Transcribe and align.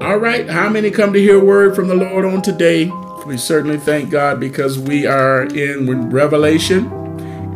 All 0.00 0.16
right, 0.16 0.48
how 0.48 0.70
many 0.70 0.90
come 0.90 1.12
to 1.12 1.20
hear 1.20 1.38
a 1.38 1.44
word 1.44 1.76
from 1.76 1.88
the 1.88 1.94
Lord 1.94 2.24
on 2.24 2.40
today? 2.40 2.90
We 3.26 3.36
certainly 3.36 3.76
thank 3.76 4.08
God 4.08 4.40
because 4.40 4.78
we 4.78 5.06
are 5.06 5.44
in 5.44 6.08
Revelation 6.08 6.86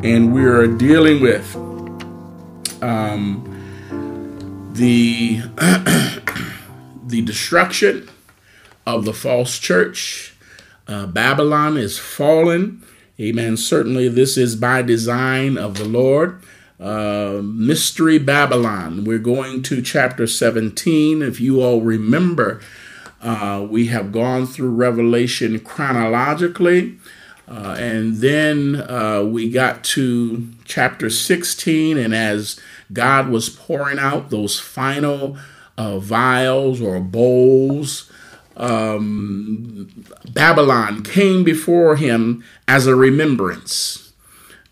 and 0.05 0.35
we 0.35 0.45
are 0.45 0.67
dealing 0.67 1.23
with 1.23 1.57
um, 2.83 3.41
the 4.75 5.41
the 7.07 7.23
destruction 7.23 8.11
of 8.87 9.07
the 9.07 9.15
false 9.15 9.59
church. 9.59 10.37
Uh, 10.87 11.07
Babylon 11.07 11.79
is 11.79 11.99
fallen. 11.99 12.85
Amen. 13.19 13.57
Certainly, 13.57 14.11
this 14.11 14.37
is 14.37 14.55
by 14.55 14.83
design 14.83 15.57
of 15.57 15.79
the 15.79 15.87
Lord. 15.87 16.43
Uh, 16.81 17.41
Mystery 17.43 18.19
Babylon. 18.19 19.05
We're 19.05 19.19
going 19.19 19.63
to 19.65 19.81
chapter 19.81 20.27
17. 20.27 21.23
If 21.23 21.41
you 21.41 21.63
all 21.63 21.81
remember, 21.81 22.61
uh, 23.23 23.67
we 23.69 23.87
have 23.87 24.11
gone 24.11 24.47
through 24.47 24.71
Revelation 24.71 25.61
chronologically. 25.61 26.99
Uh, 27.47 27.77
and 27.79 28.17
then 28.17 28.77
uh, 28.89 29.23
we 29.23 29.51
got 29.51 29.85
to 29.85 30.49
chapter 30.65 31.11
16, 31.11 31.99
and 31.99 32.15
as 32.15 32.59
God 32.93 33.29
was 33.29 33.51
pouring 33.51 33.99
out 33.99 34.31
those 34.31 34.59
final 34.59 35.37
uh, 35.77 35.99
vials 35.99 36.81
or 36.81 37.01
bowls, 37.01 38.11
um, 38.57 39.91
Babylon 40.33 41.03
came 41.03 41.45
before 41.45 41.97
him 41.97 42.43
as 42.67 42.87
a 42.87 42.97
remembrance. 42.97 44.04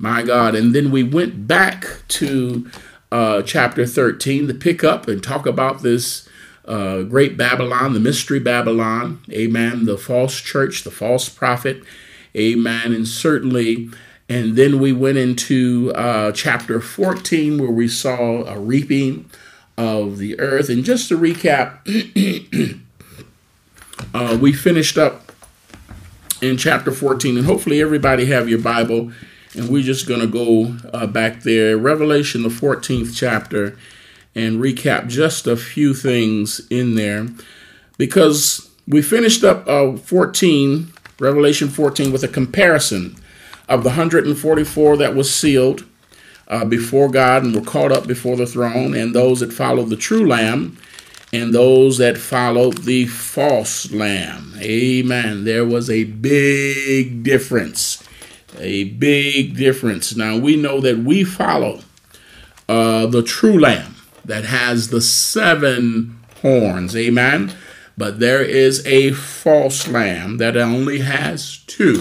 My 0.02 0.24
God. 0.24 0.56
And 0.56 0.74
then 0.74 0.90
we 0.90 1.04
went 1.04 1.46
back 1.46 1.86
to 2.08 2.68
uh, 3.12 3.42
chapter 3.42 3.86
13 3.86 4.48
to 4.48 4.54
pick 4.54 4.82
up 4.82 5.06
and 5.06 5.22
talk 5.22 5.46
about 5.46 5.82
this 5.82 6.28
uh, 6.64 7.02
great 7.02 7.36
Babylon, 7.36 7.92
the 7.92 8.00
mystery 8.00 8.40
Babylon. 8.40 9.20
Amen. 9.30 9.84
The 9.84 9.96
false 9.96 10.40
church, 10.40 10.82
the 10.82 10.90
false 10.90 11.28
prophet. 11.28 11.84
Amen. 12.36 12.92
And 12.92 13.06
certainly, 13.06 13.90
and 14.28 14.56
then 14.56 14.80
we 14.80 14.92
went 14.92 15.18
into 15.18 15.92
uh, 15.94 16.32
chapter 16.32 16.80
14 16.80 17.58
where 17.58 17.70
we 17.70 17.86
saw 17.86 18.44
a 18.44 18.58
reaping 18.58 19.30
of 19.78 20.18
the 20.18 20.40
earth. 20.40 20.68
And 20.68 20.82
just 20.84 21.10
to 21.10 21.16
recap, 21.16 21.78
uh, 24.14 24.36
we 24.40 24.52
finished 24.52 24.98
up 24.98 25.30
in 26.40 26.56
chapter 26.56 26.90
14, 26.90 27.36
and 27.36 27.46
hopefully 27.46 27.80
everybody 27.80 28.24
have 28.24 28.48
your 28.48 28.58
Bible 28.58 29.12
and 29.54 29.68
we're 29.68 29.82
just 29.82 30.06
going 30.06 30.20
to 30.20 30.26
go 30.26 30.76
uh, 30.92 31.06
back 31.06 31.42
there, 31.42 31.76
Revelation, 31.76 32.42
the 32.42 32.48
14th 32.48 33.14
chapter, 33.14 33.76
and 34.34 34.60
recap 34.60 35.08
just 35.08 35.46
a 35.46 35.56
few 35.56 35.94
things 35.94 36.60
in 36.70 36.94
there 36.94 37.28
because 37.98 38.70
we 38.88 39.02
finished 39.02 39.44
up 39.44 39.66
uh, 39.68 39.96
14, 39.96 40.92
Revelation 41.18 41.68
14, 41.68 42.12
with 42.12 42.24
a 42.24 42.28
comparison 42.28 43.16
of 43.68 43.82
the 43.82 43.90
144 43.90 44.96
that 44.96 45.14
was 45.14 45.32
sealed 45.32 45.84
uh, 46.48 46.64
before 46.64 47.10
God 47.10 47.44
and 47.44 47.54
were 47.54 47.62
caught 47.62 47.92
up 47.92 48.06
before 48.06 48.36
the 48.36 48.46
throne, 48.46 48.94
and 48.94 49.14
those 49.14 49.40
that 49.40 49.52
followed 49.52 49.90
the 49.90 49.96
true 49.96 50.26
Lamb, 50.26 50.78
and 51.32 51.54
those 51.54 51.98
that 51.98 52.18
followed 52.18 52.78
the 52.78 53.06
false 53.06 53.90
Lamb. 53.92 54.54
Amen. 54.58 55.44
There 55.44 55.64
was 55.64 55.88
a 55.88 56.04
big 56.04 57.22
difference 57.22 58.01
a 58.58 58.84
big 58.84 59.56
difference. 59.56 60.16
Now 60.16 60.36
we 60.36 60.56
know 60.56 60.80
that 60.80 60.98
we 60.98 61.24
follow 61.24 61.80
uh, 62.68 63.06
the 63.06 63.22
true 63.22 63.58
lamb 63.58 63.96
that 64.24 64.44
has 64.44 64.88
the 64.88 65.00
seven 65.00 66.18
horns. 66.40 66.96
Amen. 66.96 67.52
But 67.96 68.20
there 68.20 68.42
is 68.42 68.84
a 68.86 69.12
false 69.12 69.86
lamb 69.86 70.38
that 70.38 70.56
only 70.56 71.00
has 71.00 71.58
two. 71.66 72.00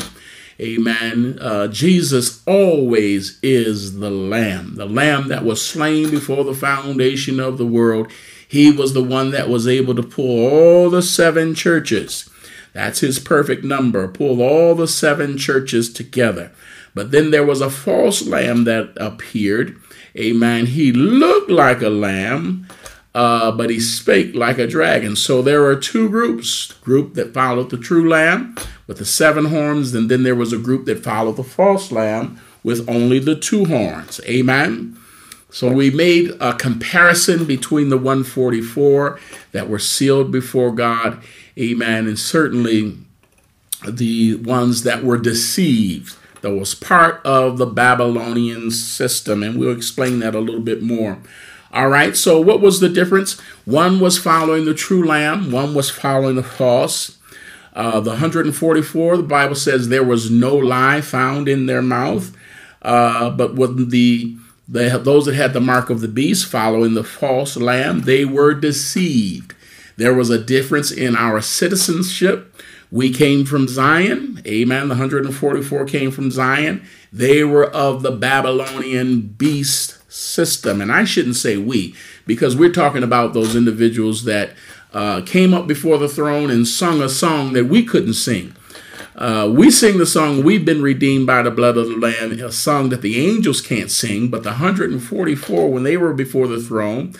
Amen. 0.59 1.37
Uh, 1.41 1.67
Jesus 1.67 2.43
always 2.45 3.39
is 3.41 3.99
the 3.99 4.11
lamb, 4.11 4.75
the 4.75 4.85
lamb 4.85 5.27
that 5.29 5.43
was 5.43 5.61
slain 5.63 6.11
before 6.11 6.43
the 6.43 6.53
foundation 6.53 7.39
of 7.39 7.57
the 7.57 7.65
world. 7.65 8.11
He 8.47 8.71
was 8.71 8.93
the 8.93 9.03
one 9.03 9.31
that 9.31 9.49
was 9.49 9.67
able 9.67 9.95
to 9.95 10.03
pull 10.03 10.49
all 10.49 10.89
the 10.89 11.01
seven 11.01 11.55
churches 11.55 12.29
that's 12.73 12.99
his 12.99 13.19
perfect 13.19 13.63
number. 13.63 14.07
Pulled 14.07 14.39
all 14.39 14.75
the 14.75 14.87
seven 14.87 15.37
churches 15.37 15.91
together. 15.91 16.51
But 16.93 17.11
then 17.11 17.31
there 17.31 17.45
was 17.45 17.61
a 17.61 17.69
false 17.69 18.25
lamb 18.25 18.65
that 18.65 18.93
appeared. 18.97 19.79
Amen. 20.17 20.65
He 20.67 20.91
looked 20.91 21.49
like 21.49 21.81
a 21.81 21.89
lamb, 21.89 22.67
uh, 23.15 23.51
but 23.51 23.69
he 23.69 23.79
spake 23.79 24.35
like 24.35 24.57
a 24.57 24.67
dragon. 24.67 25.15
So 25.15 25.41
there 25.41 25.65
are 25.65 25.75
two 25.75 26.09
groups 26.09 26.73
group 26.81 27.13
that 27.13 27.33
followed 27.33 27.69
the 27.69 27.77
true 27.77 28.07
lamb 28.07 28.55
with 28.87 28.97
the 28.97 29.05
seven 29.05 29.45
horns, 29.45 29.93
and 29.93 30.11
then 30.11 30.23
there 30.23 30.35
was 30.35 30.51
a 30.51 30.57
group 30.57 30.85
that 30.85 31.03
followed 31.03 31.37
the 31.37 31.43
false 31.43 31.91
lamb 31.91 32.39
with 32.63 32.87
only 32.89 33.19
the 33.19 33.35
two 33.35 33.65
horns. 33.65 34.19
Amen. 34.25 34.97
So 35.49 35.71
we 35.71 35.91
made 35.91 36.31
a 36.39 36.53
comparison 36.53 37.43
between 37.45 37.89
the 37.89 37.97
144 37.97 39.19
that 39.51 39.67
were 39.67 39.79
sealed 39.79 40.31
before 40.31 40.71
God 40.71 41.21
Amen. 41.57 42.07
And 42.07 42.17
certainly 42.17 42.97
the 43.87 44.35
ones 44.35 44.83
that 44.83 45.03
were 45.03 45.17
deceived, 45.17 46.15
that 46.41 46.51
was 46.51 46.73
part 46.73 47.23
of 47.25 47.57
the 47.57 47.65
Babylonian 47.65 48.71
system. 48.71 49.43
And 49.43 49.59
we'll 49.59 49.75
explain 49.75 50.19
that 50.19 50.35
a 50.35 50.39
little 50.39 50.61
bit 50.61 50.81
more. 50.81 51.19
All 51.73 51.87
right, 51.87 52.17
so 52.17 52.41
what 52.41 52.59
was 52.59 52.81
the 52.81 52.89
difference? 52.89 53.39
One 53.63 54.01
was 54.01 54.17
following 54.17 54.65
the 54.65 54.73
true 54.73 55.05
lamb, 55.05 55.51
one 55.51 55.73
was 55.73 55.89
following 55.89 56.35
the 56.35 56.43
false. 56.43 57.17
Uh, 57.73 58.01
the 58.01 58.09
144, 58.09 59.15
the 59.15 59.23
Bible 59.23 59.55
says 59.55 59.87
there 59.87 60.03
was 60.03 60.29
no 60.29 60.53
lie 60.53 60.99
found 60.99 61.47
in 61.47 61.67
their 61.67 61.81
mouth. 61.81 62.35
Uh, 62.81 63.29
but 63.29 63.55
when 63.55 63.87
the, 63.87 64.35
the 64.67 64.99
those 65.01 65.25
that 65.25 65.35
had 65.35 65.53
the 65.53 65.61
mark 65.61 65.89
of 65.89 66.01
the 66.01 66.09
beast 66.09 66.45
following 66.45 66.93
the 66.93 67.03
false 67.05 67.55
lamb, 67.55 68.01
they 68.01 68.25
were 68.25 68.53
deceived. 68.53 69.55
There 70.01 70.15
was 70.15 70.31
a 70.31 70.43
difference 70.43 70.89
in 70.91 71.15
our 71.15 71.41
citizenship. 71.41 72.55
We 72.89 73.13
came 73.13 73.45
from 73.45 73.67
Zion. 73.67 74.41
Amen. 74.47 74.87
The 74.87 74.95
144 74.95 75.85
came 75.85 76.09
from 76.09 76.31
Zion. 76.31 76.83
They 77.13 77.43
were 77.43 77.69
of 77.69 78.01
the 78.01 78.09
Babylonian 78.09 79.21
beast 79.21 79.99
system. 80.11 80.81
And 80.81 80.91
I 80.91 81.03
shouldn't 81.03 81.35
say 81.35 81.57
we, 81.57 81.93
because 82.25 82.55
we're 82.55 82.71
talking 82.71 83.03
about 83.03 83.35
those 83.35 83.55
individuals 83.55 84.23
that 84.23 84.53
uh, 84.91 85.21
came 85.21 85.53
up 85.53 85.67
before 85.67 85.99
the 85.99 86.09
throne 86.09 86.49
and 86.49 86.67
sung 86.67 86.99
a 86.99 87.07
song 87.07 87.53
that 87.53 87.65
we 87.65 87.83
couldn't 87.83 88.15
sing. 88.15 88.55
Uh, 89.15 89.53
we 89.55 89.69
sing 89.69 89.99
the 89.99 90.07
song 90.07 90.43
We've 90.43 90.65
Been 90.65 90.81
Redeemed 90.81 91.27
by 91.27 91.43
the 91.43 91.51
Blood 91.51 91.77
of 91.77 91.87
the 91.87 91.95
Lamb, 91.95 92.31
a 92.31 92.51
song 92.51 92.89
that 92.89 93.03
the 93.03 93.23
angels 93.23 93.61
can't 93.61 93.91
sing, 93.91 94.29
but 94.29 94.41
the 94.41 94.49
144, 94.49 95.71
when 95.71 95.83
they 95.83 95.95
were 95.95 96.11
before 96.11 96.47
the 96.47 96.59
throne, 96.59 97.13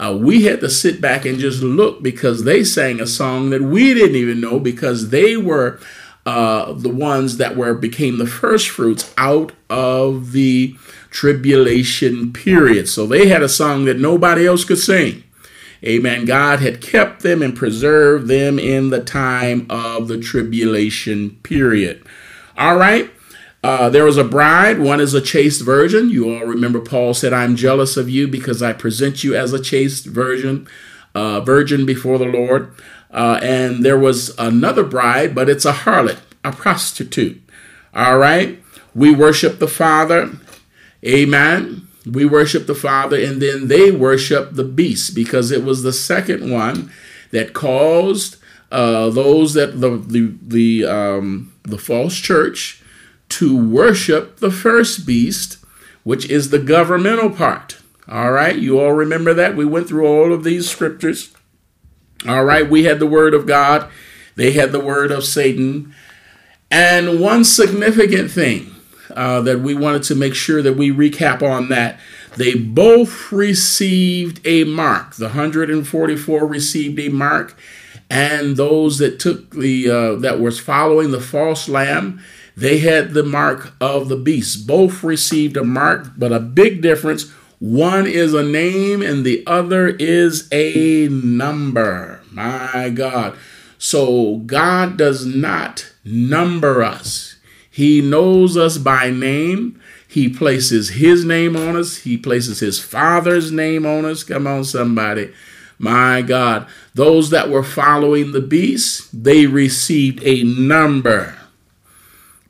uh, 0.00 0.16
we 0.16 0.44
had 0.44 0.60
to 0.60 0.70
sit 0.70 1.00
back 1.00 1.26
and 1.26 1.38
just 1.38 1.62
look 1.62 2.02
because 2.02 2.44
they 2.44 2.64
sang 2.64 3.00
a 3.00 3.06
song 3.06 3.50
that 3.50 3.60
we 3.60 3.92
didn't 3.92 4.16
even 4.16 4.40
know 4.40 4.58
because 4.58 5.10
they 5.10 5.36
were 5.36 5.78
uh, 6.24 6.72
the 6.72 6.88
ones 6.88 7.36
that 7.36 7.56
were 7.56 7.74
became 7.74 8.18
the 8.18 8.26
first 8.26 8.68
fruits 8.70 9.12
out 9.18 9.52
of 9.68 10.32
the 10.32 10.74
tribulation 11.10 12.32
period. 12.32 12.88
So 12.88 13.06
they 13.06 13.28
had 13.28 13.42
a 13.42 13.48
song 13.48 13.84
that 13.84 13.98
nobody 13.98 14.46
else 14.46 14.64
could 14.64 14.78
sing. 14.78 15.24
Amen. 15.84 16.24
God 16.24 16.60
had 16.60 16.80
kept 16.80 17.22
them 17.22 17.42
and 17.42 17.56
preserved 17.56 18.28
them 18.28 18.58
in 18.58 18.90
the 18.90 19.02
time 19.02 19.66
of 19.70 20.08
the 20.08 20.18
tribulation 20.18 21.38
period. 21.42 22.04
All 22.56 22.76
right. 22.76 23.10
Uh, 23.62 23.90
there 23.90 24.04
was 24.04 24.16
a 24.16 24.24
bride, 24.24 24.78
one 24.78 25.00
is 25.00 25.12
a 25.12 25.20
chaste 25.20 25.62
virgin. 25.62 26.08
You 26.08 26.34
all 26.34 26.46
remember 26.46 26.80
Paul 26.80 27.12
said, 27.12 27.32
I'm 27.32 27.56
jealous 27.56 27.96
of 27.96 28.08
you 28.08 28.26
because 28.26 28.62
I 28.62 28.72
present 28.72 29.22
you 29.22 29.36
as 29.36 29.52
a 29.52 29.62
chaste 29.62 30.06
virgin, 30.06 30.66
uh, 31.14 31.40
virgin 31.40 31.84
before 31.84 32.18
the 32.18 32.24
Lord. 32.24 32.74
Uh, 33.10 33.38
and 33.42 33.84
there 33.84 33.98
was 33.98 34.36
another 34.38 34.84
bride, 34.84 35.34
but 35.34 35.50
it's 35.50 35.66
a 35.66 35.72
harlot, 35.72 36.20
a 36.42 36.52
prostitute. 36.52 37.42
All 37.92 38.18
right. 38.18 38.62
We 38.94 39.14
worship 39.14 39.58
the 39.58 39.68
Father. 39.68 40.30
Amen. 41.04 41.88
We 42.06 42.24
worship 42.24 42.66
the 42.66 42.74
Father, 42.74 43.22
and 43.22 43.42
then 43.42 43.68
they 43.68 43.90
worship 43.90 44.52
the 44.52 44.64
beast 44.64 45.14
because 45.14 45.50
it 45.50 45.64
was 45.64 45.82
the 45.82 45.92
second 45.92 46.50
one 46.50 46.90
that 47.30 47.52
caused 47.52 48.36
uh, 48.72 49.10
those 49.10 49.54
that 49.54 49.80
the 49.80 49.98
the 49.98 50.34
the 50.42 50.86
um, 50.86 51.52
the 51.62 51.78
false 51.78 52.16
church 52.16 52.79
to 53.30 53.56
worship 53.56 54.38
the 54.38 54.50
first 54.50 55.06
beast, 55.06 55.58
which 56.04 56.28
is 56.28 56.50
the 56.50 56.58
governmental 56.58 57.30
part. 57.30 57.78
All 58.08 58.32
right, 58.32 58.56
you 58.56 58.80
all 58.80 58.92
remember 58.92 59.32
that? 59.34 59.56
We 59.56 59.64
went 59.64 59.88
through 59.88 60.06
all 60.06 60.32
of 60.32 60.44
these 60.44 60.68
scriptures. 60.68 61.32
All 62.26 62.44
right, 62.44 62.68
we 62.68 62.84
had 62.84 62.98
the 62.98 63.06
word 63.06 63.34
of 63.34 63.46
God, 63.46 63.90
they 64.36 64.52
had 64.52 64.72
the 64.72 64.80
word 64.80 65.10
of 65.10 65.24
Satan. 65.24 65.94
And 66.70 67.20
one 67.20 67.44
significant 67.44 68.30
thing 68.30 68.74
uh, 69.14 69.40
that 69.42 69.60
we 69.60 69.74
wanted 69.74 70.02
to 70.04 70.14
make 70.14 70.34
sure 70.34 70.62
that 70.62 70.76
we 70.76 70.90
recap 70.90 71.42
on 71.42 71.68
that 71.68 71.98
they 72.36 72.54
both 72.54 73.32
received 73.32 74.40
a 74.46 74.64
mark. 74.64 75.16
The 75.16 75.26
144 75.26 76.46
received 76.46 76.98
a 77.00 77.08
mark, 77.08 77.56
and 78.08 78.56
those 78.56 78.98
that 78.98 79.18
took 79.18 79.50
the 79.50 79.90
uh, 79.90 80.14
that 80.16 80.40
was 80.40 80.60
following 80.60 81.10
the 81.10 81.20
false 81.20 81.68
lamb 81.68 82.22
they 82.60 82.78
had 82.78 83.14
the 83.14 83.22
mark 83.22 83.72
of 83.80 84.10
the 84.10 84.18
beast. 84.18 84.66
Both 84.66 85.02
received 85.02 85.56
a 85.56 85.64
mark 85.64 86.08
but 86.18 86.30
a 86.30 86.38
big 86.38 86.82
difference. 86.82 87.30
One 87.58 88.06
is 88.06 88.34
a 88.34 88.42
name 88.42 89.00
and 89.00 89.24
the 89.24 89.42
other 89.46 89.88
is 89.88 90.46
a 90.52 91.08
number. 91.08 92.20
My 92.30 92.92
god. 92.94 93.38
So 93.78 94.42
god 94.44 94.98
does 94.98 95.24
not 95.24 95.90
number 96.04 96.82
us. 96.82 97.36
He 97.70 98.02
knows 98.02 98.58
us 98.58 98.76
by 98.76 99.08
name. 99.08 99.80
He 100.06 100.28
places 100.28 100.90
his 100.90 101.24
name 101.24 101.56
on 101.56 101.76
us. 101.76 101.98
He 101.98 102.18
places 102.18 102.60
his 102.60 102.78
father's 102.78 103.50
name 103.50 103.86
on 103.86 104.04
us. 104.04 104.22
Come 104.22 104.46
on 104.46 104.64
somebody. 104.64 105.32
My 105.78 106.20
God, 106.20 106.66
those 106.94 107.30
that 107.30 107.48
were 107.48 107.62
following 107.62 108.32
the 108.32 108.42
beast, 108.42 109.24
they 109.24 109.46
received 109.46 110.22
a 110.24 110.42
number. 110.42 111.39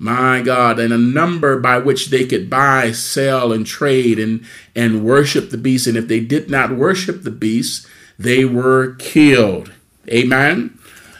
My 0.02 0.40
God, 0.40 0.80
and 0.80 0.92
a 0.92 0.98
number 0.98 1.60
by 1.60 1.78
which 1.78 2.08
they 2.08 2.24
could 2.24 2.48
buy, 2.48 2.90
sell, 2.90 3.52
and 3.52 3.66
trade 3.66 4.18
and, 4.18 4.44
and 4.74 5.04
worship 5.04 5.50
the 5.50 5.58
beast. 5.58 5.86
And 5.86 5.96
if 5.96 6.08
they 6.08 6.20
did 6.20 6.48
not 6.48 6.74
worship 6.74 7.22
the 7.22 7.30
beast, 7.30 7.86
they 8.18 8.44
were 8.44 8.94
killed. 8.98 9.72
Amen. 10.08 10.78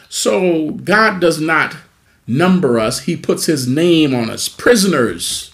So 0.09 0.71
God 0.71 1.21
does 1.21 1.39
not 1.39 1.77
number 2.25 2.79
us, 2.79 3.01
He 3.01 3.15
puts 3.15 3.45
His 3.45 3.67
name 3.67 4.15
on 4.15 4.29
us. 4.29 4.49
Prisoners 4.49 5.53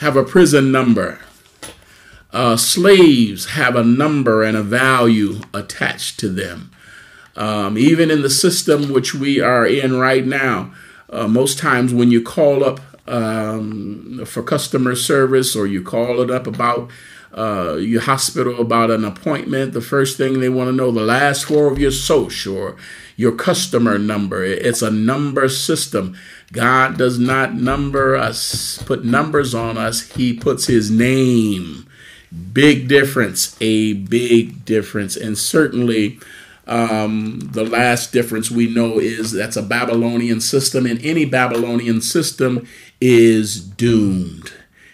have 0.00 0.16
a 0.16 0.24
prison 0.24 0.72
number 0.72 1.20
uh, 2.32 2.56
slaves 2.56 3.46
have 3.46 3.74
a 3.74 3.84
number 3.84 4.42
and 4.42 4.56
a 4.56 4.62
value 4.62 5.40
attached 5.54 6.20
to 6.20 6.28
them. 6.28 6.70
Um, 7.36 7.78
even 7.78 8.10
in 8.10 8.22
the 8.22 8.30
system 8.30 8.92
which 8.92 9.14
we 9.14 9.40
are 9.40 9.66
in 9.66 9.98
right 9.98 10.26
now, 10.26 10.72
uh, 11.10 11.28
most 11.28 11.58
times 11.58 11.92
when 11.94 12.10
you 12.10 12.22
call 12.22 12.64
up 12.64 12.80
um, 13.06 14.22
for 14.26 14.42
customer 14.42 14.94
service 14.94 15.56
or 15.56 15.66
you 15.66 15.82
call 15.82 16.20
it 16.20 16.30
up 16.30 16.46
about 16.46 16.90
uh, 17.32 17.76
your 17.76 18.00
hospital 18.02 18.60
about 18.60 18.90
an 18.90 19.04
appointment, 19.04 19.72
the 19.72 19.80
first 19.80 20.16
thing 20.16 20.40
they 20.40 20.48
want 20.48 20.68
to 20.68 20.72
know 20.72 20.90
the 20.90 21.00
last 21.00 21.44
four 21.44 21.70
of 21.70 21.78
your 21.78 21.90
social 21.90 22.56
or 22.56 22.76
your 23.16 23.32
customer 23.32 23.98
number. 23.98 24.42
It's 24.44 24.82
a 24.82 24.90
number 24.90 25.48
system. 25.48 26.16
God 26.52 26.96
does 26.96 27.18
not 27.18 27.54
number 27.54 28.16
us, 28.16 28.82
put 28.84 29.04
numbers 29.04 29.54
on 29.54 29.76
us. 29.76 30.10
He 30.12 30.32
puts 30.32 30.66
his 30.66 30.90
name 30.90 31.88
Big 32.52 32.88
difference, 32.88 33.56
a 33.58 33.94
big 33.94 34.66
difference. 34.66 35.16
And 35.16 35.38
certainly, 35.38 36.20
um, 36.68 37.40
the 37.52 37.64
last 37.64 38.12
difference 38.12 38.50
we 38.50 38.72
know 38.72 38.98
is 38.98 39.32
that's 39.32 39.56
a 39.56 39.62
Babylonian 39.62 40.40
system, 40.40 40.86
and 40.86 41.04
any 41.04 41.24
Babylonian 41.24 42.00
system 42.00 42.66
is 43.00 43.60
doomed. 43.60 44.52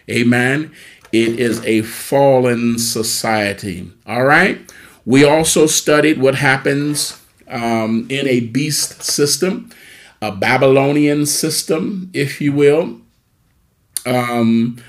Amen. 0.08 0.72
It 1.12 1.40
is 1.40 1.64
a 1.64 1.82
fallen 1.82 2.78
society. 2.78 3.90
All 4.06 4.24
right. 4.24 4.60
We 5.04 5.24
also 5.24 5.66
studied 5.66 6.18
what 6.18 6.36
happens 6.36 7.20
um, 7.48 8.06
in 8.08 8.26
a 8.26 8.40
beast 8.40 9.02
system, 9.02 9.70
a 10.22 10.32
Babylonian 10.32 11.26
system, 11.26 12.10
if 12.12 12.40
you 12.40 12.52
will. 12.52 13.00
Um, 14.06 14.82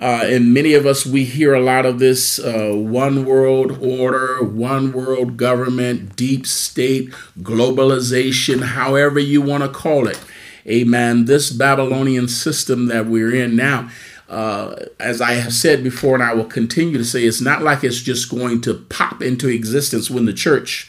uh, 0.00 0.22
and 0.24 0.54
many 0.54 0.72
of 0.72 0.86
us, 0.86 1.04
we 1.04 1.24
hear 1.24 1.52
a 1.52 1.60
lot 1.60 1.84
of 1.84 1.98
this 1.98 2.38
uh, 2.38 2.72
one 2.74 3.26
world 3.26 3.78
order, 3.82 4.42
one 4.42 4.92
world 4.92 5.36
government, 5.36 6.16
deep 6.16 6.46
state, 6.46 7.10
globalization, 7.40 8.62
however 8.62 9.18
you 9.18 9.42
want 9.42 9.62
to 9.62 9.68
call 9.68 10.08
it. 10.08 10.18
Amen. 10.66 11.26
This 11.26 11.50
Babylonian 11.50 12.28
system 12.28 12.86
that 12.86 13.06
we're 13.06 13.34
in 13.34 13.56
now, 13.56 13.90
uh, 14.28 14.76
as 14.98 15.20
I 15.20 15.32
have 15.32 15.52
said 15.52 15.82
before, 15.82 16.14
and 16.14 16.22
I 16.22 16.32
will 16.32 16.44
continue 16.44 16.96
to 16.96 17.04
say, 17.04 17.24
it's 17.24 17.40
not 17.40 17.62
like 17.62 17.84
it's 17.84 18.00
just 18.00 18.30
going 18.30 18.62
to 18.62 18.74
pop 18.74 19.20
into 19.20 19.48
existence 19.48 20.10
when 20.10 20.24
the 20.24 20.32
church 20.32 20.88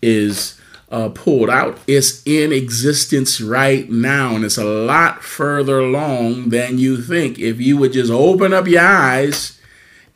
is 0.00 0.57
uh, 0.90 1.10
pulled 1.10 1.50
out. 1.50 1.78
It's 1.86 2.22
in 2.26 2.52
existence 2.52 3.40
right 3.40 3.88
now, 3.90 4.34
and 4.34 4.44
it's 4.44 4.58
a 4.58 4.64
lot 4.64 5.22
further 5.22 5.78
along 5.78 6.48
than 6.48 6.78
you 6.78 7.00
think 7.00 7.38
if 7.38 7.60
you 7.60 7.76
would 7.76 7.92
just 7.92 8.10
open 8.10 8.52
up 8.52 8.66
your 8.66 8.82
eyes 8.82 9.60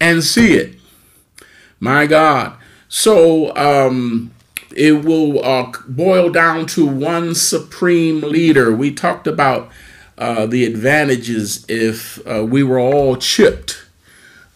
and 0.01 0.25
see 0.25 0.55
it. 0.55 0.79
My 1.79 2.07
God. 2.07 2.57
So 2.89 3.55
um, 3.57 4.33
it 4.75 5.05
will 5.05 5.45
uh, 5.45 5.73
boil 5.89 6.31
down 6.31 6.67
to 6.67 6.87
one 6.87 7.35
supreme 7.35 8.21
leader. 8.21 8.75
We 8.75 8.93
talked 8.93 9.27
about 9.27 9.71
uh, 10.19 10.47
the 10.47 10.65
advantages 10.65 11.65
if 11.69 12.25
uh, 12.27 12.45
we 12.45 12.63
were 12.63 12.79
all 12.79 13.17
chipped. 13.17 13.85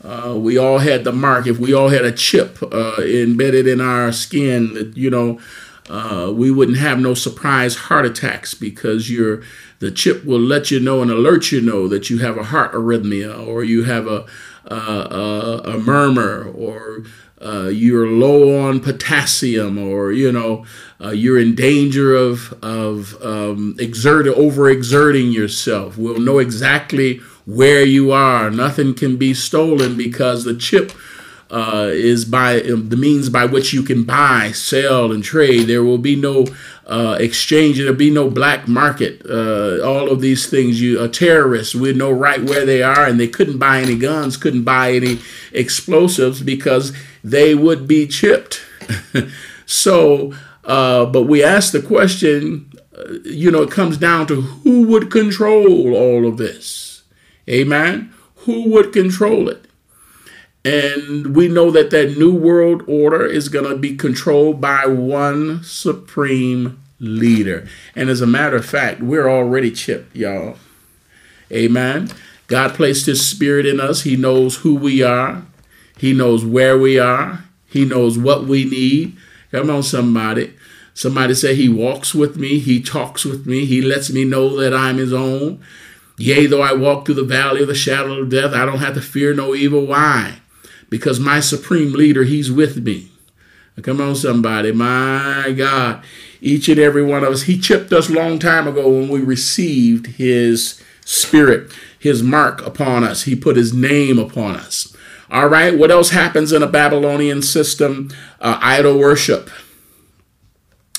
Uh, 0.05 0.37
we 0.37 0.57
all 0.57 0.79
had 0.79 1.05
the 1.05 1.13
mark. 1.13 1.47
If 1.47 1.59
we 1.59 1.75
all 1.75 1.89
had 1.89 2.05
a 2.05 2.13
chip 2.13 2.59
uh, 2.63 2.97
embedded 3.01 3.67
in 3.67 3.81
our 3.81 4.13
skin, 4.13 4.93
you 4.95 5.11
know, 5.11 5.41
uh, 5.89 6.33
we 6.35 6.51
wouldn't 6.51 6.79
have 6.79 6.99
no 6.99 7.15
surprise 7.15 7.77
heart 7.77 8.05
attacks 8.05 8.55
because 8.55 9.11
your 9.11 9.43
the 9.79 9.91
chip 9.91 10.25
will 10.25 10.41
let 10.41 10.71
you 10.71 10.81
know 10.81 11.03
and 11.03 11.11
alert 11.11 11.53
you 11.53 11.61
know 11.61 11.87
that 11.89 12.11
you 12.11 12.19
have 12.19 12.37
a 12.37 12.45
heart 12.45 12.73
arrhythmia 12.73 13.47
or 13.47 13.63
you 13.63 13.85
have 13.85 14.07
a 14.07 14.27
a, 14.67 14.75
a, 14.75 15.63
a 15.75 15.79
murmur 15.79 16.51
or 16.55 17.05
uh, 17.41 17.69
you're 17.69 18.07
low 18.09 18.67
on 18.67 18.81
potassium 18.81 19.79
or 19.79 20.11
you 20.11 20.33
know 20.33 20.65
uh, 21.01 21.11
you're 21.11 21.39
in 21.39 21.55
danger 21.55 22.15
of 22.15 22.53
of 22.63 23.23
um, 23.23 23.77
exert 23.79 24.27
overexerting 24.27 25.33
yourself. 25.33 25.99
We'll 25.99 26.19
know 26.19 26.39
exactly 26.39 27.19
where 27.45 27.85
you 27.85 28.11
are. 28.11 28.51
Nothing 28.51 28.95
can 28.95 29.17
be 29.17 29.35
stolen 29.35 29.97
because 29.97 30.45
the 30.45 30.57
chip 30.57 30.93
uh, 31.51 31.91
is 31.93 32.25
by 32.25 32.61
um, 32.63 32.89
the 32.89 32.97
means 32.97 33.29
by 33.29 33.45
which 33.45 33.73
you 33.73 33.83
can 33.83 34.05
buy, 34.05 34.51
sell, 34.53 35.13
and 35.13 35.23
trade. 35.23 35.67
There 35.67 35.85
will 35.85 35.99
be 35.99 36.17
no 36.17 36.47
uh, 36.87 37.17
exchange. 37.21 37.79
There'll 37.79 37.95
be 37.95 38.11
no 38.11 38.31
black 38.31 38.67
market. 38.67 39.23
Uh, 39.29 39.81
all 39.85 40.11
of 40.11 40.21
these 40.21 40.49
things, 40.49 40.81
you 40.81 41.01
a 41.01 41.09
terrorist 41.09 41.75
would 41.75 41.97
know 41.97 42.11
right 42.11 42.43
where 42.43 42.67
they 42.67 42.83
are, 42.83 43.07
and 43.07 43.21
they 43.21 43.29
couldn't 43.29 43.59
buy 43.59 43.81
any 43.81 43.97
guns, 43.97 44.37
couldn't 44.37 44.65
buy 44.65 44.93
any 44.93 45.21
explosives 45.53 46.43
because 46.43 46.93
they 47.23 47.55
would 47.55 47.87
be 47.87 48.07
chipped. 48.07 48.61
so, 49.67 50.35
uh, 50.65 51.07
but 51.07 51.23
we 51.23 51.45
ask 51.45 51.73
the 51.73 51.83
question. 51.83 52.73
Uh, 52.97 53.19
you 53.25 53.51
know, 53.51 53.63
it 53.63 53.71
comes 53.71 53.99
down 53.99 54.27
to 54.27 54.41
who 54.41 54.83
would 54.87 55.11
control 55.11 55.95
all 55.95 56.27
of 56.27 56.39
this. 56.39 57.03
Amen. 57.49 58.13
Who 58.39 58.71
would 58.71 58.93
control 58.93 59.49
it? 59.49 59.66
And 60.67 61.37
we 61.37 61.47
know 61.47 61.71
that 61.71 61.91
that 61.91 62.19
new 62.19 62.35
world 62.35 62.83
order 62.89 63.25
is 63.25 63.49
going 63.49 63.71
to 63.71 63.77
be 63.77 63.95
controlled 63.95 64.61
by 64.61 64.85
one 64.85 65.63
supreme 65.63 66.83
leader. 66.99 67.69
And 67.95 68.11
as 68.11 68.21
a 68.21 68.27
matter 68.27 68.57
of 68.57 68.67
fact, 68.67 69.01
we're 69.01 69.31
already 69.31 69.71
chipped, 69.71 70.17
y'all. 70.17 70.57
Amen. 71.53 72.11
God 72.49 72.75
placed 72.75 73.07
his 73.07 73.25
spirit 73.25 73.65
in 73.65 73.79
us. 73.79 74.03
He 74.03 74.17
knows 74.17 74.57
who 74.57 74.75
we 74.75 75.05
are. 75.05 75.45
He 75.99 76.13
knows 76.13 76.45
where 76.45 76.77
we 76.77 76.99
are. 76.99 77.45
He 77.69 77.85
knows 77.85 78.19
what 78.19 78.47
we 78.47 78.65
need. 78.65 79.17
Come 79.53 79.71
on, 79.71 79.85
somebody. 79.85 80.53
Somebody 80.95 81.35
say 81.35 81.55
he 81.55 81.69
walks 81.69 82.13
with 82.13 82.37
me. 82.37 82.59
He 82.59 82.83
talks 82.83 83.25
with 83.25 83.47
me. 83.47 83.67
He 83.67 83.81
lets 83.83 84.11
me 84.11 84.25
know 84.25 84.57
that 84.57 84.75
I'm 84.75 84.97
his 84.97 85.13
own. 85.13 85.63
Yea, 86.19 86.47
though 86.47 86.63
I 86.63 86.73
walk 86.73 87.07
through 87.07 87.15
the 87.15 87.23
valley 87.23 87.63
of 87.63 87.69
the 87.69 87.75
shadow 87.77 88.21
of 88.21 88.31
death, 88.31 88.53
I 88.53 88.67
don't 88.67 88.79
have 88.79 88.95
to 88.95 89.01
fear 89.01 89.33
no 89.33 89.55
evil. 89.55 89.87
Why? 89.87 90.41
Because 90.97 91.21
my 91.21 91.41
supreme 91.41 91.93
leader, 91.93 92.25
he's 92.25 92.51
with 92.51 92.83
me. 92.83 93.11
Come 93.83 94.01
on, 94.01 94.17
somebody. 94.17 94.73
My 94.73 95.53
God. 95.55 96.03
Each 96.41 96.69
and 96.71 96.79
every 96.79 97.03
one 97.03 97.23
of 97.23 97.33
us, 97.33 97.43
he 97.43 97.59
chipped 97.59 97.93
us 97.93 98.09
long 98.09 98.39
time 98.39 98.67
ago 98.67 98.89
when 98.89 99.09
we 99.09 99.21
received 99.21 100.07
his 100.07 100.83
spirit, 101.05 101.71
his 101.99 102.23
mark 102.23 102.67
upon 102.67 103.05
us. 103.05 103.25
He 103.25 103.37
put 103.37 103.57
his 103.57 103.75
name 103.75 104.19
upon 104.19 104.57
us. 104.57 104.97
All 105.31 105.49
right, 105.49 105.77
what 105.77 105.91
else 105.91 106.11
happens 106.11 106.53
in 106.53 106.63
a 106.63 106.69
Babylonian 106.69 107.43
system? 107.43 108.11
Uh, 108.41 108.59
idol 108.63 108.99
worship. 108.99 109.51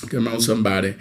Come 0.08 0.28
on, 0.28 0.40
somebody. 0.40 0.94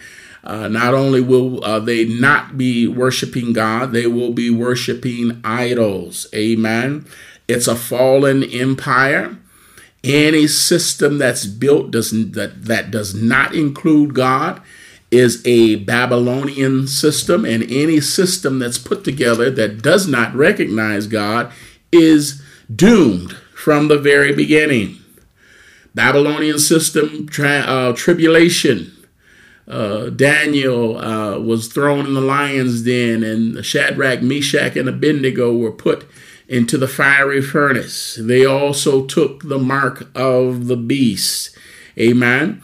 Uh, 0.43 0.67
not 0.69 0.93
only 0.93 1.21
will 1.21 1.63
uh, 1.63 1.79
they 1.79 2.05
not 2.05 2.57
be 2.57 2.87
worshiping 2.87 3.53
God, 3.53 3.91
they 3.91 4.07
will 4.07 4.31
be 4.31 4.49
worshiping 4.49 5.41
idols. 5.43 6.25
Amen. 6.33 7.05
It's 7.47 7.67
a 7.67 7.75
fallen 7.75 8.43
empire. 8.43 9.37
Any 10.03 10.47
system 10.47 11.17
that's 11.17 11.45
built 11.45 11.91
does 11.91 12.11
that, 12.11 12.65
that 12.65 12.91
does 12.91 13.15
not 13.15 13.55
include 13.55 14.13
God 14.13 14.61
is 15.09 15.41
a 15.45 15.75
Babylonian 15.75 16.87
system, 16.87 17.45
and 17.45 17.63
any 17.71 18.01
system 18.01 18.59
that's 18.59 18.77
put 18.77 19.03
together 19.03 19.49
that 19.51 19.81
does 19.81 20.07
not 20.07 20.35
recognize 20.35 21.07
God 21.07 21.51
is 21.91 22.41
doomed 22.73 23.33
from 23.55 23.87
the 23.87 23.97
very 23.97 24.33
beginning. 24.33 24.97
Babylonian 25.95 26.59
system, 26.59 27.27
uh, 27.39 27.93
tribulation, 27.93 28.91
uh, 29.67 30.09
Daniel 30.09 30.97
uh, 30.97 31.39
was 31.39 31.67
thrown 31.67 32.05
in 32.05 32.13
the 32.13 32.21
lion's 32.21 32.83
den, 32.83 33.23
and 33.23 33.65
Shadrach, 33.65 34.21
Meshach, 34.21 34.75
and 34.75 34.87
Abednego 34.87 35.55
were 35.55 35.71
put 35.71 36.05
into 36.47 36.77
the 36.77 36.87
fiery 36.87 37.41
furnace. 37.41 38.17
They 38.19 38.45
also 38.45 39.05
took 39.05 39.43
the 39.43 39.59
mark 39.59 40.07
of 40.15 40.67
the 40.67 40.77
beast. 40.77 41.55
Amen. 41.99 42.61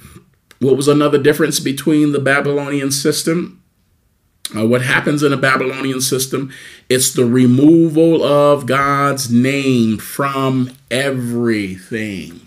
What 0.59 0.77
was 0.77 0.87
another 0.87 1.17
difference 1.17 1.59
between 1.59 2.11
the 2.11 2.19
Babylonian 2.19 2.91
system? 2.91 3.61
Uh, 4.55 4.65
what 4.67 4.83
happens 4.83 5.23
in 5.23 5.33
a 5.33 5.37
Babylonian 5.37 5.99
system? 5.99 6.51
It's 6.87 7.13
the 7.13 7.25
removal 7.25 8.23
of 8.23 8.65
God's 8.65 9.31
name 9.31 9.97
from 9.97 10.71
everything. 10.91 12.41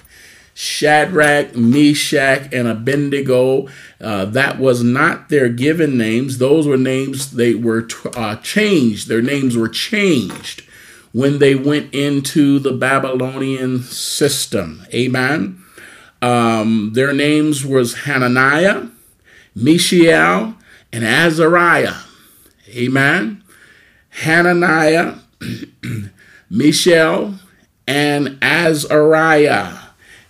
Shadrach, 0.54 1.54
Meshach, 1.54 2.48
and 2.52 2.66
Abednego. 2.66 3.68
Uh, 4.00 4.24
that 4.26 4.58
was 4.58 4.82
not 4.82 5.28
their 5.28 5.50
given 5.50 5.98
names. 5.98 6.38
Those 6.38 6.66
were 6.66 6.78
names 6.78 7.32
they 7.32 7.54
were 7.54 7.86
uh, 8.14 8.36
changed. 8.36 9.08
Their 9.08 9.20
names 9.20 9.54
were 9.56 9.68
changed 9.68 10.65
when 11.12 11.38
they 11.38 11.54
went 11.54 11.94
into 11.94 12.58
the 12.58 12.72
Babylonian 12.72 13.82
system. 13.82 14.86
Amen. 14.92 15.62
Um, 16.22 16.92
their 16.94 17.12
names 17.12 17.64
was 17.64 18.04
Hananiah, 18.04 18.86
Mishael, 19.54 20.56
and 20.92 21.04
Azariah. 21.04 22.00
Amen. 22.68 23.42
Hananiah, 24.10 25.14
Mishael, 26.50 27.34
and 27.86 28.38
Azariah. 28.42 29.78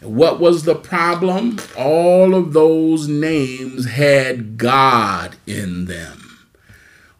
What 0.00 0.40
was 0.40 0.64
the 0.64 0.75
problem? 0.75 1.59
All 1.76 2.35
of 2.35 2.52
those 2.52 3.09
names 3.09 3.87
had 3.87 4.59
God 4.59 5.37
in 5.47 5.87
them. 5.87 6.25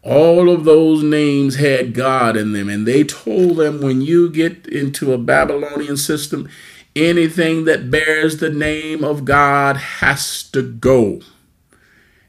All 0.07 0.49
of 0.49 0.65
those 0.65 1.03
names 1.03 1.57
had 1.57 1.95
God 1.95 2.37
in 2.37 2.53
them. 2.53 2.69
And 2.69 2.87
they 2.87 3.03
told 3.03 3.57
them 3.57 3.81
when 3.81 4.01
you 4.01 4.31
get 4.31 4.67
into 4.67 5.13
a 5.13 5.19
Babylonian 5.19 5.97
system, 5.97 6.49
anything 6.95 7.65
that 7.65 7.91
bears 7.91 8.39
the 8.39 8.51
name 8.51 9.03
of 9.03 9.25
God 9.25 9.77
has 9.77 10.45
to 10.51 10.63
go. 10.63 11.21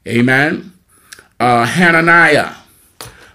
Amen. 0.06 0.72
Uh, 1.38 1.66
Hananiah. 1.66 2.54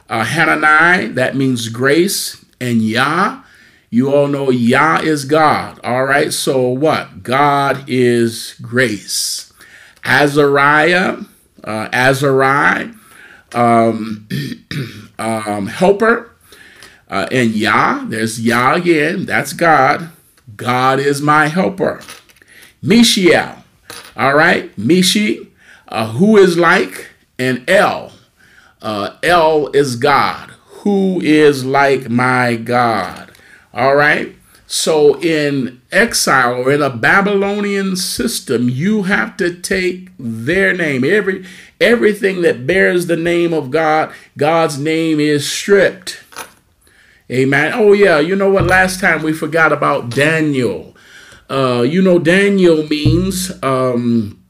Uh, 0.09 0.25
Hananiah, 0.25 1.09
that 1.09 1.35
means 1.35 1.69
grace, 1.69 2.43
and 2.59 2.81
Yah 2.81 3.43
you 3.93 4.11
all 4.11 4.25
know 4.27 4.49
Yah 4.49 5.01
is 5.03 5.23
God. 5.23 5.79
All 5.83 6.05
right. 6.05 6.33
So 6.33 6.67
what? 6.67 7.21
God 7.21 7.83
is 7.87 8.55
grace. 8.59 9.53
Azariah, 10.03 11.17
uh, 11.63 11.89
Azariah, 11.93 12.89
um, 13.53 14.27
um, 15.19 15.67
helper, 15.67 16.31
uh, 17.09 17.27
and 17.31 17.51
Yah. 17.51 18.03
There's 18.05 18.41
Yah 18.41 18.75
again. 18.75 19.25
That's 19.25 19.53
God. 19.53 20.09
God 20.55 20.99
is 20.99 21.21
my 21.21 21.47
helper. 21.47 22.01
Mishael. 22.81 23.63
All 24.15 24.35
right. 24.35 24.75
Mishi, 24.75 25.47
uh, 25.87 26.11
who 26.11 26.37
is 26.37 26.57
like, 26.57 27.09
and 27.39 27.67
El. 27.69 28.11
Uh, 28.81 29.15
El 29.23 29.67
is 29.69 29.95
God. 29.95 30.51
Who 30.81 31.21
is 31.21 31.63
like 31.63 32.09
my 32.09 32.55
God? 32.55 33.31
All 33.73 33.95
right. 33.95 34.35
So 34.67 35.19
in 35.21 35.81
exile 35.91 36.55
or 36.55 36.71
in 36.71 36.81
a 36.81 36.89
Babylonian 36.89 37.95
system, 37.95 38.69
you 38.69 39.03
have 39.03 39.37
to 39.37 39.53
take 39.53 40.09
their 40.17 40.73
name. 40.73 41.03
Every 41.03 41.45
everything 41.83 42.41
that 42.41 42.65
bears 42.65 43.07
the 43.07 43.17
name 43.17 43.53
of 43.53 43.69
God, 43.69 44.13
God's 44.37 44.77
name 44.77 45.19
is 45.19 45.49
stripped. 45.49 46.23
Amen. 47.29 47.71
Oh 47.73 47.93
yeah, 47.93 48.19
you 48.19 48.35
know 48.35 48.49
what? 48.49 48.65
Last 48.65 48.99
time 48.99 49.23
we 49.23 49.33
forgot 49.33 49.71
about 49.71 50.09
Daniel. 50.09 50.95
Uh, 51.49 51.81
you 51.81 52.01
know, 52.01 52.19
Daniel 52.19 52.87
means 52.87 53.51
um, 53.63 54.43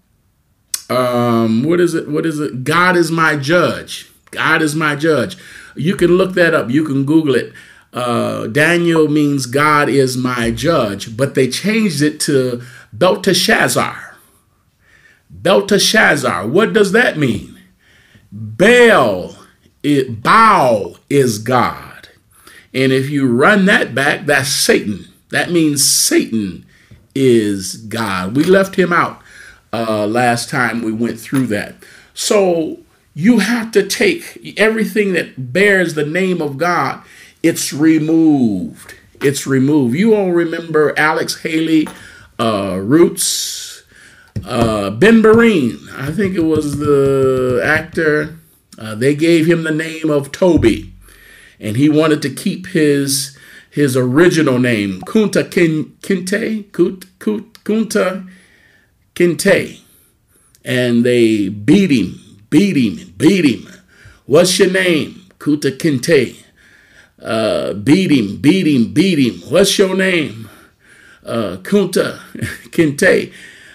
um, 0.89 1.63
what 1.63 1.79
is 1.79 1.93
it? 1.93 2.07
What 2.09 2.25
is 2.25 2.39
it? 2.39 2.63
God 2.63 2.95
is 2.95 3.11
my 3.11 3.35
judge. 3.35 4.11
God 4.31 4.61
is 4.61 4.75
my 4.75 4.95
judge. 4.95 5.37
You 5.75 5.95
can 5.95 6.17
look 6.17 6.33
that 6.33 6.53
up. 6.53 6.69
You 6.69 6.83
can 6.83 7.05
Google 7.05 7.35
it 7.35 7.53
uh, 7.93 8.47
Daniel 8.47 9.07
means 9.07 9.45
God 9.45 9.87
is 9.87 10.17
my 10.17 10.49
judge, 10.49 11.15
but 11.15 11.35
they 11.35 11.47
changed 11.47 12.01
it 12.01 12.19
to 12.21 12.63
Belteshazzar. 12.91 14.12
Belteshazzar, 15.43 16.47
what 16.47 16.73
does 16.73 16.91
that 16.93 17.17
mean? 17.17 17.59
Baal, 18.31 19.35
it, 19.83 20.23
Baal 20.23 20.97
is 21.09 21.37
God. 21.37 22.09
And 22.73 22.91
if 22.91 23.09
you 23.09 23.27
run 23.31 23.65
that 23.65 23.93
back, 23.93 24.25
that's 24.25 24.49
Satan. 24.49 25.07
That 25.29 25.51
means 25.51 25.83
Satan 25.83 26.65
is 27.13 27.75
God. 27.75 28.35
We 28.35 28.43
left 28.43 28.75
him 28.75 28.91
out 28.91 29.21
uh, 29.71 30.07
last 30.07 30.49
time 30.49 30.81
we 30.81 30.91
went 30.91 31.19
through 31.19 31.47
that. 31.47 31.75
So 32.15 32.79
you 33.13 33.39
have 33.39 33.71
to 33.73 33.87
take 33.87 34.55
everything 34.57 35.13
that 35.13 35.53
bears 35.53 35.93
the 35.93 36.05
name 36.05 36.41
of 36.41 36.57
God 36.57 37.03
it's 37.43 37.73
removed. 37.73 38.95
It's 39.21 39.45
removed. 39.45 39.95
You 39.95 40.15
all 40.15 40.31
remember 40.31 40.97
Alex 40.97 41.41
Haley, 41.41 41.87
uh, 42.39 42.79
Roots, 42.81 43.72
uh, 44.45 44.89
Ben 44.91 45.21
Vereen. 45.21 45.79
I 45.97 46.11
think 46.11 46.35
it 46.35 46.43
was 46.43 46.77
the 46.77 47.61
actor. 47.63 48.37
Uh, 48.77 48.95
they 48.95 49.15
gave 49.15 49.45
him 49.45 49.63
the 49.63 49.71
name 49.71 50.09
of 50.09 50.31
Toby, 50.31 50.93
and 51.59 51.77
he 51.77 51.89
wanted 51.89 52.21
to 52.23 52.29
keep 52.29 52.67
his 52.67 53.37
his 53.69 53.97
original 53.97 54.59
name, 54.59 55.01
Kunta 55.01 55.43
Kinte, 55.49 56.69
Kunta 56.71 58.29
Kinte, 59.15 59.79
and 60.63 61.03
they 61.03 61.49
beat 61.49 61.91
him, 61.91 62.39
beat 62.51 62.77
him, 62.77 63.13
beat 63.17 63.45
him. 63.45 63.67
What's 64.25 64.59
your 64.59 64.71
name? 64.71 65.25
Kunta 65.39 65.75
Kinte 65.75 66.43
uh, 67.23 67.73
beat 67.73 68.11
him, 68.11 68.37
beat 68.37 68.67
him, 68.67 68.93
beat 68.93 69.19
him. 69.19 69.49
What's 69.49 69.77
your 69.77 69.95
name? 69.95 70.49
Uh, 71.25 71.57
Kunta 71.61 72.19
Kinte. 72.69 73.33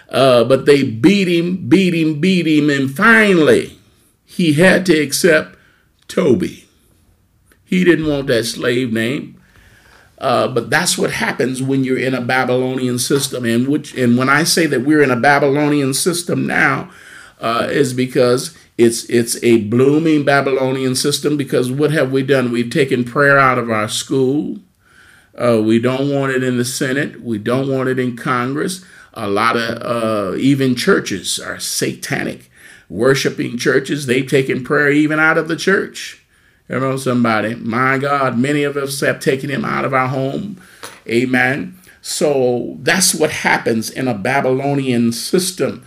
Uh, 0.08 0.44
but 0.44 0.64
they 0.64 0.82
beat 0.82 1.28
him, 1.28 1.68
beat 1.68 1.94
him, 1.94 2.20
beat 2.20 2.46
him, 2.46 2.70
and 2.70 2.94
finally 2.94 3.78
he 4.24 4.54
had 4.54 4.86
to 4.86 4.98
accept 4.98 5.56
Toby. 6.06 6.66
He 7.64 7.84
didn't 7.84 8.06
want 8.06 8.28
that 8.28 8.44
slave 8.44 8.92
name. 8.92 9.34
Uh, 10.18 10.48
but 10.48 10.68
that's 10.68 10.98
what 10.98 11.12
happens 11.12 11.62
when 11.62 11.84
you're 11.84 11.98
in 11.98 12.14
a 12.14 12.20
Babylonian 12.20 12.98
system. 12.98 13.44
And 13.44 13.68
which, 13.68 13.94
and 13.94 14.18
when 14.18 14.28
I 14.28 14.42
say 14.44 14.66
that 14.66 14.84
we're 14.84 15.02
in 15.02 15.10
a 15.10 15.20
Babylonian 15.20 15.94
system 15.94 16.46
now, 16.46 16.90
uh, 17.40 17.68
is 17.70 17.92
because 17.92 18.56
it's 18.76 19.04
it's 19.04 19.42
a 19.44 19.62
blooming 19.62 20.24
Babylonian 20.24 20.94
system 20.94 21.36
because 21.36 21.70
what 21.70 21.92
have 21.92 22.10
we 22.10 22.22
done? 22.22 22.50
We've 22.50 22.70
taken 22.70 23.04
prayer 23.04 23.38
out 23.38 23.58
of 23.58 23.70
our 23.70 23.88
school. 23.88 24.58
Uh, 25.36 25.62
we 25.62 25.78
don't 25.78 26.12
want 26.12 26.32
it 26.32 26.42
in 26.42 26.58
the 26.58 26.64
Senate. 26.64 27.22
We 27.22 27.38
don't 27.38 27.70
want 27.70 27.88
it 27.88 27.98
in 27.98 28.16
Congress. 28.16 28.84
A 29.14 29.28
lot 29.28 29.56
of 29.56 29.82
uh, 29.82 30.36
even 30.36 30.74
churches 30.74 31.38
are 31.38 31.58
satanic, 31.58 32.50
worshiping 32.88 33.58
churches. 33.58 34.06
They've 34.06 34.28
taken 34.28 34.64
prayer 34.64 34.90
even 34.90 35.18
out 35.18 35.38
of 35.38 35.48
the 35.48 35.56
church. 35.56 36.24
Know, 36.68 36.98
somebody, 36.98 37.54
my 37.54 37.96
God, 37.96 38.38
many 38.38 38.62
of 38.62 38.76
us 38.76 39.00
have 39.00 39.20
taken 39.20 39.48
him 39.48 39.64
out 39.64 39.86
of 39.86 39.94
our 39.94 40.08
home. 40.08 40.60
Amen. 41.08 41.78
So 42.02 42.76
that's 42.80 43.14
what 43.14 43.30
happens 43.30 43.88
in 43.88 44.06
a 44.06 44.14
Babylonian 44.14 45.12
system 45.12 45.84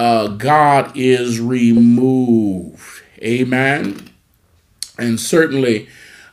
uh, 0.00 0.28
God 0.28 0.92
is 0.96 1.40
removed. 1.40 3.02
Amen. 3.22 4.08
And 4.98 5.20
certainly, 5.20 5.88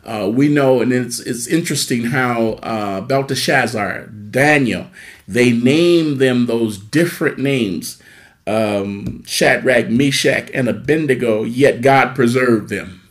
uh, 0.05 0.31
we 0.33 0.47
know, 0.47 0.79
and 0.79 0.93
it's 0.93 1.19
it's 1.19 1.47
interesting 1.47 2.05
how 2.05 2.51
uh, 2.63 3.01
Belteshazzar, 3.01 4.07
Daniel, 4.07 4.87
they 5.27 5.51
name 5.51 6.17
them 6.17 6.45
those 6.45 6.77
different 6.77 7.37
names, 7.37 8.01
um, 8.45 9.23
Shadrach, 9.25 9.89
Meshach, 9.89 10.49
and 10.53 10.69
Abednego. 10.69 11.43
Yet 11.43 11.81
God 11.81 12.15
preserved 12.15 12.69
them. 12.69 13.01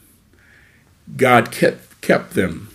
God 1.17 1.53
kept 1.53 2.01
kept 2.01 2.35
them, 2.35 2.71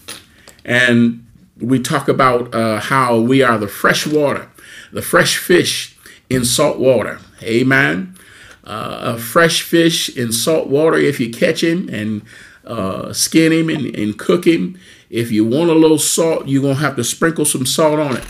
and 0.63 1.25
we 1.59 1.79
talk 1.79 2.07
about 2.07 2.53
uh, 2.53 2.79
how 2.79 3.19
we 3.19 3.41
are 3.41 3.57
the 3.57 3.67
fresh 3.67 4.05
water, 4.07 4.49
the 4.91 5.01
fresh 5.01 5.37
fish 5.37 5.97
in 6.29 6.45
salt 6.45 6.79
water. 6.79 7.19
Amen. 7.43 8.15
Uh, 8.63 9.15
a 9.15 9.17
fresh 9.17 9.63
fish 9.63 10.15
in 10.15 10.31
salt 10.31 10.67
water 10.67 10.97
if 10.97 11.19
you 11.19 11.31
catch 11.31 11.63
him 11.63 11.89
and 11.89 12.21
uh, 12.65 13.11
skin 13.11 13.51
him 13.51 13.69
and, 13.69 13.95
and, 13.95 14.19
cook 14.19 14.45
him. 14.45 14.79
If 15.09 15.31
you 15.31 15.43
want 15.43 15.71
a 15.71 15.73
little 15.73 15.97
salt, 15.97 16.47
you're 16.47 16.61
going 16.61 16.75
to 16.75 16.81
have 16.81 16.95
to 16.95 17.03
sprinkle 17.03 17.43
some 17.43 17.65
salt 17.65 17.99
on 17.99 18.17
it. 18.17 18.25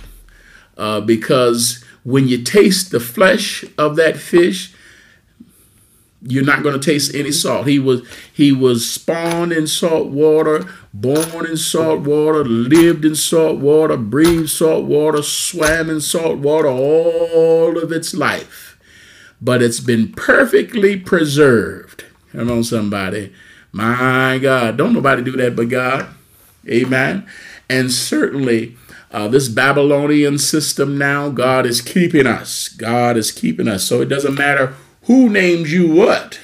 Uh, 0.77 1.01
because 1.01 1.83
when 2.03 2.27
you 2.27 2.41
taste 2.41 2.91
the 2.91 2.99
flesh 2.99 3.63
of 3.77 3.95
that 3.95 4.17
fish, 4.17 4.73
You're 6.23 6.45
not 6.45 6.61
going 6.61 6.79
to 6.79 6.85
taste 6.91 7.15
any 7.15 7.31
salt. 7.31 7.65
He 7.65 7.79
was 7.79 8.07
he 8.31 8.51
was 8.51 8.87
spawned 8.87 9.51
in 9.51 9.65
salt 9.65 10.09
water, 10.09 10.67
born 10.93 11.47
in 11.47 11.57
salt 11.57 12.01
water, 12.01 12.43
lived 12.45 13.05
in 13.05 13.15
salt 13.15 13.57
water, 13.57 13.97
breathed 13.97 14.49
salt 14.51 14.85
water, 14.85 15.23
swam 15.23 15.89
in 15.89 15.99
salt 15.99 16.37
water 16.37 16.67
all 16.67 17.75
of 17.79 17.91
its 17.91 18.13
life. 18.13 18.77
But 19.41 19.63
it's 19.63 19.79
been 19.79 20.11
perfectly 20.11 20.95
preserved. 20.99 22.05
Come 22.33 22.51
on, 22.51 22.63
somebody. 22.63 23.33
My 23.71 24.37
God, 24.39 24.77
don't 24.77 24.93
nobody 24.93 25.23
do 25.23 25.31
that 25.37 25.55
but 25.55 25.69
God. 25.69 26.07
Amen. 26.69 27.25
And 27.67 27.91
certainly 27.91 28.77
uh, 29.11 29.27
this 29.27 29.49
Babylonian 29.49 30.37
system 30.37 30.97
now, 30.97 31.29
God 31.29 31.65
is 31.65 31.81
keeping 31.81 32.25
us. 32.25 32.69
God 32.69 33.17
is 33.17 33.31
keeping 33.31 33.67
us. 33.67 33.83
So 33.83 34.01
it 34.01 34.07
doesn't 34.07 34.35
matter 34.35 34.75
who 35.03 35.29
names 35.29 35.73
you 35.73 35.93
what. 35.93 36.39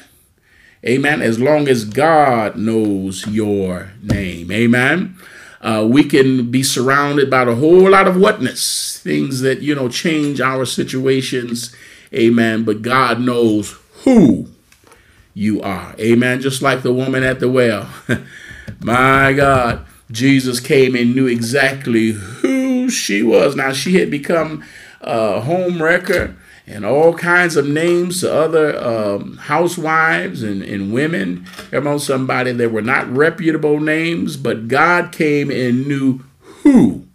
Amen. 0.86 1.22
As 1.22 1.40
long 1.40 1.68
as 1.68 1.86
God 1.86 2.58
knows 2.58 3.26
your 3.28 3.92
name. 4.04 4.52
Amen. 4.52 5.18
Uh, 5.62 5.88
we 5.90 6.04
can 6.04 6.52
be 6.52 6.62
surrounded 6.62 7.30
by 7.30 7.44
a 7.44 7.56
whole 7.56 7.90
lot 7.90 8.08
of 8.08 8.18
whatness, 8.18 9.00
things 9.00 9.42
that, 9.42 9.62
you 9.62 9.74
know, 9.74 9.90
change 9.90 10.40
our 10.40 10.66
situations. 10.66 11.76
Amen. 12.14 12.64
But 12.64 12.82
God 12.82 13.20
knows 13.20 13.78
who 14.04 14.50
you 15.34 15.62
are. 15.62 15.96
Amen. 16.00 16.42
Just 16.42 16.62
like 16.62 16.84
the 16.84 16.94
woman 16.94 17.24
at 17.24 17.40
the 17.40 17.50
well. 17.50 17.90
My 18.82 19.34
God. 19.34 19.87
Jesus 20.12 20.60
came 20.60 20.96
and 20.96 21.16
knew 21.16 21.28
exactly 21.28 22.12
who 22.12 22.90
she 22.90 23.24
was. 23.24 23.56
Now, 23.56 23.74
she 23.74 23.96
had 23.96 24.10
become 24.10 24.64
a 25.02 25.42
home 25.42 25.82
wrecker 25.82 26.36
and 26.66 26.86
all 26.86 27.14
kinds 27.14 27.56
of 27.56 27.68
names 27.68 28.22
to 28.22 28.34
other 28.34 28.78
um, 28.84 29.38
housewives 29.38 30.44
and, 30.44 30.62
and 30.62 30.94
women. 30.94 31.46
On, 31.74 32.00
somebody, 32.00 32.52
they 32.52 32.68
were 32.68 32.82
not 32.82 33.10
reputable 33.10 33.80
names, 33.80 34.36
but 34.36 34.68
God 34.68 35.12
came 35.12 35.50
and 35.50 35.88
knew 35.88 36.24
who 36.40 37.08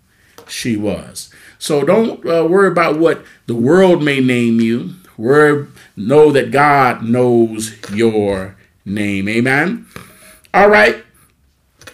she 0.49 0.77
was. 0.77 1.31
So 1.59 1.85
don't 1.85 2.27
uh, 2.27 2.47
worry 2.47 2.69
about 2.69 2.99
what 2.99 3.25
the 3.47 3.55
world 3.55 4.03
may 4.03 4.21
name 4.21 4.61
you. 4.61 4.95
Worry, 5.19 5.67
know 5.97 6.33
that 6.33 6.51
God 6.51 7.03
knows 7.03 7.77
your 7.91 8.57
name. 8.85 9.29
Amen. 9.29 9.87
All 10.55 10.69
right. 10.69 11.05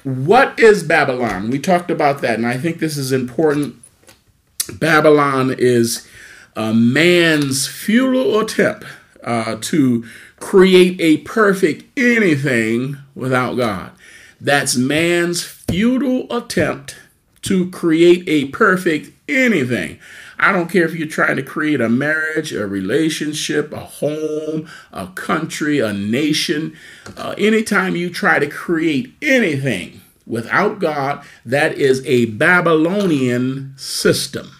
What 0.05 0.59
is 0.59 0.83
Babylon? 0.83 1.51
We 1.51 1.59
talked 1.59 1.91
about 1.91 2.21
that, 2.23 2.39
and 2.39 2.47
I 2.47 2.57
think 2.57 2.79
this 2.79 2.97
is 2.97 3.13
important. 3.13 3.77
Babylon 4.73 5.55
is 5.57 6.07
a 6.57 6.73
man's 6.73 7.67
futile 7.67 8.39
attempt 8.41 8.85
uh, 9.25 9.57
to 9.61 10.05
create 10.39 11.01
a 11.01 11.19
perfect 11.19 11.85
anything 11.99 12.97
without 13.15 13.55
God. 13.55 13.93
That's 14.41 14.77
man's 14.77 15.43
futile 15.43 16.27
attempt 16.35 16.97
to 17.43 17.71
create 17.71 18.25
a 18.29 18.47
perfect 18.49 19.11
anything. 19.29 19.99
I 20.39 20.53
don't 20.53 20.71
care 20.71 20.85
if 20.85 20.95
you're 20.95 21.09
trying 21.09 21.37
to 21.37 21.43
create 21.43 21.81
a 21.81 21.89
marriage, 21.89 22.53
a 22.53 22.67
relationship, 22.67 23.73
a 23.73 23.81
home, 23.81 24.69
a 24.93 25.09
country, 25.09 25.81
a 25.81 25.93
nation. 25.93 26.77
Uh, 27.17 27.35
anytime 27.37 27.97
you 27.97 28.11
try 28.11 28.39
to 28.39 28.47
create 28.47 29.15
anything 29.21 30.01
without 30.27 30.79
God, 30.79 31.25
that 31.45 31.75
is 31.75 32.05
a 32.07 32.27
Babylonian 32.27 33.75
system. 33.77 34.51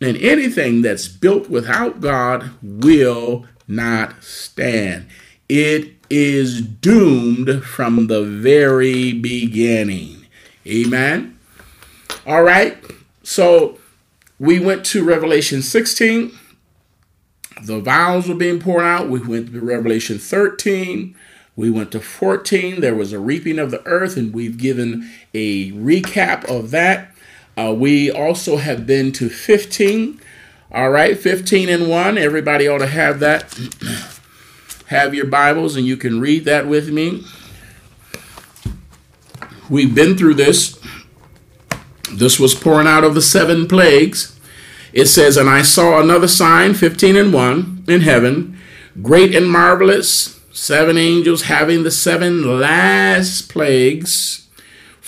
And 0.00 0.16
anything 0.18 0.82
that's 0.82 1.08
built 1.08 1.48
without 1.48 2.00
God 2.00 2.50
will 2.62 3.46
not 3.66 4.22
stand. 4.22 5.06
It 5.48 5.94
is 6.10 6.60
doomed 6.60 7.64
from 7.64 8.06
the 8.06 8.22
very 8.22 9.12
beginning. 9.12 10.26
Amen. 10.66 11.38
All 12.26 12.42
right. 12.42 12.76
So 13.22 13.77
we 14.38 14.58
went 14.58 14.84
to 14.86 15.04
Revelation 15.04 15.62
16. 15.62 16.32
The 17.62 17.80
vials 17.80 18.28
were 18.28 18.34
being 18.34 18.60
poured 18.60 18.84
out. 18.84 19.08
We 19.08 19.20
went 19.20 19.52
to 19.52 19.60
Revelation 19.60 20.18
13. 20.18 21.16
We 21.56 21.70
went 21.70 21.90
to 21.92 22.00
14. 22.00 22.80
There 22.80 22.94
was 22.94 23.12
a 23.12 23.18
reaping 23.18 23.58
of 23.58 23.72
the 23.72 23.84
earth, 23.84 24.16
and 24.16 24.32
we've 24.32 24.58
given 24.58 25.10
a 25.34 25.72
recap 25.72 26.44
of 26.44 26.70
that. 26.70 27.12
Uh, 27.56 27.74
we 27.76 28.10
also 28.10 28.58
have 28.58 28.86
been 28.86 29.10
to 29.12 29.28
15. 29.28 30.20
All 30.70 30.90
right, 30.90 31.18
15 31.18 31.68
and 31.68 31.88
1. 31.88 32.16
Everybody 32.16 32.68
ought 32.68 32.78
to 32.78 32.86
have 32.86 33.18
that. 33.18 33.58
have 34.86 35.14
your 35.14 35.26
Bibles, 35.26 35.74
and 35.74 35.84
you 35.84 35.96
can 35.96 36.20
read 36.20 36.44
that 36.44 36.68
with 36.68 36.90
me. 36.90 37.24
We've 39.68 39.94
been 39.94 40.16
through 40.16 40.34
this. 40.34 40.78
This 42.12 42.38
was 42.40 42.54
pouring 42.54 42.86
out 42.86 43.04
of 43.04 43.14
the 43.14 43.22
seven 43.22 43.66
plagues. 43.66 44.38
It 44.92 45.06
says, 45.06 45.36
And 45.36 45.48
I 45.48 45.62
saw 45.62 46.00
another 46.00 46.28
sign, 46.28 46.74
15 46.74 47.16
and 47.16 47.32
1, 47.32 47.84
in 47.88 48.00
heaven, 48.00 48.58
great 49.02 49.34
and 49.34 49.50
marvelous, 49.50 50.40
seven 50.52 50.96
angels 50.96 51.42
having 51.42 51.82
the 51.82 51.90
seven 51.90 52.60
last 52.60 53.50
plagues 53.50 54.48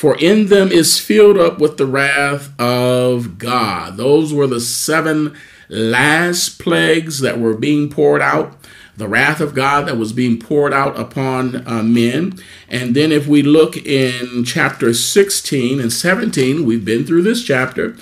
for 0.00 0.16
in 0.16 0.46
them 0.46 0.72
is 0.72 0.98
filled 0.98 1.36
up 1.36 1.58
with 1.58 1.76
the 1.76 1.84
wrath 1.84 2.58
of 2.58 3.36
God. 3.36 3.98
Those 3.98 4.32
were 4.32 4.46
the 4.46 4.58
seven 4.58 5.36
last 5.68 6.58
plagues 6.58 7.20
that 7.20 7.38
were 7.38 7.52
being 7.52 7.90
poured 7.90 8.22
out, 8.22 8.56
the 8.96 9.08
wrath 9.08 9.40
of 9.40 9.54
God 9.54 9.86
that 9.86 9.96
was 9.96 10.12
being 10.12 10.38
poured 10.38 10.72
out 10.72 10.98
upon 10.98 11.66
uh, 11.66 11.82
men. 11.82 12.38
And 12.68 12.94
then 12.94 13.12
if 13.12 13.26
we 13.26 13.42
look 13.42 13.76
in 13.76 14.44
chapter 14.44 14.92
16 14.92 15.80
and 15.80 15.92
17, 15.92 16.64
we've 16.64 16.84
been 16.84 17.06
through 17.06 17.22
this 17.22 17.42
chapter. 17.44 17.96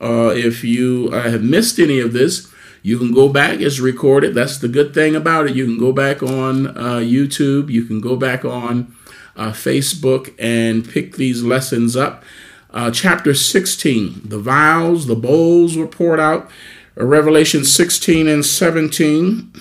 Uh, 0.00 0.32
if 0.34 0.62
you 0.62 1.10
uh, 1.12 1.30
have 1.30 1.42
missed 1.42 1.78
any 1.78 2.00
of 2.00 2.12
this, 2.12 2.52
you 2.82 2.98
can 2.98 3.12
go 3.12 3.28
back. 3.28 3.60
It's 3.60 3.80
recorded. 3.80 4.34
That's 4.34 4.58
the 4.58 4.68
good 4.68 4.94
thing 4.94 5.16
about 5.16 5.46
it. 5.46 5.56
You 5.56 5.64
can 5.64 5.78
go 5.78 5.92
back 5.92 6.22
on 6.22 6.68
uh, 6.68 7.00
YouTube. 7.00 7.70
You 7.70 7.84
can 7.84 8.00
go 8.00 8.14
back 8.14 8.44
on 8.44 8.94
uh, 9.34 9.50
Facebook 9.50 10.34
and 10.38 10.88
pick 10.88 11.16
these 11.16 11.42
lessons 11.42 11.96
up. 11.96 12.22
Uh, 12.70 12.90
chapter 12.90 13.32
16, 13.32 14.20
the 14.24 14.38
vials, 14.38 15.06
the 15.06 15.16
bowls 15.16 15.76
were 15.76 15.86
poured 15.86 16.20
out. 16.20 16.50
Revelation 16.94 17.64
16 17.64 18.28
and 18.28 18.44
17. 18.44 19.52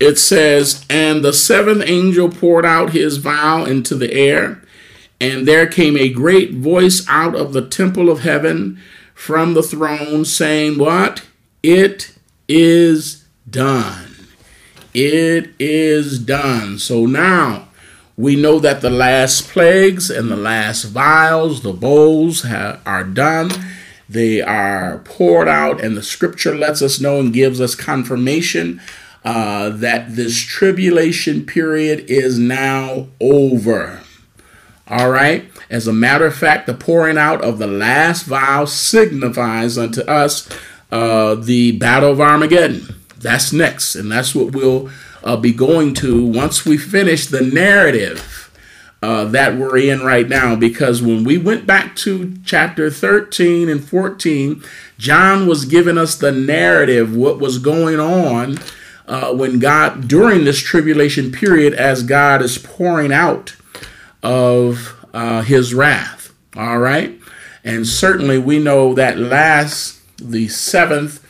It 0.00 0.18
says, 0.18 0.84
And 0.88 1.24
the 1.24 1.32
seventh 1.32 1.82
angel 1.84 2.28
poured 2.28 2.64
out 2.64 2.90
his 2.90 3.16
vial 3.16 3.64
into 3.64 3.94
the 3.94 4.12
air, 4.12 4.62
and 5.20 5.46
there 5.46 5.66
came 5.66 5.96
a 5.96 6.08
great 6.08 6.54
voice 6.54 7.04
out 7.08 7.34
of 7.34 7.52
the 7.52 7.66
temple 7.66 8.08
of 8.08 8.20
heaven 8.20 8.80
from 9.14 9.54
the 9.54 9.62
throne, 9.62 10.24
saying, 10.24 10.78
What? 10.78 11.26
It 11.62 12.16
is 12.46 13.24
done. 13.48 14.28
It 14.94 15.50
is 15.58 16.18
done. 16.20 16.78
So 16.78 17.04
now 17.04 17.68
we 18.16 18.36
know 18.36 18.60
that 18.60 18.80
the 18.80 18.90
last 18.90 19.48
plagues 19.48 20.10
and 20.10 20.30
the 20.30 20.36
last 20.36 20.84
vials, 20.84 21.62
the 21.62 21.72
bowls, 21.72 22.42
have, 22.42 22.80
are 22.86 23.04
done. 23.04 23.50
They 24.08 24.40
are 24.40 24.98
poured 25.04 25.48
out, 25.48 25.82
and 25.82 25.96
the 25.96 26.02
scripture 26.02 26.54
lets 26.54 26.80
us 26.80 27.00
know 27.00 27.20
and 27.20 27.32
gives 27.32 27.60
us 27.60 27.74
confirmation 27.74 28.80
uh, 29.28 29.68
that 29.68 30.16
this 30.16 30.38
tribulation 30.40 31.44
period 31.44 32.02
is 32.08 32.38
now 32.38 33.06
over. 33.20 34.00
All 34.86 35.10
right. 35.10 35.44
As 35.68 35.86
a 35.86 35.92
matter 35.92 36.24
of 36.24 36.34
fact, 36.34 36.66
the 36.66 36.72
pouring 36.72 37.18
out 37.18 37.44
of 37.44 37.58
the 37.58 37.66
last 37.66 38.22
vial 38.22 38.66
signifies 38.66 39.76
unto 39.76 40.00
us 40.04 40.48
uh, 40.90 41.34
the 41.34 41.72
battle 41.72 42.12
of 42.12 42.22
Armageddon. 42.22 43.02
That's 43.18 43.52
next, 43.52 43.96
and 43.96 44.10
that's 44.10 44.34
what 44.34 44.54
we'll 44.54 44.88
uh, 45.22 45.36
be 45.36 45.52
going 45.52 45.92
to 45.96 46.24
once 46.24 46.64
we 46.64 46.78
finish 46.78 47.26
the 47.26 47.42
narrative 47.42 48.50
uh, 49.02 49.26
that 49.26 49.58
we're 49.58 49.76
in 49.76 50.00
right 50.00 50.26
now. 50.26 50.56
Because 50.56 51.02
when 51.02 51.24
we 51.24 51.36
went 51.36 51.66
back 51.66 51.96
to 51.96 52.34
chapter 52.46 52.90
13 52.90 53.68
and 53.68 53.86
14, 53.86 54.64
John 54.96 55.46
was 55.46 55.66
giving 55.66 55.98
us 55.98 56.14
the 56.14 56.32
narrative, 56.32 57.14
what 57.14 57.38
was 57.38 57.58
going 57.58 58.00
on 58.00 58.56
uh, 59.08 59.34
when 59.34 59.58
God, 59.58 60.06
during 60.06 60.44
this 60.44 60.60
tribulation 60.60 61.32
period, 61.32 61.74
as 61.74 62.02
God 62.02 62.42
is 62.42 62.58
pouring 62.58 63.12
out 63.12 63.56
of 64.22 65.04
uh, 65.14 65.42
his 65.42 65.74
wrath. 65.74 66.32
All 66.56 66.78
right. 66.78 67.18
And 67.64 67.86
certainly 67.86 68.38
we 68.38 68.58
know 68.58 68.94
that 68.94 69.18
last, 69.18 70.00
the 70.18 70.48
seventh 70.48 71.24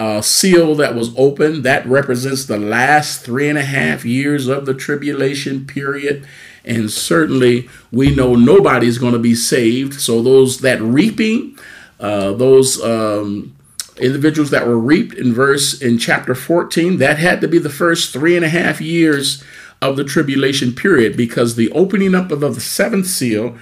uh, 0.00 0.20
seal 0.20 0.74
that 0.76 0.94
was 0.94 1.16
opened. 1.16 1.64
That 1.64 1.86
represents 1.86 2.44
the 2.44 2.58
last 2.58 3.22
three 3.22 3.48
and 3.48 3.58
a 3.58 3.64
half 3.64 4.04
years 4.04 4.48
of 4.48 4.66
the 4.66 4.74
tribulation 4.74 5.66
period. 5.66 6.26
And 6.64 6.90
certainly 6.90 7.68
we 7.92 8.14
know 8.14 8.34
nobody's 8.34 8.98
going 8.98 9.12
to 9.12 9.18
be 9.18 9.34
saved. 9.34 10.00
So 10.00 10.22
those 10.22 10.60
that 10.60 10.80
reaping, 10.80 11.58
uh, 12.00 12.32
those 12.32 12.82
um, 12.82 13.54
individuals 13.98 14.50
that 14.50 14.66
were 14.66 14.78
reaped 14.78 15.14
in 15.14 15.32
verse 15.32 15.80
in 15.80 15.98
chapter 15.98 16.34
14, 16.34 16.98
that 16.98 17.18
had 17.18 17.40
to 17.40 17.48
be 17.48 17.58
the 17.58 17.70
first 17.70 18.12
three 18.12 18.36
and 18.36 18.44
a 18.44 18.48
half 18.48 18.80
years 18.80 19.42
of 19.80 19.96
the 19.96 20.04
tribulation 20.04 20.72
period 20.72 21.16
because 21.16 21.54
the 21.54 21.70
opening 21.72 22.14
up 22.14 22.30
of 22.30 22.40
the 22.40 22.60
seventh 22.60 23.06
seal 23.06 23.56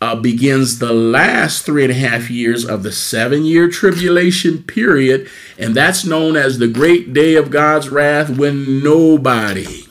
uh, 0.00 0.16
begins 0.16 0.78
the 0.78 0.92
last 0.92 1.64
three 1.64 1.84
and 1.84 1.92
a 1.92 1.96
half 1.96 2.30
years 2.30 2.64
of 2.64 2.82
the 2.82 2.92
seven 2.92 3.44
year 3.44 3.68
tribulation 3.68 4.62
period, 4.62 5.28
and 5.58 5.74
that's 5.74 6.04
known 6.04 6.36
as 6.36 6.58
the 6.58 6.68
great 6.68 7.12
day 7.12 7.34
of 7.34 7.50
God's 7.50 7.90
wrath 7.90 8.30
when 8.30 8.82
nobody, 8.82 9.84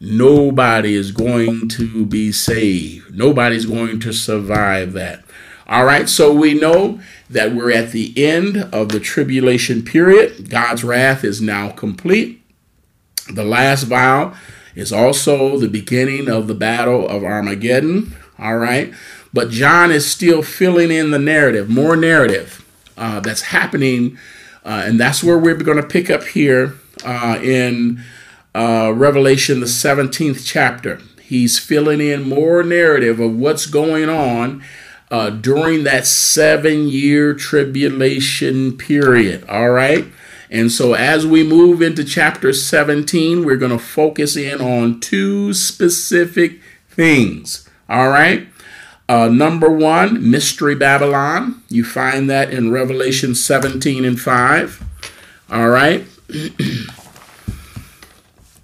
nobody 0.00 0.94
is 0.94 1.12
going 1.12 1.68
to 1.70 2.04
be 2.04 2.30
saved. 2.30 3.16
Nobody's 3.16 3.66
going 3.66 4.00
to 4.00 4.12
survive 4.12 4.92
that. 4.92 5.24
All 5.66 5.86
right, 5.86 6.08
so 6.08 6.34
we 6.34 6.52
know 6.52 7.00
that 7.32 7.54
we're 7.54 7.72
at 7.72 7.92
the 7.92 8.12
end 8.16 8.56
of 8.72 8.90
the 8.90 9.00
tribulation 9.00 9.82
period. 9.82 10.50
God's 10.50 10.84
wrath 10.84 11.24
is 11.24 11.40
now 11.40 11.70
complete. 11.70 12.42
The 13.32 13.44
last 13.44 13.84
vial 13.84 14.34
is 14.74 14.92
also 14.92 15.58
the 15.58 15.68
beginning 15.68 16.28
of 16.28 16.46
the 16.46 16.54
battle 16.54 17.08
of 17.08 17.24
Armageddon. 17.24 18.16
All 18.38 18.56
right, 18.56 18.92
but 19.32 19.50
John 19.50 19.90
is 19.90 20.10
still 20.10 20.42
filling 20.42 20.90
in 20.90 21.10
the 21.10 21.18
narrative, 21.18 21.68
more 21.68 21.96
narrative 21.96 22.64
uh, 22.96 23.20
that's 23.20 23.42
happening. 23.42 24.18
Uh, 24.64 24.82
and 24.84 25.00
that's 25.00 25.24
where 25.24 25.38
we're 25.38 25.56
going 25.56 25.76
to 25.80 25.86
pick 25.86 26.10
up 26.10 26.24
here 26.24 26.74
uh, 27.04 27.38
in 27.42 28.02
uh, 28.54 28.92
Revelation, 28.94 29.60
the 29.60 29.66
17th 29.66 30.42
chapter. 30.44 31.00
He's 31.20 31.58
filling 31.58 32.00
in 32.00 32.28
more 32.28 32.62
narrative 32.62 33.18
of 33.18 33.36
what's 33.36 33.66
going 33.66 34.08
on 34.08 34.62
uh, 35.12 35.28
during 35.28 35.84
that 35.84 36.06
seven 36.06 36.88
year 36.88 37.34
tribulation 37.34 38.76
period. 38.78 39.44
All 39.46 39.68
right. 39.70 40.06
And 40.50 40.72
so 40.72 40.94
as 40.94 41.26
we 41.26 41.46
move 41.46 41.82
into 41.82 42.02
chapter 42.02 42.52
17, 42.52 43.44
we're 43.44 43.58
going 43.58 43.72
to 43.72 43.78
focus 43.78 44.36
in 44.36 44.62
on 44.62 45.00
two 45.00 45.52
specific 45.52 46.60
things. 46.88 47.68
All 47.90 48.08
right. 48.08 48.48
Uh, 49.06 49.28
number 49.28 49.70
one, 49.70 50.30
Mystery 50.30 50.74
Babylon. 50.74 51.62
You 51.68 51.84
find 51.84 52.30
that 52.30 52.50
in 52.50 52.70
Revelation 52.70 53.34
17 53.34 54.06
and 54.06 54.18
5. 54.18 54.82
All 55.50 55.68
right. 55.68 56.06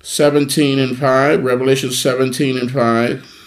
17 0.03 0.79
and 0.79 0.97
5. 0.97 1.45
Revelation 1.45 1.91
17 1.91 2.57
and 2.57 2.71
5. 2.71 3.38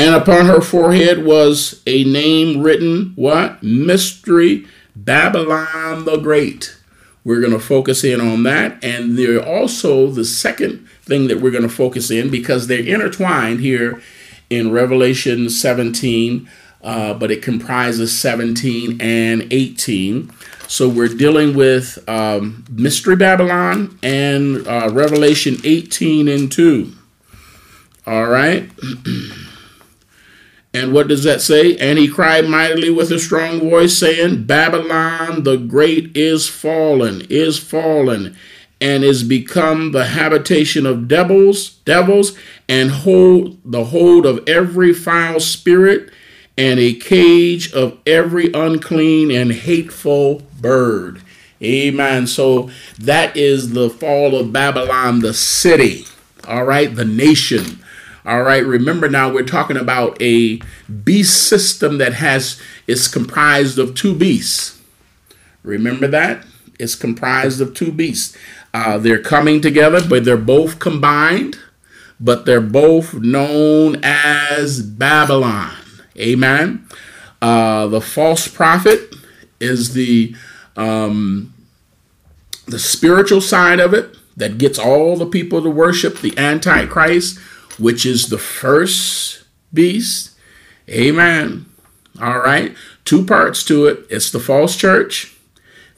And 0.00 0.14
upon 0.14 0.46
her 0.46 0.62
forehead 0.62 1.26
was 1.26 1.82
a 1.86 2.04
name 2.04 2.62
written, 2.62 3.12
what? 3.16 3.62
Mystery 3.62 4.66
Babylon 4.96 6.06
the 6.06 6.16
Great. 6.16 6.74
We're 7.22 7.40
going 7.40 7.52
to 7.52 7.58
focus 7.58 8.02
in 8.02 8.18
on 8.18 8.44
that. 8.44 8.82
And 8.82 9.18
there 9.18 9.46
also 9.46 10.10
the 10.10 10.24
second 10.24 10.88
thing 11.02 11.28
that 11.28 11.42
we're 11.42 11.50
going 11.50 11.64
to 11.64 11.68
focus 11.68 12.10
in 12.10 12.30
because 12.30 12.66
they're 12.66 12.82
intertwined 12.82 13.60
here 13.60 14.00
in 14.48 14.72
Revelation 14.72 15.50
17, 15.50 16.48
uh, 16.82 17.12
but 17.12 17.30
it 17.30 17.42
comprises 17.42 18.18
17 18.18 19.02
and 19.02 19.52
18. 19.52 20.32
So 20.66 20.88
we're 20.88 21.08
dealing 21.08 21.54
with 21.54 22.02
um, 22.08 22.64
Mystery 22.70 23.16
Babylon 23.16 23.98
and 24.02 24.66
uh, 24.66 24.88
Revelation 24.90 25.58
18 25.62 26.26
and 26.26 26.50
2. 26.50 26.90
All 28.06 28.28
right. 28.28 28.70
and 30.72 30.92
what 30.92 31.08
does 31.08 31.24
that 31.24 31.40
say? 31.40 31.76
And 31.76 31.98
he 31.98 32.08
cried 32.08 32.48
mightily 32.48 32.90
with 32.90 33.10
a 33.10 33.18
strong 33.18 33.58
voice, 33.58 33.96
saying, 33.96 34.44
Babylon 34.44 35.42
the 35.42 35.56
great 35.56 36.16
is 36.16 36.48
fallen, 36.48 37.22
is 37.28 37.58
fallen, 37.58 38.36
and 38.80 39.02
is 39.02 39.24
become 39.24 39.90
the 39.90 40.06
habitation 40.06 40.86
of 40.86 41.08
devils, 41.08 41.70
devils, 41.84 42.38
and 42.68 42.90
hold 42.90 43.58
the 43.64 43.86
hold 43.86 44.24
of 44.24 44.48
every 44.48 44.92
foul 44.92 45.40
spirit, 45.40 46.10
and 46.56 46.78
a 46.78 46.94
cage 46.94 47.72
of 47.72 47.98
every 48.06 48.52
unclean 48.52 49.30
and 49.30 49.52
hateful 49.52 50.42
bird. 50.60 51.20
Amen. 51.62 52.26
So 52.26 52.70
that 52.98 53.36
is 53.36 53.72
the 53.72 53.90
fall 53.90 54.38
of 54.38 54.52
Babylon, 54.52 55.18
the 55.18 55.34
city. 55.34 56.04
All 56.46 56.64
right, 56.64 56.94
the 56.94 57.04
nation. 57.04 57.80
All 58.24 58.42
right, 58.42 58.64
remember 58.64 59.08
now 59.08 59.32
we're 59.32 59.44
talking 59.44 59.76
about 59.76 60.20
a 60.20 60.60
beast 61.04 61.48
system 61.48 61.98
that 61.98 62.14
has 62.14 62.60
is 62.86 63.08
comprised 63.08 63.78
of 63.78 63.94
two 63.94 64.14
beasts. 64.14 64.80
Remember 65.62 66.06
that? 66.08 66.44
It's 66.78 66.94
comprised 66.94 67.60
of 67.60 67.74
two 67.74 67.92
beasts. 67.92 68.36
Uh, 68.72 68.98
they're 68.98 69.22
coming 69.22 69.60
together, 69.60 70.00
but 70.06 70.24
they're 70.24 70.36
both 70.36 70.78
combined, 70.78 71.58
but 72.18 72.46
they're 72.46 72.60
both 72.60 73.14
known 73.14 74.00
as 74.02 74.82
Babylon. 74.82 75.74
Amen. 76.16 76.86
Uh, 77.42 77.86
the 77.86 78.00
false 78.00 78.48
prophet 78.48 79.14
is 79.60 79.94
the 79.94 80.34
um, 80.76 81.52
the 82.66 82.78
spiritual 82.78 83.40
side 83.40 83.80
of 83.80 83.94
it 83.94 84.16
that 84.36 84.58
gets 84.58 84.78
all 84.78 85.16
the 85.16 85.26
people 85.26 85.62
to 85.62 85.70
worship 85.70 86.18
the 86.18 86.36
Antichrist, 86.38 87.38
which 87.78 88.04
is 88.04 88.28
the 88.28 88.38
first 88.38 89.44
beast. 89.72 90.32
Amen. 90.88 91.66
All 92.20 92.38
right. 92.38 92.74
Two 93.04 93.24
parts 93.24 93.64
to 93.64 93.86
it. 93.86 94.06
It's 94.10 94.30
the 94.30 94.40
false 94.40 94.76
church 94.76 95.36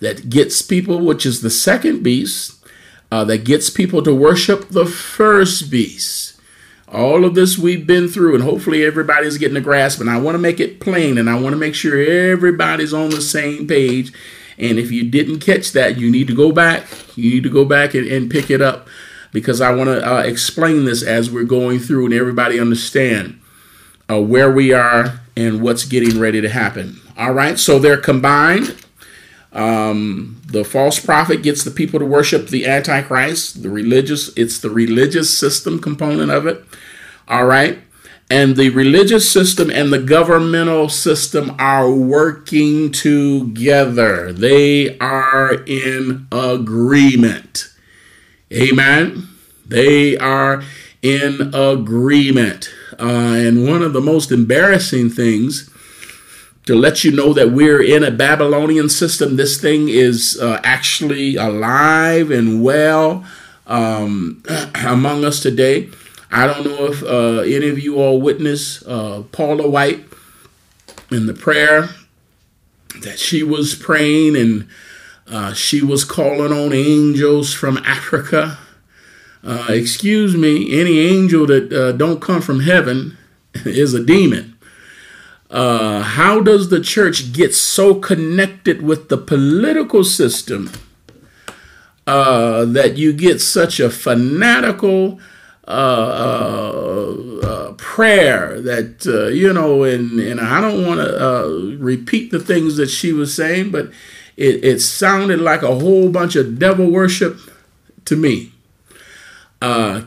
that 0.00 0.28
gets 0.28 0.62
people, 0.62 1.04
which 1.04 1.24
is 1.24 1.42
the 1.42 1.50
second 1.50 2.02
beast, 2.02 2.64
uh, 3.10 3.24
that 3.24 3.44
gets 3.44 3.70
people 3.70 4.02
to 4.02 4.14
worship 4.14 4.68
the 4.68 4.86
first 4.86 5.70
beast. 5.70 6.40
All 6.88 7.24
of 7.24 7.34
this 7.34 7.56
we've 7.56 7.86
been 7.86 8.08
through, 8.08 8.34
and 8.34 8.44
hopefully 8.44 8.84
everybody's 8.84 9.38
getting 9.38 9.56
a 9.56 9.62
grasp. 9.62 10.00
And 10.00 10.10
I 10.10 10.18
want 10.18 10.34
to 10.34 10.40
make 10.40 10.60
it 10.60 10.80
plain, 10.80 11.16
and 11.16 11.30
I 11.30 11.40
want 11.40 11.54
to 11.54 11.58
make 11.58 11.74
sure 11.74 11.98
everybody's 11.98 12.92
on 12.92 13.10
the 13.10 13.22
same 13.22 13.66
page. 13.66 14.12
And 14.58 14.78
if 14.78 14.90
you 14.90 15.08
didn't 15.08 15.40
catch 15.40 15.72
that, 15.72 15.98
you 15.98 16.10
need 16.10 16.26
to 16.28 16.34
go 16.34 16.52
back. 16.52 16.86
You 17.16 17.30
need 17.30 17.42
to 17.44 17.50
go 17.50 17.64
back 17.64 17.94
and, 17.94 18.06
and 18.06 18.30
pick 18.30 18.50
it 18.50 18.60
up 18.60 18.88
because 19.32 19.60
I 19.60 19.74
want 19.74 19.88
to 19.88 20.06
uh, 20.06 20.20
explain 20.20 20.84
this 20.84 21.02
as 21.02 21.30
we're 21.30 21.44
going 21.44 21.78
through 21.78 22.04
and 22.04 22.14
everybody 22.14 22.60
understand 22.60 23.40
uh, 24.10 24.20
where 24.20 24.52
we 24.52 24.72
are 24.72 25.20
and 25.36 25.62
what's 25.62 25.84
getting 25.84 26.20
ready 26.20 26.40
to 26.40 26.48
happen. 26.48 27.00
All 27.16 27.32
right, 27.32 27.58
so 27.58 27.78
they're 27.78 27.96
combined. 27.96 28.76
Um, 29.52 30.40
the 30.46 30.64
false 30.64 30.98
prophet 30.98 31.42
gets 31.42 31.64
the 31.64 31.70
people 31.70 31.98
to 31.98 32.06
worship 32.06 32.48
the 32.48 32.66
antichrist, 32.66 33.62
the 33.62 33.70
religious. 33.70 34.30
It's 34.36 34.58
the 34.58 34.70
religious 34.70 35.36
system 35.36 35.78
component 35.78 36.30
of 36.30 36.46
it. 36.46 36.64
All 37.28 37.44
right, 37.44 37.78
and 38.30 38.56
the 38.56 38.70
religious 38.70 39.30
system 39.30 39.70
and 39.70 39.92
the 39.92 39.98
governmental 39.98 40.88
system 40.88 41.54
are 41.58 41.90
working 41.90 42.90
together. 42.90 44.32
They 44.32 44.98
are 44.98 45.62
in 45.66 46.28
agreement. 46.32 47.71
Amen. 48.52 49.28
They 49.66 50.16
are 50.18 50.62
in 51.00 51.54
agreement. 51.54 52.70
Uh, 52.98 53.34
and 53.36 53.66
one 53.66 53.82
of 53.82 53.92
the 53.92 54.00
most 54.00 54.30
embarrassing 54.30 55.10
things 55.10 55.70
to 56.66 56.74
let 56.74 57.02
you 57.02 57.10
know 57.10 57.32
that 57.32 57.50
we're 57.50 57.82
in 57.82 58.04
a 58.04 58.10
Babylonian 58.10 58.88
system. 58.88 59.36
This 59.36 59.60
thing 59.60 59.88
is 59.88 60.38
uh, 60.40 60.60
actually 60.62 61.36
alive 61.36 62.30
and 62.30 62.62
well 62.62 63.24
um, 63.66 64.42
among 64.74 65.24
us 65.24 65.40
today. 65.40 65.88
I 66.30 66.46
don't 66.46 66.64
know 66.64 66.86
if 66.86 67.02
uh, 67.02 67.40
any 67.40 67.68
of 67.68 67.78
you 67.78 67.96
all 67.96 68.20
witnessed 68.20 68.86
uh, 68.86 69.22
Paula 69.32 69.68
White 69.68 70.04
in 71.10 71.26
the 71.26 71.34
prayer 71.34 71.88
that 73.00 73.18
she 73.18 73.42
was 73.42 73.74
praying 73.74 74.36
and 74.36 74.68
uh, 75.28 75.52
she 75.52 75.82
was 75.82 76.04
calling 76.04 76.52
on 76.52 76.72
angels 76.72 77.54
from 77.54 77.78
Africa. 77.78 78.58
Uh, 79.44 79.66
excuse 79.70 80.36
me, 80.36 80.78
any 80.80 80.98
angel 81.00 81.46
that 81.46 81.72
uh, 81.72 81.92
don't 81.92 82.20
come 82.20 82.40
from 82.40 82.60
heaven 82.60 83.16
is 83.64 83.94
a 83.94 84.04
demon 84.04 84.52
uh, 85.52 86.00
how 86.02 86.40
does 86.40 86.70
the 86.70 86.80
church 86.80 87.32
get 87.32 87.54
so 87.54 87.94
connected 87.94 88.80
with 88.82 89.10
the 89.10 89.18
political 89.18 90.02
system 90.02 90.72
uh, 92.06 92.64
that 92.64 92.96
you 92.96 93.12
get 93.12 93.40
such 93.40 93.78
a 93.78 93.90
fanatical 93.90 95.20
uh, 95.68 97.12
prayer 97.76 98.60
that 98.60 99.04
you 99.32 99.52
know 99.52 99.84
and, 99.84 100.18
and 100.18 100.40
i 100.40 100.60
don't 100.60 100.84
want 100.84 100.98
to 100.98 101.76
repeat 101.78 102.32
the 102.32 102.40
things 102.40 102.76
that 102.76 102.88
she 102.88 103.12
was 103.12 103.32
saying 103.34 103.70
but 103.70 103.88
it, 104.36 104.64
it 104.64 104.80
sounded 104.80 105.40
like 105.40 105.62
a 105.62 105.74
whole 105.74 106.10
bunch 106.10 106.36
of 106.36 106.58
devil 106.58 106.90
worship 106.90 107.38
to 108.04 108.16
me 108.16 108.52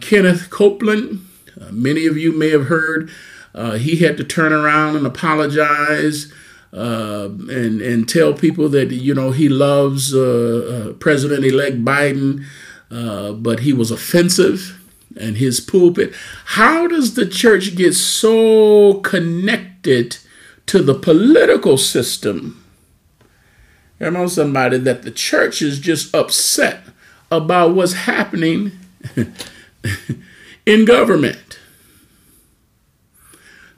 kenneth 0.02 0.50
copeland 0.50 1.26
many 1.72 2.06
of 2.06 2.18
you 2.18 2.32
may 2.32 2.50
have 2.50 2.68
heard 2.68 3.10
uh, 3.54 3.78
he 3.78 3.98
had 3.98 4.18
to 4.18 4.24
turn 4.24 4.52
around 4.52 4.98
and 4.98 5.08
apologize 5.08 6.32
uh, 6.76 7.30
and 7.50 7.82
and 7.82 8.10
tell 8.10 8.34
people 8.34 8.68
that 8.68 8.92
you 8.92 9.14
know 9.14 9.32
he 9.32 9.48
loves 9.48 10.14
uh, 10.14 10.90
uh, 10.90 10.94
President-elect 10.94 11.86
Biden, 11.86 12.44
uh, 12.92 13.32
but 13.32 13.62
he 13.62 13.72
was 13.72 13.92
offensive 13.92 14.82
and 15.18 15.38
his 15.38 15.62
pulpit. 15.62 16.14
How 16.46 16.88
does 16.88 17.14
the 17.14 17.26
church 17.26 17.76
get 17.78 17.94
so 17.94 18.96
connected 18.96 20.18
to 20.66 20.82
the 20.82 20.94
political 20.94 21.78
system? 21.78 22.65
Come 24.00 24.18
on, 24.18 24.30
somebody, 24.30 24.78
that 24.80 25.04
the 25.04 25.12
church 25.12 25.62
is 25.62 25.80
just 25.80 26.14
upset 26.14 26.82
about 27.32 27.76
what's 27.76 27.94
happening 27.94 28.74
in 30.66 30.86
government. 30.86 31.60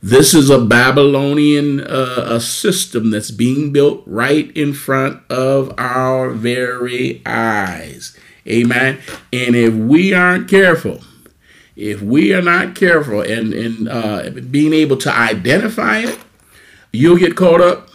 This 0.01 0.33
is 0.33 0.49
a 0.49 0.59
Babylonian 0.59 1.81
uh, 1.81 2.27
a 2.29 2.39
system 2.39 3.11
that's 3.11 3.31
being 3.31 3.71
built 3.71 4.03
right 4.05 4.55
in 4.55 4.73
front 4.73 5.21
of 5.29 5.73
our 5.77 6.29
very 6.29 7.21
eyes. 7.25 8.17
Amen. 8.47 8.99
And 9.33 9.55
if 9.55 9.73
we 9.73 10.13
aren't 10.13 10.49
careful, 10.49 11.01
if 11.75 12.01
we 12.01 12.33
are 12.33 12.41
not 12.41 12.75
careful 12.75 13.21
and, 13.21 13.53
and 13.53 13.89
uh, 13.89 14.29
being 14.49 14.73
able 14.73 14.97
to 14.97 15.13
identify 15.13 15.99
it, 15.99 16.17
you'll 16.91 17.17
get 17.17 17.35
caught 17.35 17.61
up 17.61 17.89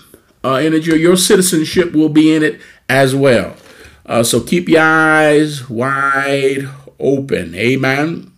uh, 0.44 0.60
in 0.62 0.74
it. 0.74 0.84
Your, 0.84 0.96
your 0.96 1.16
citizenship 1.16 1.92
will 1.92 2.08
be 2.08 2.34
in 2.34 2.42
it 2.42 2.60
as 2.88 3.14
well. 3.14 3.56
Uh, 4.04 4.22
so 4.22 4.40
keep 4.40 4.68
your 4.68 4.82
eyes 4.82 5.68
wide 5.68 6.68
open. 6.98 7.54
Amen. 7.54 8.32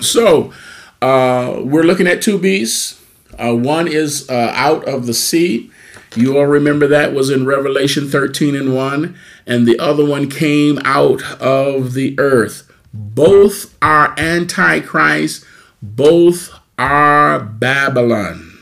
So 0.00 0.52
uh, 1.00 1.60
we're 1.64 1.84
looking 1.84 2.06
at 2.06 2.22
two 2.22 2.38
beasts. 2.38 3.00
Uh, 3.38 3.54
one 3.54 3.88
is 3.88 4.28
uh, 4.28 4.52
out 4.54 4.86
of 4.88 5.06
the 5.06 5.14
sea. 5.14 5.70
You 6.16 6.38
all 6.38 6.46
remember 6.46 6.86
that 6.86 7.12
was 7.12 7.30
in 7.30 7.44
Revelation 7.44 8.08
13 8.08 8.54
and 8.54 8.74
1. 8.74 9.16
And 9.46 9.66
the 9.66 9.78
other 9.78 10.04
one 10.04 10.30
came 10.30 10.78
out 10.84 11.22
of 11.40 11.94
the 11.94 12.18
earth. 12.18 12.70
Both 12.92 13.76
are 13.82 14.14
Antichrist, 14.16 15.44
both 15.82 16.52
are 16.78 17.40
Babylon. 17.40 18.56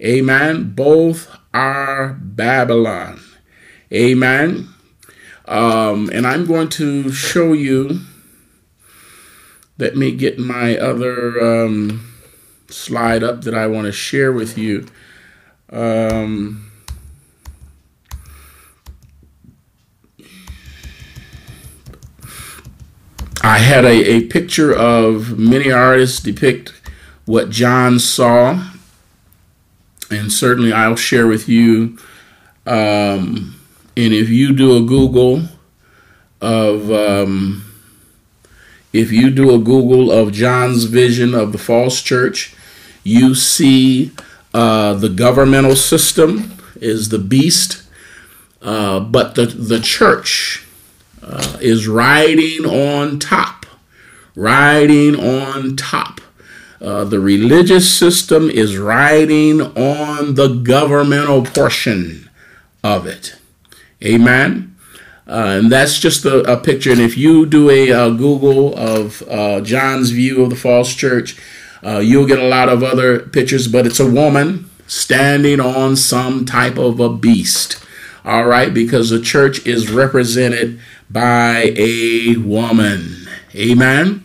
Amen. 0.00 0.72
Both 0.74 1.28
are 1.54 2.14
Babylon. 2.20 3.20
Amen. 3.92 4.68
Um, 5.46 6.10
and 6.12 6.26
I'm 6.26 6.46
going 6.46 6.68
to 6.70 7.12
show 7.12 7.52
you. 7.52 8.00
Let 9.78 9.96
me 9.96 10.12
get 10.12 10.38
my 10.38 10.76
other 10.76 11.64
um, 11.64 12.12
slide 12.68 13.22
up 13.22 13.42
that 13.42 13.54
I 13.54 13.66
want 13.66 13.86
to 13.86 13.92
share 13.92 14.32
with 14.32 14.56
you. 14.56 14.86
Um, 15.70 16.70
I 23.42 23.58
had 23.58 23.84
a, 23.84 23.88
a 23.88 24.26
picture 24.28 24.72
of 24.72 25.36
many 25.36 25.72
artists 25.72 26.20
depict 26.20 26.72
what 27.24 27.50
John 27.50 27.98
saw, 27.98 28.71
and 30.12 30.32
certainly 30.32 30.72
I'll 30.72 30.96
share 30.96 31.26
with 31.26 31.48
you. 31.48 31.98
Um, 32.66 33.58
and 33.96 34.12
if 34.14 34.28
you 34.28 34.52
do 34.52 34.76
a 34.76 34.80
Google 34.80 35.42
of, 36.40 36.90
um, 36.90 37.64
if 38.92 39.12
you 39.12 39.30
do 39.30 39.54
a 39.54 39.58
Google 39.58 40.10
of 40.10 40.32
John's 40.32 40.84
vision 40.84 41.34
of 41.34 41.52
the 41.52 41.58
false 41.58 42.00
church, 42.00 42.54
you 43.04 43.34
see 43.34 44.12
uh, 44.54 44.94
the 44.94 45.08
governmental 45.08 45.76
system 45.76 46.54
is 46.76 47.08
the 47.08 47.18
beast, 47.18 47.82
uh, 48.60 49.00
but 49.00 49.34
the 49.34 49.46
the 49.46 49.80
church 49.80 50.66
uh, 51.22 51.58
is 51.60 51.88
riding 51.88 52.64
on 52.64 53.18
top, 53.18 53.66
riding 54.34 55.14
on 55.18 55.76
top. 55.76 56.20
Uh, 56.82 57.04
the 57.04 57.20
religious 57.20 57.88
system 57.88 58.50
is 58.50 58.76
riding 58.76 59.60
on 59.60 60.34
the 60.34 60.48
governmental 60.48 61.44
portion 61.44 62.28
of 62.82 63.06
it. 63.06 63.36
Amen. 64.04 64.76
Uh, 65.28 65.60
and 65.60 65.70
that's 65.70 66.00
just 66.00 66.24
a, 66.24 66.40
a, 66.52 66.56
picture. 66.56 66.90
And 66.90 67.00
if 67.00 67.16
you 67.16 67.46
do 67.46 67.70
a, 67.70 67.90
a 67.90 68.10
Google 68.10 68.76
of 68.76 69.22
uh, 69.30 69.60
John's 69.60 70.10
view 70.10 70.42
of 70.42 70.50
the 70.50 70.56
false 70.56 70.92
church, 70.92 71.38
uh, 71.84 71.98
you'll 72.00 72.26
get 72.26 72.40
a 72.40 72.48
lot 72.48 72.68
of 72.68 72.82
other 72.82 73.20
pictures, 73.20 73.68
but 73.68 73.86
it's 73.86 74.00
a 74.00 74.10
woman 74.10 74.68
standing 74.88 75.60
on 75.60 75.94
some 75.94 76.44
type 76.44 76.76
of 76.76 76.98
a 76.98 77.08
beast. 77.08 77.82
All 78.24 78.46
right, 78.46 78.74
because 78.74 79.10
the 79.10 79.20
church 79.20 79.64
is 79.64 79.90
represented 79.90 80.80
by 81.08 81.72
a 81.76 82.36
woman. 82.36 83.28
Amen. 83.54 84.24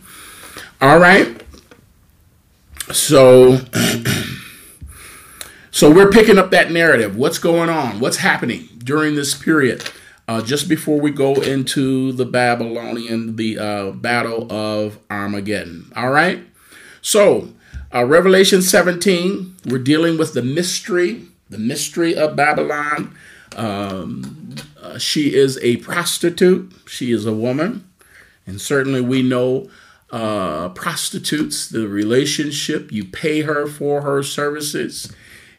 All 0.81 0.99
right. 0.99 1.36
So 2.91 3.59
so 5.71 5.91
we're 5.91 6.09
picking 6.09 6.37
up 6.37 6.51
that 6.51 6.71
narrative. 6.71 7.15
What's 7.17 7.37
going 7.37 7.69
on? 7.69 7.99
What's 7.99 8.17
happening 8.17 8.69
during 8.79 9.15
this 9.15 9.35
period? 9.35 9.89
Uh, 10.27 10.41
just 10.41 10.67
before 10.67 10.99
we 10.99 11.11
go 11.11 11.35
into 11.35 12.11
the 12.13 12.25
Babylonian, 12.25 13.35
the 13.35 13.59
uh, 13.59 13.91
battle 13.91 14.51
of 14.51 14.99
Armageddon. 15.09 15.91
All 15.95 16.09
right. 16.09 16.43
So, 17.01 17.53
uh, 17.93 18.05
Revelation 18.05 18.61
17, 18.61 19.55
we're 19.65 19.77
dealing 19.77 20.17
with 20.17 20.33
the 20.33 20.41
mystery, 20.41 21.23
the 21.49 21.57
mystery 21.57 22.15
of 22.15 22.35
Babylon. 22.35 23.15
Um, 23.55 24.55
uh, 24.81 24.97
she 24.97 25.35
is 25.35 25.59
a 25.61 25.77
prostitute, 25.77 26.73
she 26.87 27.11
is 27.11 27.25
a 27.25 27.33
woman. 27.33 27.87
And 28.45 28.59
certainly 28.59 29.01
we 29.01 29.21
know 29.21 29.69
uh, 30.11 30.69
prostitutes, 30.69 31.67
the 31.67 31.87
relationship, 31.87 32.91
you 32.91 33.05
pay 33.05 33.41
her 33.41 33.67
for 33.67 34.01
her 34.01 34.23
services. 34.23 35.13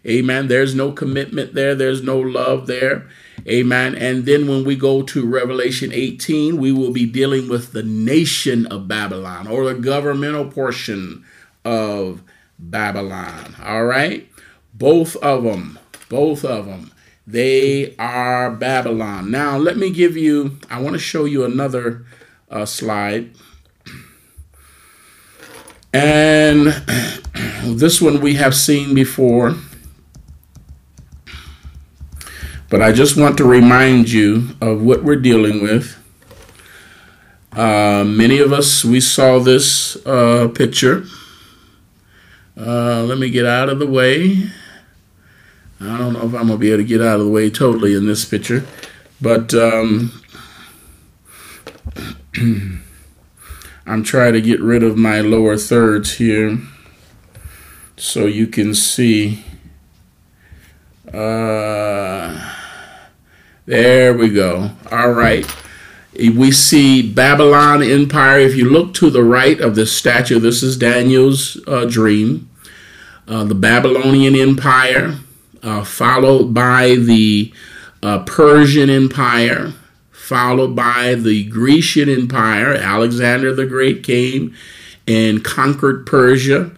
Amen. 0.07 0.49
There's 0.49 0.75
no 0.75 0.93
commitment 0.93 1.55
there, 1.55 1.75
there's 1.75 2.03
no 2.03 2.19
love 2.19 2.67
there. 2.67 3.09
Amen. 3.47 3.95
And 3.95 4.27
then 4.27 4.49
when 4.49 4.65
we 4.65 4.77
go 4.77 5.03
to 5.03 5.27
Revelation 5.27 5.93
18, 5.93 6.57
we 6.57 6.73
will 6.73 6.93
be 6.93 7.07
dealing 7.07 7.49
with 7.49 7.73
the 7.73 7.83
nation 7.83 8.67
of 8.67 8.89
Babylon 8.89 9.47
or 9.47 9.65
the 9.65 9.75
governmental 9.75 10.47
portion 10.47 11.25
of 11.65 12.23
Babylon. 12.59 13.55
All 13.63 13.85
right. 13.85 14.29
Both 14.75 15.17
of 15.17 15.45
them, 15.45 15.79
both 16.09 16.45
of 16.45 16.67
them. 16.67 16.93
They 17.27 17.95
are 17.97 18.51
Babylon. 18.51 19.31
Now, 19.31 19.59
let 19.59 19.77
me 19.77 19.91
give 19.91 20.17
you, 20.17 20.59
I 20.71 20.81
want 20.81 20.95
to 20.95 20.99
show 20.99 21.27
you 21.27 21.45
another 21.45 22.07
uh, 22.51 22.65
slide. 22.65 23.33
And 25.93 26.67
this 27.65 28.01
one 28.01 28.21
we 28.21 28.35
have 28.35 28.55
seen 28.55 28.95
before. 28.95 29.57
But 32.71 32.83
I 32.83 32.93
just 32.93 33.17
want 33.17 33.39
to 33.39 33.45
remind 33.45 34.11
you 34.11 34.51
of 34.61 34.83
what 34.83 35.03
we're 35.03 35.17
dealing 35.17 35.63
with. 35.63 35.97
Uh, 37.53 38.05
many 38.05 38.39
of 38.39 38.53
us, 38.53 38.85
we 38.85 39.01
saw 39.01 39.39
this 39.39 39.97
uh, 40.05 40.49
picture. 40.55 41.05
Uh, 42.57 43.03
let 43.05 43.19
me 43.19 43.31
get 43.31 43.47
out 43.47 43.71
of 43.71 43.79
the 43.79 43.87
way. 43.87 44.51
I 45.81 45.97
don't 45.97 46.13
know 46.13 46.27
if 46.27 46.35
I'm 46.35 46.49
going 46.49 46.49
to 46.49 46.59
be 46.59 46.69
able 46.69 46.79
to 46.79 46.85
get 46.85 47.01
out 47.01 47.21
of 47.21 47.27
the 47.27 47.33
way 47.33 47.49
totally 47.51 47.95
in 47.95 48.07
this 48.07 48.25
picture, 48.25 48.67
but 49.21 49.55
um, 49.55 50.13
I'm 53.89 54.03
trying 54.03 54.35
to 54.35 54.41
get 54.41 54.61
rid 54.61 54.83
of 54.83 54.97
my 54.97 55.21
lower 55.21 55.57
thirds 55.57 56.17
here 56.17 56.59
so 57.97 58.27
you 58.27 58.47
can 58.47 58.75
see. 58.75 59.45
Uh, 61.13 62.55
there 63.65 64.13
we 64.13 64.29
go. 64.29 64.73
All 64.93 65.13
right. 65.13 65.47
We 66.15 66.53
see 66.53 67.11
Babylon 67.11 67.83
Empire. 67.83 68.41
If 68.41 68.57
you 68.57 68.69
look 68.69 68.93
to 68.95 69.09
the 69.09 69.25
right 69.25 69.61
of 69.61 69.75
this 69.75 69.97
statue, 69.97 70.39
this 70.39 70.63
is 70.63 70.77
Daniel's 70.77 71.59
uh, 71.67 71.85
dream. 71.85 72.51
Uh, 73.27 73.45
the 73.45 73.55
Babylonian 73.55 74.35
Empire 74.35 75.19
uh, 75.63 75.85
followed 75.85 76.53
by 76.53 76.95
the 76.95 77.53
uh, 78.03 78.25
Persian 78.25 78.91
Empire, 78.91 79.73
followed 80.29 80.77
by 80.77 81.15
the 81.15 81.45
Grecian 81.45 82.11
Empire. 82.11 82.75
Alexander 82.75 83.55
the 83.55 83.65
Great 83.65 84.03
came 84.03 84.55
and 85.07 85.43
conquered 85.43 86.05
Persia. 86.05 86.71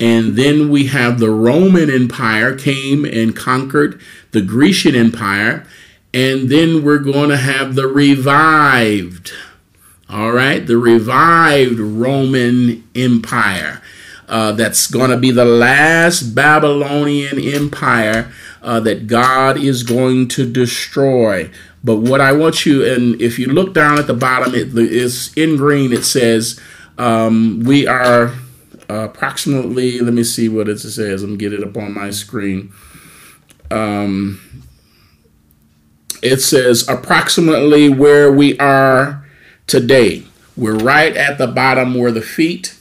And 0.00 0.36
then 0.36 0.70
we 0.70 0.86
have 0.86 1.18
the 1.18 1.30
Roman 1.30 1.90
Empire 1.90 2.56
came 2.56 3.04
and 3.04 3.36
conquered 3.36 4.00
the 4.32 4.40
Grecian 4.40 4.94
Empire. 4.94 5.66
And 6.14 6.48
then 6.48 6.82
we're 6.82 6.98
going 6.98 7.28
to 7.28 7.36
have 7.36 7.74
the 7.74 7.88
revived, 7.88 9.32
all 10.08 10.32
right, 10.32 10.66
the 10.66 10.78
revived 10.78 11.78
Roman 11.78 12.88
Empire. 12.94 13.82
Uh, 14.26 14.52
that's 14.52 14.86
going 14.86 15.10
to 15.10 15.18
be 15.18 15.30
the 15.30 15.44
last 15.44 16.34
Babylonian 16.34 17.38
empire 17.38 18.32
uh, 18.62 18.80
that 18.80 19.06
God 19.06 19.58
is 19.58 19.82
going 19.82 20.28
to 20.28 20.50
destroy. 20.50 21.50
But 21.84 21.96
what 21.96 22.22
I 22.22 22.32
want 22.32 22.64
you, 22.64 22.82
and 22.84 23.20
if 23.20 23.38
you 23.38 23.46
look 23.46 23.74
down 23.74 23.98
at 23.98 24.06
the 24.06 24.14
bottom, 24.14 24.54
it 24.54 24.76
is 24.76 25.32
in 25.36 25.56
green. 25.56 25.92
It 25.92 26.04
says 26.04 26.58
um, 26.96 27.60
we 27.60 27.86
are 27.86 28.34
approximately. 28.88 30.00
Let 30.00 30.14
me 30.14 30.24
see 30.24 30.48
what 30.48 30.68
it 30.68 30.78
says. 30.78 31.22
Let 31.22 31.30
me 31.30 31.36
get 31.36 31.52
it 31.52 31.62
up 31.62 31.76
on 31.76 31.92
my 31.92 32.10
screen. 32.10 32.72
Um, 33.70 34.40
it 36.22 36.40
says 36.40 36.88
approximately 36.88 37.90
where 37.90 38.32
we 38.32 38.56
are 38.58 39.26
today. 39.66 40.24
We're 40.56 40.76
right 40.76 41.14
at 41.14 41.36
the 41.36 41.48
bottom 41.48 41.94
where 41.94 42.12
the 42.12 42.22
feet. 42.22 42.78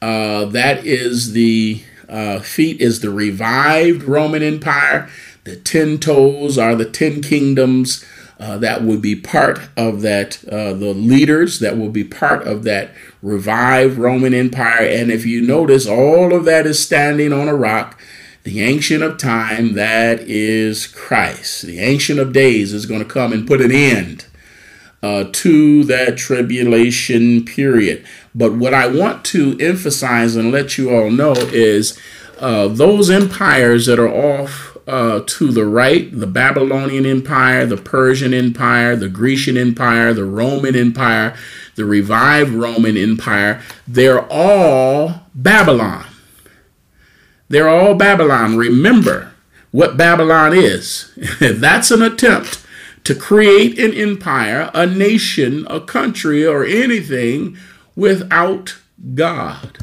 Uh, 0.00 0.44
that 0.46 0.84
is 0.84 1.32
the 1.32 1.82
uh, 2.08 2.38
feet 2.38 2.80
is 2.80 3.00
the 3.00 3.10
revived 3.10 4.04
Roman 4.04 4.42
Empire. 4.42 5.08
The 5.44 5.56
ten 5.56 5.98
toes 5.98 6.58
are 6.58 6.74
the 6.74 6.90
ten 6.90 7.22
kingdoms 7.22 8.04
uh, 8.40 8.58
that 8.58 8.82
would 8.82 9.00
be 9.00 9.14
part 9.14 9.60
of 9.76 10.02
that, 10.02 10.44
uh, 10.48 10.72
the 10.72 10.92
leaders 10.92 11.60
that 11.60 11.78
will 11.78 11.90
be 11.90 12.04
part 12.04 12.46
of 12.46 12.64
that 12.64 12.90
revived 13.22 13.96
Roman 13.96 14.34
Empire. 14.34 14.84
And 14.86 15.10
if 15.10 15.24
you 15.24 15.40
notice, 15.40 15.86
all 15.86 16.34
of 16.34 16.44
that 16.44 16.66
is 16.66 16.82
standing 16.82 17.32
on 17.32 17.48
a 17.48 17.54
rock. 17.54 18.00
The 18.42 18.60
Ancient 18.60 19.02
of 19.02 19.16
Time, 19.16 19.74
that 19.74 20.20
is 20.20 20.86
Christ. 20.86 21.62
The 21.62 21.78
Ancient 21.78 22.18
of 22.18 22.32
Days 22.32 22.72
is 22.72 22.86
going 22.86 23.00
to 23.00 23.08
come 23.08 23.32
and 23.32 23.46
put 23.46 23.62
an 23.62 23.72
end 23.72 24.26
uh, 25.02 25.24
to 25.32 25.84
that 25.84 26.18
tribulation 26.18 27.44
period. 27.44 28.04
But 28.34 28.54
what 28.54 28.74
I 28.74 28.86
want 28.88 29.24
to 29.26 29.56
emphasize 29.60 30.36
and 30.36 30.50
let 30.50 30.76
you 30.76 30.94
all 30.94 31.10
know 31.10 31.32
is 31.32 31.98
uh, 32.38 32.68
those 32.68 33.08
empires 33.08 33.86
that 33.86 33.98
are 33.98 34.08
off 34.08 34.73
uh, 34.86 35.20
to 35.26 35.50
the 35.50 35.64
right 35.64 36.10
the 36.12 36.26
Babylonian 36.26 37.06
Empire, 37.06 37.66
the 37.66 37.76
Persian 37.76 38.34
Empire, 38.34 38.96
the 38.96 39.08
Grecian 39.08 39.56
Empire, 39.56 40.12
the 40.12 40.24
Roman 40.24 40.76
Empire, 40.76 41.36
the 41.74 41.84
revived 41.84 42.50
Roman 42.50 42.96
Empire 42.96 43.62
they're 43.86 44.26
all 44.30 45.22
Babylon. 45.34 46.06
They're 47.48 47.68
all 47.68 47.94
Babylon. 47.94 48.56
Remember 48.56 49.32
what 49.70 49.96
Babylon 49.96 50.54
is. 50.54 51.12
That's 51.40 51.90
an 51.90 52.02
attempt 52.02 52.64
to 53.04 53.14
create 53.14 53.78
an 53.78 53.92
empire, 53.92 54.70
a 54.72 54.86
nation, 54.86 55.66
a 55.68 55.78
country, 55.78 56.46
or 56.46 56.64
anything 56.64 57.56
without 57.94 58.78
God. 59.14 59.78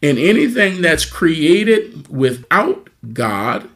And 0.00 0.16
anything 0.16 0.80
that's 0.80 1.04
created 1.04 2.06
without 2.08 2.89
God 3.12 3.68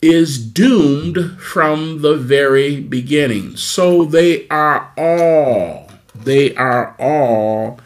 is 0.00 0.44
doomed 0.44 1.40
from 1.40 2.02
the 2.02 2.16
very 2.16 2.80
beginning. 2.80 3.56
So 3.56 4.04
they 4.04 4.48
are 4.48 4.92
all, 4.98 5.90
they 6.14 6.54
are 6.56 6.96
all 6.98 7.78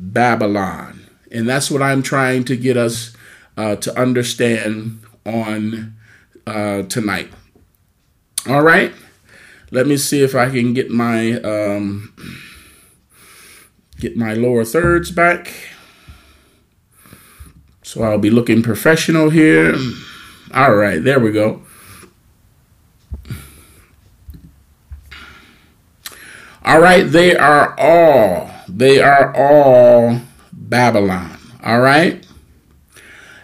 Babylon. 0.00 1.06
And 1.30 1.48
that's 1.48 1.70
what 1.70 1.82
I'm 1.82 2.02
trying 2.02 2.44
to 2.44 2.56
get 2.56 2.76
us 2.76 3.16
uh, 3.56 3.76
to 3.76 4.00
understand 4.00 5.00
on 5.24 5.94
uh, 6.46 6.82
tonight. 6.82 7.32
All 8.48 8.62
right. 8.62 8.92
Let 9.70 9.86
me 9.86 9.96
see 9.96 10.22
if 10.22 10.34
I 10.34 10.50
can 10.50 10.74
get 10.74 10.90
my 10.90 11.40
um, 11.40 12.14
get 13.98 14.16
my 14.16 14.34
lower 14.34 14.64
thirds 14.64 15.10
back. 15.10 15.52
So 17.84 18.02
I'll 18.02 18.18
be 18.18 18.30
looking 18.30 18.62
professional 18.62 19.28
here. 19.28 19.76
All 20.54 20.74
right, 20.74 21.04
there 21.04 21.20
we 21.20 21.32
go. 21.32 21.62
All 26.64 26.80
right, 26.80 27.02
they 27.02 27.36
are 27.36 27.78
all, 27.78 28.50
they 28.66 29.02
are 29.02 29.36
all 29.36 30.22
Babylon. 30.50 31.36
All 31.62 31.80
right. 31.80 32.26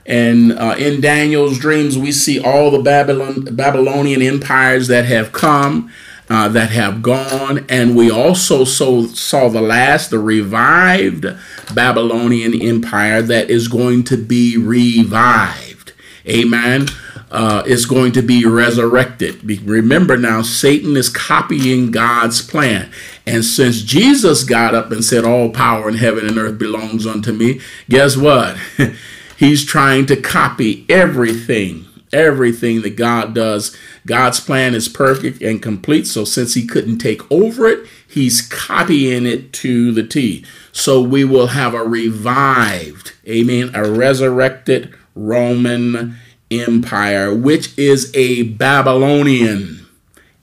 And 0.07 0.53
uh, 0.53 0.74
in 0.79 1.03
Daniel's 1.03 1.59
dreams, 1.59 1.98
we 1.98 2.11
see 2.11 2.40
all 2.40 2.70
the 2.70 2.83
Babylon, 2.83 3.44
Babylonian 3.55 4.22
empires 4.22 4.88
that 4.88 5.05
have 5.05 5.33
come, 5.33 5.92
uh, 6.30 6.48
that 6.48 6.70
have 6.70 7.02
gone. 7.02 7.66
And 7.68 7.96
we 7.96 8.10
also 8.10 8.64
saw, 8.64 9.06
saw 9.06 9.48
the 9.48 9.60
last, 9.60 10.10
the 10.10 10.20
revived 10.20 11.26
Babylonian 11.74 12.54
empire 12.62 13.20
that 13.20 13.50
is 13.50 13.66
going 13.66 14.04
to 14.04 14.16
be 14.16 14.56
revived. 14.56 15.92
Amen. 16.26 16.86
Uh, 17.32 17.62
is 17.64 17.86
going 17.86 18.10
to 18.12 18.22
be 18.22 18.44
resurrected. 18.44 19.44
Remember 19.62 20.16
now, 20.16 20.42
Satan 20.42 20.96
is 20.96 21.08
copying 21.08 21.92
God's 21.92 22.42
plan. 22.42 22.90
And 23.24 23.44
since 23.44 23.82
Jesus 23.82 24.42
got 24.42 24.74
up 24.74 24.90
and 24.90 25.04
said, 25.04 25.24
All 25.24 25.50
power 25.50 25.88
in 25.88 25.94
heaven 25.94 26.26
and 26.26 26.36
earth 26.38 26.58
belongs 26.58 27.06
unto 27.06 27.32
me, 27.32 27.60
guess 27.88 28.16
what? 28.16 28.56
He's 29.36 29.64
trying 29.64 30.06
to 30.06 30.16
copy 30.20 30.84
everything, 30.88 31.86
everything 32.12 32.83
that 32.83 32.96
God 32.96 33.35
does. 33.35 33.77
God's 34.07 34.40
plan 34.40 34.75
is 34.75 34.88
perfect 34.88 35.42
and 35.42 35.62
complete. 35.62 36.07
So 36.07 36.25
since 36.25 36.55
he 36.55 36.66
couldn't 36.66 36.99
take 36.99 37.31
over 37.31 37.66
it, 37.66 37.87
he's 38.07 38.42
copying 38.42 39.27
it 39.27 39.53
to 39.55 39.92
the 39.92 40.03
T. 40.03 40.44
So 40.73 41.01
we 41.01 41.25
will 41.25 41.49
have 41.49 41.75
a 41.75 41.85
revived, 41.85 43.12
amen, 43.27 43.70
a 43.75 43.90
resurrected 43.90 44.94
Roman 45.14 46.16
Empire, 46.51 47.35
which 47.35 47.77
is 47.79 48.11
a 48.14 48.42
Babylonian 48.42 49.87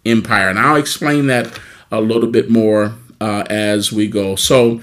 empire. 0.06 0.50
And 0.50 0.60
I'll 0.60 0.78
explain 0.78 1.28
that 1.28 1.60
a 1.92 2.02
little 2.02 2.30
bit 2.30 2.50
more 2.50 2.94
uh, 3.20 3.44
as 3.50 3.92
we 3.92 4.08
go. 4.08 4.36
So, 4.36 4.82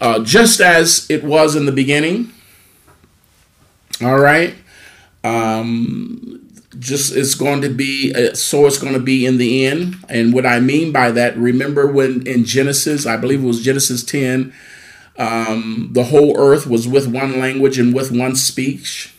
uh, 0.00 0.22
just 0.24 0.60
as 0.60 1.08
it 1.08 1.22
was 1.24 1.54
in 1.54 1.66
the 1.66 1.72
beginning, 1.72 2.32
all 4.02 4.18
right. 4.18 4.54
Um, 5.24 6.44
just 6.78 7.14
it's 7.16 7.34
going 7.34 7.62
to 7.62 7.68
be 7.68 8.12
uh, 8.14 8.34
so 8.34 8.66
it's 8.66 8.78
going 8.78 8.92
to 8.92 9.00
be 9.00 9.26
in 9.26 9.38
the 9.38 9.66
end. 9.66 9.96
And 10.08 10.32
what 10.32 10.46
I 10.46 10.60
mean 10.60 10.92
by 10.92 11.10
that, 11.12 11.36
remember 11.36 11.86
when 11.86 12.26
in 12.26 12.44
Genesis, 12.44 13.06
I 13.06 13.16
believe 13.16 13.42
it 13.42 13.46
was 13.46 13.62
Genesis 13.62 14.04
10, 14.04 14.52
um, 15.18 15.90
the 15.92 16.04
whole 16.04 16.38
earth 16.38 16.66
was 16.66 16.88
with 16.88 17.06
one 17.06 17.38
language 17.38 17.78
and 17.78 17.94
with 17.94 18.10
one 18.10 18.36
speech. 18.36 19.14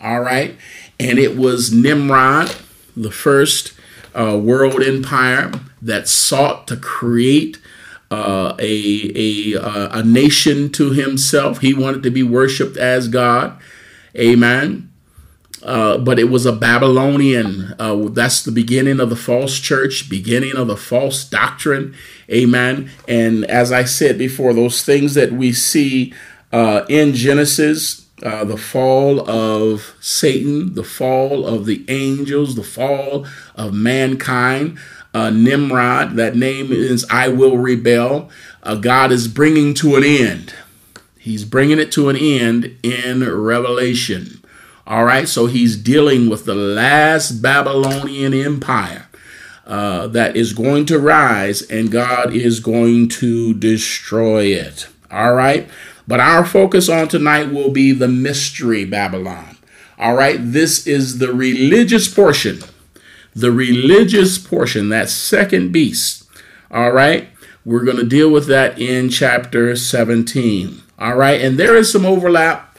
All 0.00 0.20
right. 0.20 0.56
And 0.98 1.18
it 1.18 1.36
was 1.36 1.72
Nimrod, 1.72 2.54
the 2.96 3.10
first 3.10 3.72
uh, 4.14 4.38
world 4.42 4.82
empire 4.82 5.52
that 5.82 6.08
sought 6.08 6.68
to 6.68 6.76
create 6.76 7.58
uh, 8.10 8.54
a, 8.58 9.12
a, 9.14 9.60
uh, 9.60 9.98
a 10.00 10.02
nation 10.02 10.70
to 10.72 10.90
himself. 10.90 11.60
He 11.60 11.74
wanted 11.74 12.02
to 12.04 12.10
be 12.10 12.22
worshiped 12.22 12.76
as 12.76 13.08
God. 13.08 13.58
Amen. 14.16 14.89
Uh, 15.62 15.98
but 15.98 16.18
it 16.18 16.30
was 16.30 16.46
a 16.46 16.52
Babylonian. 16.52 17.74
Uh, 17.78 18.08
that's 18.08 18.42
the 18.42 18.52
beginning 18.52 18.98
of 18.98 19.10
the 19.10 19.16
false 19.16 19.58
church, 19.58 20.08
beginning 20.08 20.56
of 20.56 20.68
the 20.68 20.76
false 20.76 21.24
doctrine. 21.24 21.94
Amen. 22.30 22.90
And 23.06 23.44
as 23.44 23.70
I 23.70 23.84
said 23.84 24.16
before, 24.16 24.54
those 24.54 24.82
things 24.82 25.14
that 25.14 25.32
we 25.32 25.52
see 25.52 26.14
uh, 26.52 26.86
in 26.88 27.12
Genesis, 27.12 28.08
uh, 28.22 28.44
the 28.44 28.56
fall 28.56 29.28
of 29.28 29.94
Satan, 30.00 30.74
the 30.74 30.84
fall 30.84 31.46
of 31.46 31.66
the 31.66 31.84
angels, 31.88 32.54
the 32.54 32.62
fall 32.62 33.26
of 33.54 33.74
mankind, 33.74 34.78
uh, 35.12 35.28
Nimrod, 35.28 36.14
that 36.16 36.36
name 36.36 36.72
is 36.72 37.04
I 37.10 37.28
will 37.28 37.58
rebel. 37.58 38.30
God 38.80 39.10
is 39.10 39.26
bringing 39.26 39.74
to 39.74 39.96
an 39.96 40.04
end. 40.04 40.54
He's 41.18 41.44
bringing 41.44 41.78
it 41.78 41.90
to 41.92 42.08
an 42.08 42.16
end 42.16 42.78
in 42.82 43.28
Revelation. 43.28 44.39
All 44.90 45.04
right, 45.04 45.28
so 45.28 45.46
he's 45.46 45.76
dealing 45.76 46.28
with 46.28 46.46
the 46.46 46.54
last 46.56 47.40
Babylonian 47.40 48.34
empire 48.34 49.06
uh, 49.64 50.08
that 50.08 50.34
is 50.34 50.52
going 50.52 50.84
to 50.86 50.98
rise, 50.98 51.62
and 51.62 51.92
God 51.92 52.34
is 52.34 52.58
going 52.58 53.08
to 53.10 53.54
destroy 53.54 54.46
it. 54.46 54.88
All 55.08 55.34
right, 55.34 55.70
but 56.08 56.18
our 56.18 56.44
focus 56.44 56.88
on 56.88 57.06
tonight 57.06 57.52
will 57.52 57.70
be 57.70 57.92
the 57.92 58.08
mystery 58.08 58.84
Babylon. 58.84 59.58
All 59.96 60.16
right, 60.16 60.38
this 60.40 60.88
is 60.88 61.18
the 61.18 61.32
religious 61.32 62.12
portion, 62.12 62.58
the 63.32 63.52
religious 63.52 64.38
portion, 64.38 64.88
that 64.88 65.08
second 65.08 65.70
beast. 65.70 66.28
All 66.68 66.90
right, 66.90 67.28
we're 67.64 67.84
going 67.84 67.98
to 67.98 68.04
deal 68.04 68.32
with 68.32 68.48
that 68.48 68.80
in 68.80 69.08
chapter 69.08 69.76
17. 69.76 70.82
All 70.98 71.14
right, 71.14 71.40
and 71.40 71.56
there 71.60 71.76
is 71.76 71.92
some 71.92 72.04
overlap 72.04 72.69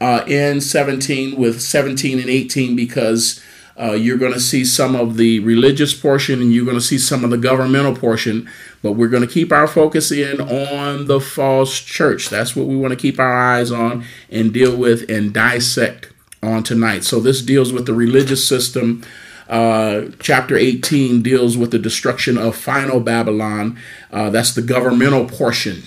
uh, 0.00 0.24
in 0.26 0.60
17 0.60 1.36
with 1.36 1.60
17 1.60 2.20
and 2.20 2.30
18 2.30 2.76
because 2.76 3.40
Uh, 3.78 3.92
you're 3.92 4.16
going 4.16 4.32
to 4.32 4.40
see 4.40 4.64
some 4.64 4.96
of 4.96 5.16
the 5.18 5.38
religious 5.40 5.92
portion 5.92 6.40
and 6.40 6.50
you're 6.52 6.64
going 6.64 6.78
to 6.78 6.80
see 6.80 6.96
some 6.96 7.24
of 7.24 7.30
the 7.30 7.36
governmental 7.36 7.94
portion, 7.94 8.48
but 8.82 8.92
we're 8.92 9.08
going 9.08 9.26
to 9.26 9.28
keep 9.28 9.52
our 9.52 9.66
focus 9.66 10.10
in 10.10 10.40
on 10.40 11.06
the 11.06 11.20
false 11.20 11.78
church. 11.78 12.30
That's 12.30 12.56
what 12.56 12.66
we 12.66 12.74
want 12.76 12.92
to 12.92 12.96
keep 12.96 13.20
our 13.20 13.36
eyes 13.36 13.70
on 13.70 14.04
and 14.30 14.52
deal 14.52 14.74
with 14.74 15.10
and 15.10 15.32
dissect 15.32 16.10
on 16.42 16.62
tonight. 16.62 17.04
So, 17.04 17.20
this 17.20 17.42
deals 17.42 17.70
with 17.70 17.84
the 17.84 17.92
religious 17.92 18.46
system. 18.48 19.02
Uh, 19.46 20.06
chapter 20.18 20.56
18 20.56 21.22
deals 21.22 21.58
with 21.58 21.70
the 21.70 21.78
destruction 21.78 22.38
of 22.38 22.56
final 22.56 22.98
Babylon. 22.98 23.78
Uh, 24.10 24.30
that's 24.30 24.54
the 24.54 24.62
governmental 24.62 25.26
portion 25.26 25.82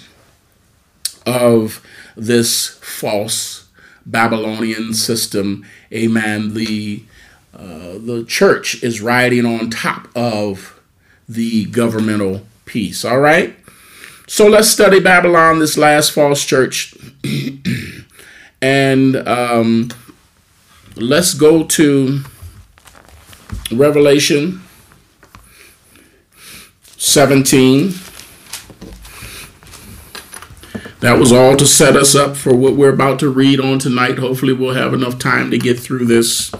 of 1.25 1.83
this 2.15 2.77
false 2.81 3.58
Babylonian 4.09 4.93
system. 4.93 5.65
Amen. 5.93 6.53
The 6.53 7.03
uh, 7.53 7.97
the 7.97 8.23
church 8.27 8.83
is 8.83 9.01
riding 9.01 9.45
on 9.45 9.69
top 9.69 10.07
of 10.15 10.79
the 11.27 11.65
governmental 11.65 12.45
piece. 12.65 13.03
All 13.03 13.19
right. 13.19 13.55
So 14.27 14.47
let's 14.47 14.69
study 14.69 14.99
Babylon, 14.99 15.59
this 15.59 15.77
last 15.77 16.11
false 16.11 16.45
church, 16.45 16.95
and 18.61 19.15
um, 19.27 19.89
let's 20.95 21.33
go 21.33 21.63
to 21.63 22.21
Revelation 23.71 24.61
17. 26.97 27.93
That 30.99 31.17
was 31.17 31.31
all 31.31 31.55
to 31.55 31.65
set 31.65 31.95
us 31.95 32.13
up 32.13 32.35
for 32.35 32.53
what 32.53 32.75
we're 32.75 32.93
about 32.93 33.19
to 33.19 33.29
read 33.29 33.61
on 33.61 33.79
tonight. 33.79 34.17
Hopefully, 34.19 34.51
we'll 34.51 34.73
have 34.73 34.93
enough 34.93 35.17
time 35.17 35.49
to 35.51 35.57
get 35.57 35.79
through 35.79 36.05
this. 36.05 36.51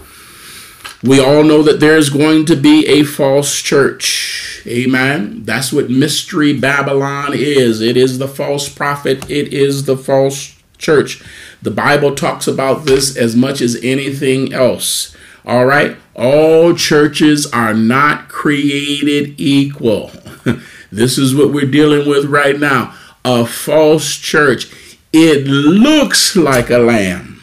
We 1.02 1.20
all 1.20 1.44
know 1.44 1.62
that 1.62 1.80
there's 1.80 2.08
going 2.08 2.46
to 2.46 2.56
be 2.56 2.86
a 2.86 3.04
false 3.04 3.60
church. 3.60 4.62
Amen. 4.66 5.44
That's 5.44 5.72
what 5.72 5.90
Mystery 5.90 6.58
Babylon 6.58 7.32
is. 7.34 7.82
It 7.82 7.96
is 7.96 8.18
the 8.18 8.28
false 8.28 8.68
prophet, 8.68 9.30
it 9.30 9.52
is 9.52 9.84
the 9.84 9.96
false 9.96 10.56
church. 10.78 11.22
The 11.60 11.70
Bible 11.70 12.14
talks 12.14 12.46
about 12.46 12.86
this 12.86 13.16
as 13.16 13.36
much 13.36 13.60
as 13.60 13.78
anything 13.82 14.54
else. 14.54 15.14
All 15.44 15.66
right. 15.66 15.96
All 16.14 16.74
churches 16.74 17.46
are 17.52 17.74
not 17.74 18.28
created 18.28 19.38
equal. 19.38 20.12
this 20.92 21.18
is 21.18 21.34
what 21.34 21.52
we're 21.52 21.70
dealing 21.70 22.08
with 22.08 22.24
right 22.26 22.58
now 22.58 22.94
a 23.24 23.46
false 23.46 24.16
church. 24.16 24.70
It 25.12 25.46
looks 25.46 26.36
like 26.36 26.70
a 26.70 26.78
lamb, 26.78 27.42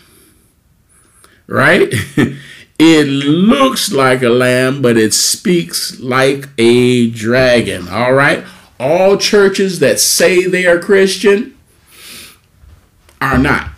right? 1.47 1.89
it 2.79 3.07
looks 3.07 3.91
like 3.91 4.21
a 4.21 4.29
lamb, 4.29 4.81
but 4.81 4.97
it 4.97 5.13
speaks 5.13 5.99
like 5.99 6.47
a 6.57 7.09
dragon, 7.09 7.87
all 7.89 8.13
right? 8.13 8.45
All 8.79 9.17
churches 9.17 9.79
that 9.79 9.99
say 9.99 10.45
they 10.45 10.65
are 10.65 10.79
Christian 10.79 11.57
are 13.19 13.37
not. 13.37 13.71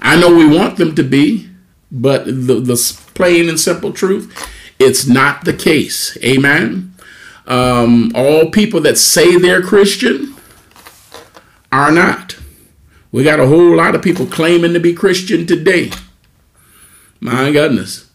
I 0.00 0.20
know 0.20 0.34
we 0.34 0.46
want 0.46 0.76
them 0.76 0.94
to 0.94 1.02
be, 1.02 1.48
but 1.90 2.26
the, 2.26 2.60
the 2.60 3.00
plain 3.14 3.48
and 3.48 3.58
simple 3.58 3.92
truth, 3.92 4.32
it's 4.78 5.06
not 5.06 5.44
the 5.44 5.52
case. 5.52 6.16
Amen. 6.22 6.94
Um, 7.46 8.12
all 8.14 8.50
people 8.50 8.80
that 8.80 8.98
say 8.98 9.36
they're 9.36 9.62
Christian 9.62 10.34
are 11.70 11.92
not. 11.92 12.36
We 13.12 13.22
got 13.24 13.40
a 13.40 13.46
whole 13.46 13.76
lot 13.76 13.94
of 13.94 14.02
people 14.02 14.26
claiming 14.26 14.72
to 14.74 14.80
be 14.80 14.92
Christian 14.92 15.46
today. 15.46 15.90
My 17.20 17.50
goodness. 17.52 18.10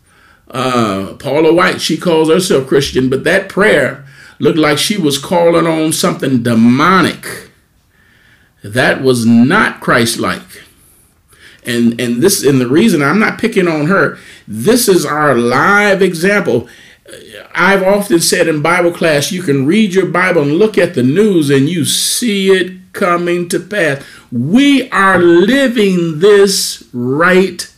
Uh, 0.49 1.15
Paula 1.17 1.53
White, 1.53 1.81
she 1.81 1.97
calls 1.97 2.29
herself 2.29 2.67
Christian, 2.67 3.09
but 3.09 3.23
that 3.23 3.47
prayer 3.47 4.05
looked 4.39 4.57
like 4.57 4.77
she 4.77 4.97
was 4.97 5.17
calling 5.17 5.65
on 5.65 5.93
something 5.93 6.43
demonic. 6.43 7.49
That 8.63 9.01
was 9.01 9.25
not 9.25 9.79
Christ 9.79 10.19
like. 10.19 10.63
And 11.63 11.99
and 12.01 12.21
this 12.21 12.43
and 12.43 12.59
the 12.59 12.67
reason 12.67 13.01
I'm 13.01 13.19
not 13.19 13.39
picking 13.39 13.67
on 13.67 13.85
her, 13.85 14.17
this 14.47 14.87
is 14.87 15.05
our 15.05 15.35
live 15.35 16.01
example. 16.01 16.67
I've 17.55 17.83
often 17.83 18.19
said 18.19 18.47
in 18.47 18.61
Bible 18.61 18.91
class, 18.91 19.31
you 19.31 19.41
can 19.41 19.65
read 19.65 19.93
your 19.93 20.05
Bible 20.05 20.41
and 20.41 20.53
look 20.53 20.77
at 20.77 20.93
the 20.95 21.03
news 21.03 21.49
and 21.49 21.69
you 21.69 21.85
see 21.85 22.49
it 22.49 22.93
coming 22.93 23.47
to 23.49 23.59
pass. 23.59 24.03
We 24.31 24.89
are 24.89 25.17
living 25.19 26.19
this 26.19 26.87
right 26.93 27.73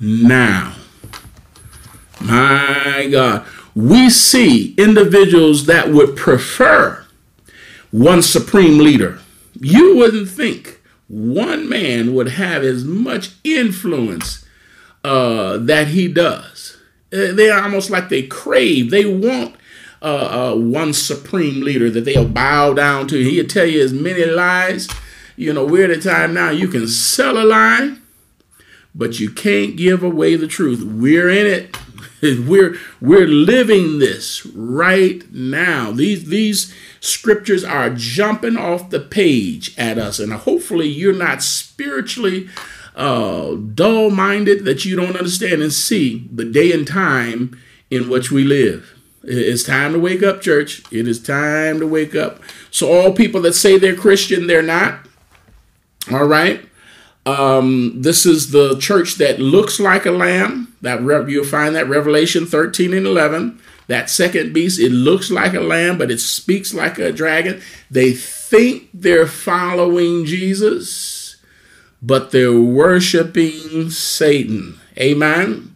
now. 0.00 0.74
My 2.20 3.08
God. 3.10 3.46
We 3.74 4.08
see 4.08 4.74
individuals 4.76 5.66
that 5.66 5.90
would 5.90 6.16
prefer 6.16 7.04
one 7.90 8.22
supreme 8.22 8.78
leader. 8.78 9.18
You 9.60 9.96
wouldn't 9.96 10.28
think 10.28 10.80
one 11.08 11.68
man 11.68 12.14
would 12.14 12.30
have 12.30 12.62
as 12.62 12.84
much 12.84 13.30
influence 13.44 14.44
uh, 15.04 15.58
that 15.58 15.88
he 15.88 16.08
does. 16.08 16.75
Uh, 17.12 17.32
they're 17.32 17.62
almost 17.62 17.90
like 17.90 18.08
they 18.08 18.22
crave, 18.22 18.90
they 18.90 19.06
want 19.06 19.54
uh, 20.02 20.52
uh, 20.52 20.56
one 20.56 20.92
supreme 20.92 21.62
leader 21.62 21.90
that 21.90 22.04
they'll 22.04 22.28
bow 22.28 22.72
down 22.74 23.08
to. 23.08 23.22
He'll 23.22 23.46
tell 23.46 23.66
you 23.66 23.82
as 23.82 23.92
many 23.92 24.24
lies. 24.24 24.88
You 25.36 25.52
know, 25.52 25.64
we're 25.64 25.90
at 25.90 25.98
a 25.98 26.00
time 26.00 26.34
now 26.34 26.50
you 26.50 26.68
can 26.68 26.86
sell 26.88 27.38
a 27.38 27.44
lie, 27.44 27.96
but 28.94 29.20
you 29.20 29.30
can't 29.30 29.76
give 29.76 30.02
away 30.02 30.36
the 30.36 30.46
truth. 30.46 30.82
We're 30.82 31.30
in 31.30 31.46
it. 31.46 31.76
We're 32.46 32.76
we're 32.98 33.28
living 33.28 33.98
this 33.98 34.46
right 34.46 35.22
now. 35.32 35.92
These 35.92 36.28
these 36.28 36.74
scriptures 36.98 37.62
are 37.62 37.90
jumping 37.90 38.56
off 38.56 38.88
the 38.88 39.00
page 39.00 39.76
at 39.76 39.98
us, 39.98 40.18
and 40.18 40.32
hopefully 40.32 40.88
you're 40.88 41.12
not 41.12 41.42
spiritually 41.42 42.48
uh, 42.96 43.54
dull 43.54 44.10
minded 44.10 44.64
that 44.64 44.84
you 44.84 44.96
don't 44.96 45.16
understand 45.16 45.62
and 45.62 45.72
see 45.72 46.26
the 46.32 46.44
day 46.44 46.72
and 46.72 46.86
time 46.86 47.58
in 47.90 48.08
which 48.08 48.30
we 48.30 48.42
live. 48.42 48.94
It's 49.22 49.62
time 49.62 49.92
to 49.92 49.98
wake 49.98 50.22
up, 50.22 50.40
church. 50.40 50.82
It 50.90 51.06
is 51.06 51.22
time 51.22 51.80
to 51.80 51.86
wake 51.86 52.14
up. 52.14 52.40
So, 52.70 52.90
all 52.92 53.12
people 53.12 53.42
that 53.42 53.54
say 53.54 53.76
they're 53.78 53.96
Christian, 53.96 54.46
they're 54.46 54.62
not. 54.62 55.00
All 56.10 56.26
right. 56.26 56.64
Um, 57.26 58.02
this 58.02 58.24
is 58.24 58.52
the 58.52 58.78
church 58.78 59.16
that 59.16 59.40
looks 59.40 59.80
like 59.80 60.06
a 60.06 60.12
lamb. 60.12 60.74
That 60.80 61.02
you'll 61.28 61.44
find 61.44 61.74
that 61.74 61.88
Revelation 61.88 62.46
13 62.46 62.94
and 62.94 63.06
11. 63.06 63.60
That 63.88 64.10
second 64.10 64.52
beast, 64.52 64.80
it 64.80 64.90
looks 64.90 65.30
like 65.30 65.54
a 65.54 65.60
lamb, 65.60 65.98
but 65.98 66.10
it 66.10 66.20
speaks 66.20 66.72
like 66.72 66.98
a 66.98 67.12
dragon. 67.12 67.60
They 67.90 68.12
think 68.12 68.88
they're 68.94 69.26
following 69.26 70.24
Jesus 70.24 71.15
but 72.06 72.30
they're 72.30 72.60
worshiping 72.60 73.90
Satan. 73.90 74.78
Amen. 74.96 75.74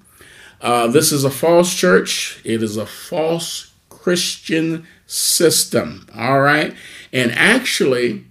Uh, 0.61 0.87
this 0.87 1.11
is 1.11 1.25
a 1.25 1.31
false 1.31 1.75
church. 1.75 2.41
It 2.45 2.63
is 2.63 2.77
a 2.77 2.87
false 2.87 3.73
Christian 3.89 4.87
system. 5.07 6.07
All 6.15 6.41
right. 6.41 6.75
And 7.13 7.33
actually, 7.33 8.27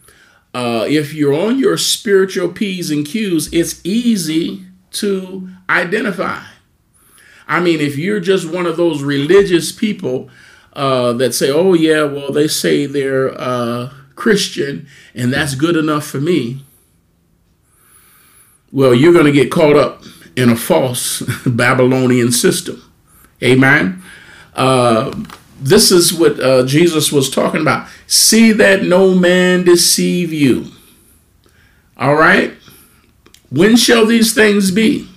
uh, 0.53 0.85
if 0.87 1.13
you're 1.13 1.33
on 1.33 1.59
your 1.59 1.77
spiritual 1.77 2.49
P's 2.49 2.89
and 2.89 3.05
Q's, 3.05 3.51
it's 3.51 3.81
easy 3.83 4.65
to 4.91 5.49
identify. 5.69 6.41
I 7.49 7.59
mean, 7.59 7.81
if 7.81 7.97
you're 7.97 8.21
just 8.21 8.49
one 8.49 8.65
of 8.65 8.77
those 8.77 9.03
religious 9.03 9.73
people 9.73 10.29
uh, 10.71 11.11
that 11.13 11.33
say, 11.33 11.51
oh, 11.51 11.73
yeah, 11.73 12.03
well, 12.03 12.31
they 12.31 12.47
say 12.47 12.85
they're 12.85 13.37
uh, 13.37 13.91
Christian 14.15 14.87
and 15.13 15.33
that's 15.33 15.55
good 15.55 15.75
enough 15.75 16.05
for 16.05 16.21
me 16.21 16.63
well, 18.71 18.93
you're 18.93 19.13
going 19.13 19.25
to 19.25 19.31
get 19.31 19.51
caught 19.51 19.75
up 19.75 20.03
in 20.35 20.49
a 20.49 20.55
false 20.55 21.21
Babylonian 21.45 22.31
system. 22.31 22.83
Amen. 23.43 24.01
Uh, 24.53 25.25
this 25.59 25.91
is 25.91 26.13
what 26.13 26.39
uh, 26.39 26.65
Jesus 26.65 27.11
was 27.11 27.29
talking 27.29 27.61
about. 27.61 27.87
See 28.07 28.51
that 28.53 28.83
no 28.83 29.13
man 29.13 29.63
deceive 29.63 30.31
you. 30.31 30.71
All 31.97 32.15
right. 32.15 32.53
When 33.49 33.75
shall 33.75 34.05
these 34.05 34.33
things 34.33 34.71
be? 34.71 35.09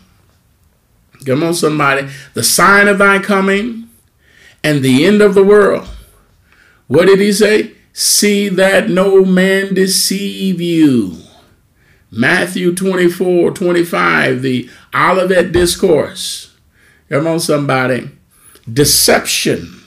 Come 1.25 1.43
on, 1.43 1.55
somebody. 1.55 2.09
The 2.35 2.43
sign 2.43 2.89
of 2.89 2.99
thy 2.99 3.21
coming 3.21 3.89
and 4.65 4.83
the 4.83 5.05
end 5.07 5.23
of 5.23 5.35
the 5.35 5.45
world. 5.45 5.89
What 6.89 7.07
did 7.07 7.21
he 7.21 7.33
say? 7.33 7.73
See 7.93 8.49
that 8.49 8.89
no 8.89 9.25
man 9.25 9.75
deceive 9.75 10.61
you. 10.61 11.19
Matthew 12.15 12.75
24, 12.75 13.53
25, 13.53 14.43
the 14.43 14.69
Olivet 14.95 15.51
Discourse. 15.51 16.55
Come 17.09 17.27
on, 17.27 17.41
somebody. 17.41 18.11
Deception 18.71 19.83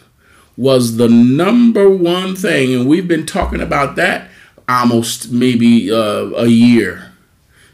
was 0.57 0.97
the 0.97 1.07
number 1.07 1.87
one 1.87 2.35
thing, 2.35 2.73
and 2.73 2.89
we've 2.89 3.07
been 3.07 3.27
talking 3.27 3.61
about 3.61 3.95
that 3.97 4.29
almost 4.67 5.31
maybe 5.31 5.91
uh, 5.91 6.31
a 6.35 6.47
year. 6.47 7.11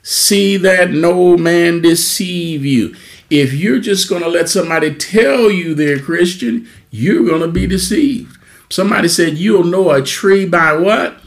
See 0.04 0.58
that 0.58 0.92
no 0.92 1.38
man 1.38 1.82
deceive 1.82 2.66
you. 2.66 2.94
If 3.30 3.54
you're 3.54 3.80
just 3.80 4.10
going 4.10 4.24
to 4.24 4.28
let 4.28 4.50
somebody 4.50 4.94
tell 4.94 5.50
you 5.50 5.74
they're 5.74 6.00
Christian, 6.00 6.68
you're 6.90 7.26
going 7.26 7.42
to 7.42 7.48
be 7.48 7.68
deceived. 7.68 8.38
Somebody 8.70 9.08
said 9.08 9.38
you'll 9.38 9.64
know 9.64 9.92
a 9.92 10.02
tree 10.02 10.46
by 10.46 10.74
what? 10.74 11.22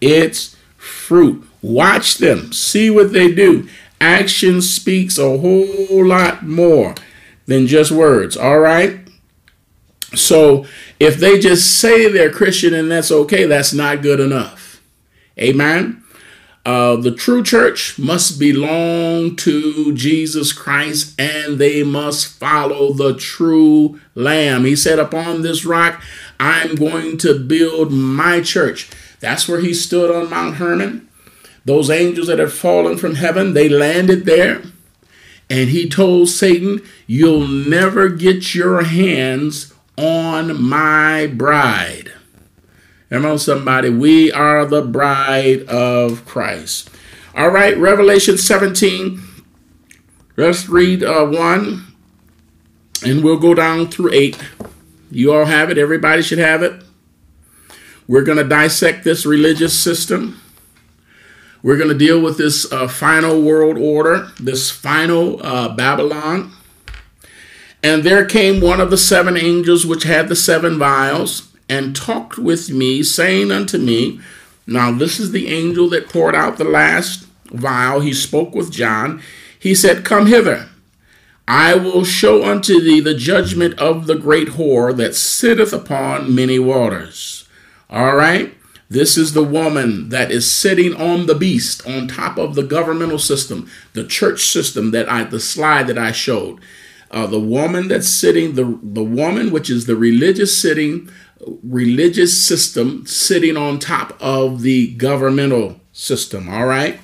Its 0.00 0.56
fruit. 0.76 1.49
Watch 1.62 2.18
them, 2.18 2.52
see 2.52 2.90
what 2.90 3.12
they 3.12 3.32
do. 3.32 3.68
Action 4.00 4.62
speaks 4.62 5.18
a 5.18 5.38
whole 5.38 6.06
lot 6.06 6.42
more 6.42 6.94
than 7.46 7.66
just 7.66 7.90
words, 7.90 8.36
all 8.36 8.60
right? 8.60 9.00
So 10.14 10.66
if 10.98 11.16
they 11.16 11.38
just 11.38 11.78
say 11.78 12.10
they're 12.10 12.30
Christian 12.30 12.74
and 12.74 12.90
that's 12.90 13.10
okay, 13.10 13.44
that's 13.44 13.72
not 13.72 14.02
good 14.02 14.20
enough. 14.20 14.80
Amen. 15.38 16.02
Uh, 16.66 16.96
the 16.96 17.10
true 17.10 17.42
church 17.42 17.98
must 17.98 18.38
belong 18.38 19.34
to 19.34 19.94
Jesus 19.94 20.52
Christ 20.52 21.18
and 21.18 21.58
they 21.58 21.82
must 21.82 22.38
follow 22.38 22.92
the 22.92 23.14
true 23.14 23.98
Lamb. 24.14 24.64
He 24.64 24.76
said, 24.76 24.98
Upon 24.98 25.42
this 25.42 25.64
rock, 25.64 26.02
I'm 26.38 26.74
going 26.74 27.16
to 27.18 27.38
build 27.38 27.92
my 27.92 28.42
church. 28.42 28.90
That's 29.20 29.48
where 29.48 29.60
he 29.60 29.72
stood 29.72 30.14
on 30.14 30.30
Mount 30.30 30.56
Hermon. 30.56 31.08
Those 31.64 31.90
angels 31.90 32.28
that 32.28 32.38
had 32.38 32.52
fallen 32.52 32.96
from 32.96 33.16
heaven, 33.16 33.54
they 33.54 33.68
landed 33.68 34.24
there. 34.24 34.62
And 35.48 35.70
he 35.70 35.88
told 35.88 36.28
Satan, 36.28 36.80
You'll 37.06 37.46
never 37.46 38.08
get 38.08 38.54
your 38.54 38.82
hands 38.82 39.74
on 39.96 40.62
my 40.62 41.26
bride. 41.26 42.12
On, 43.12 43.38
somebody. 43.38 43.90
We 43.90 44.30
are 44.30 44.64
the 44.64 44.82
bride 44.82 45.62
of 45.64 46.24
Christ. 46.26 46.90
All 47.34 47.50
right, 47.50 47.76
Revelation 47.76 48.38
17. 48.38 49.20
Let's 50.36 50.68
read 50.68 51.02
uh, 51.02 51.26
1 51.26 51.86
and 53.04 53.24
we'll 53.24 53.38
go 53.38 53.54
down 53.54 53.88
through 53.88 54.12
8. 54.12 54.38
You 55.10 55.32
all 55.32 55.46
have 55.46 55.70
it. 55.70 55.78
Everybody 55.78 56.22
should 56.22 56.38
have 56.38 56.62
it. 56.62 56.82
We're 58.06 58.22
going 58.22 58.38
to 58.38 58.44
dissect 58.44 59.04
this 59.04 59.26
religious 59.26 59.78
system. 59.78 60.40
We're 61.62 61.76
going 61.76 61.90
to 61.90 61.98
deal 61.98 62.20
with 62.20 62.38
this 62.38 62.70
uh, 62.72 62.88
final 62.88 63.42
world 63.42 63.76
order, 63.76 64.28
this 64.40 64.70
final 64.70 65.44
uh, 65.44 65.74
Babylon. 65.74 66.52
And 67.82 68.02
there 68.02 68.24
came 68.24 68.60
one 68.60 68.80
of 68.80 68.90
the 68.90 68.98
seven 68.98 69.36
angels 69.36 69.86
which 69.86 70.04
had 70.04 70.28
the 70.28 70.36
seven 70.36 70.78
vials 70.78 71.50
and 71.68 71.94
talked 71.94 72.38
with 72.38 72.70
me, 72.70 73.02
saying 73.02 73.50
unto 73.50 73.78
me, 73.78 74.20
Now 74.66 74.90
this 74.90 75.20
is 75.20 75.32
the 75.32 75.48
angel 75.48 75.88
that 75.90 76.08
poured 76.08 76.34
out 76.34 76.58
the 76.58 76.64
last 76.64 77.26
vial. 77.46 78.00
He 78.00 78.12
spoke 78.12 78.54
with 78.54 78.72
John. 78.72 79.22
He 79.58 79.74
said, 79.74 80.04
Come 80.04 80.26
hither. 80.26 80.68
I 81.46 81.74
will 81.74 82.04
show 82.04 82.44
unto 82.44 82.80
thee 82.80 83.00
the 83.00 83.14
judgment 83.14 83.78
of 83.78 84.06
the 84.06 84.14
great 84.14 84.48
whore 84.50 84.96
that 84.96 85.16
sitteth 85.16 85.72
upon 85.72 86.34
many 86.34 86.58
waters. 86.58 87.48
All 87.88 88.14
right? 88.14 88.54
This 88.90 89.16
is 89.16 89.32
the 89.32 89.44
woman 89.44 90.08
that 90.08 90.32
is 90.32 90.50
sitting 90.50 90.94
on 90.94 91.26
the 91.26 91.34
beast 91.34 91.86
on 91.86 92.08
top 92.08 92.36
of 92.36 92.56
the 92.56 92.64
governmental 92.64 93.20
system, 93.20 93.70
the 93.92 94.04
church 94.04 94.42
system 94.44 94.90
that 94.90 95.08
I, 95.08 95.22
the 95.24 95.40
slide 95.40 95.86
that 95.86 95.96
I 95.96 96.10
showed. 96.10 96.60
Uh, 97.10 97.26
the 97.26 97.40
woman 97.40 97.88
that's 97.88 98.08
sitting, 98.08 98.54
the, 98.54 98.78
the 98.82 99.02
woman 99.02 99.52
which 99.52 99.70
is 99.70 99.86
the 99.86 99.96
religious 99.96 100.56
sitting 100.56 101.08
religious 101.62 102.44
system 102.44 103.06
sitting 103.06 103.56
on 103.56 103.78
top 103.78 104.16
of 104.20 104.62
the 104.62 104.92
governmental 104.94 105.80
system, 105.92 106.48
all 106.48 106.66
right? 106.66 107.00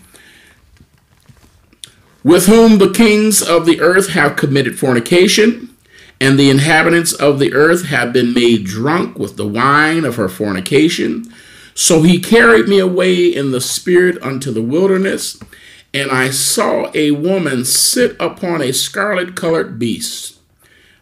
With 2.22 2.47
whom 2.47 2.78
the 2.78 2.91
kings 2.91 3.41
of 3.41 3.66
the 3.66 3.80
earth 3.80 4.11
have 4.11 4.37
committed 4.37 4.78
fornication, 4.78 5.74
and 6.20 6.39
the 6.39 6.51
inhabitants 6.51 7.12
of 7.12 7.39
the 7.39 7.53
earth 7.53 7.87
have 7.87 8.12
been 8.12 8.32
made 8.32 8.64
drunk 8.64 9.18
with 9.18 9.37
the 9.37 9.47
wine 9.47 10.05
of 10.05 10.16
her 10.16 10.28
fornication. 10.28 11.32
So 11.77 12.01
he 12.01 12.18
carried 12.20 12.68
me 12.68 12.79
away 12.79 13.27
in 13.27 13.51
the 13.51 13.61
spirit 13.61 14.16
unto 14.22 14.51
the 14.51 14.62
wilderness, 14.62 15.39
and 15.93 16.11
I 16.11 16.31
saw 16.31 16.91
a 16.95 17.11
woman 17.11 17.66
sit 17.66 18.16
upon 18.18 18.62
a 18.62 18.72
scarlet 18.72 19.37
colored 19.37 19.79
beast. 19.79 20.39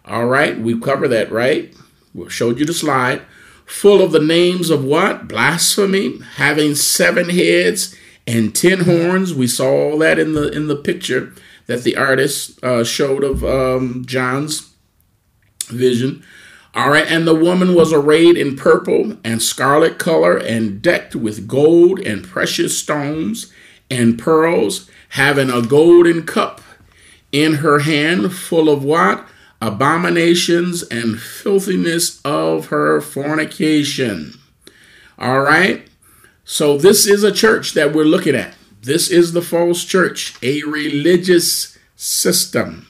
All 0.04 0.26
right, 0.26 0.58
we 0.58 0.78
covered 0.80 1.08
that, 1.08 1.30
right? 1.30 1.72
We 2.12 2.28
showed 2.28 2.58
you 2.58 2.66
the 2.66 2.74
slide. 2.74 3.22
Full 3.66 4.02
of 4.02 4.10
the 4.10 4.18
names 4.18 4.68
of 4.68 4.84
what? 4.84 5.28
Blasphemy, 5.28 6.18
having 6.34 6.74
seven 6.74 7.30
heads 7.30 7.94
and 8.26 8.52
ten 8.52 8.80
horns. 8.80 9.32
We 9.32 9.46
saw 9.46 9.70
all 9.70 9.98
that 9.98 10.18
in 10.18 10.32
the 10.32 10.48
in 10.50 10.66
the 10.66 10.76
picture 10.76 11.34
that 11.66 11.84
the 11.84 11.96
artist 11.96 12.62
uh, 12.64 12.82
showed 12.82 13.22
of 13.22 13.44
um, 13.44 14.02
John's 14.06 14.74
vision. 15.68 16.24
All 16.74 16.90
right, 16.90 17.06
and 17.06 17.26
the 17.26 17.34
woman 17.34 17.74
was 17.74 17.92
arrayed 17.92 18.36
in 18.36 18.56
purple 18.56 19.16
and 19.22 19.40
scarlet 19.40 19.98
color 19.98 20.36
and 20.36 20.82
decked 20.82 21.14
with 21.14 21.46
gold 21.46 22.00
and 22.00 22.24
precious 22.24 22.76
stones 22.76 23.52
and 23.90 24.18
pearls, 24.18 24.90
having 25.10 25.50
a 25.50 25.62
golden 25.62 26.26
cup 26.26 26.60
in 27.30 27.56
her 27.56 27.80
hand 27.80 28.32
full 28.34 28.68
of 28.68 28.82
what? 28.82 29.26
abominations 29.64 30.82
and 30.82 31.18
filthiness 31.18 32.20
of 32.22 32.66
her 32.66 33.00
fornication. 33.00 34.34
All 35.18 35.40
right? 35.40 35.88
So, 36.44 36.76
this 36.76 37.06
is 37.06 37.24
a 37.24 37.32
church 37.32 37.72
that 37.72 37.94
we're 37.94 38.04
looking 38.04 38.34
at. 38.34 38.54
This 38.82 39.10
is 39.10 39.32
the 39.32 39.40
false 39.40 39.84
church, 39.84 40.36
a 40.42 40.62
religious 40.64 41.78
system. 41.96 42.88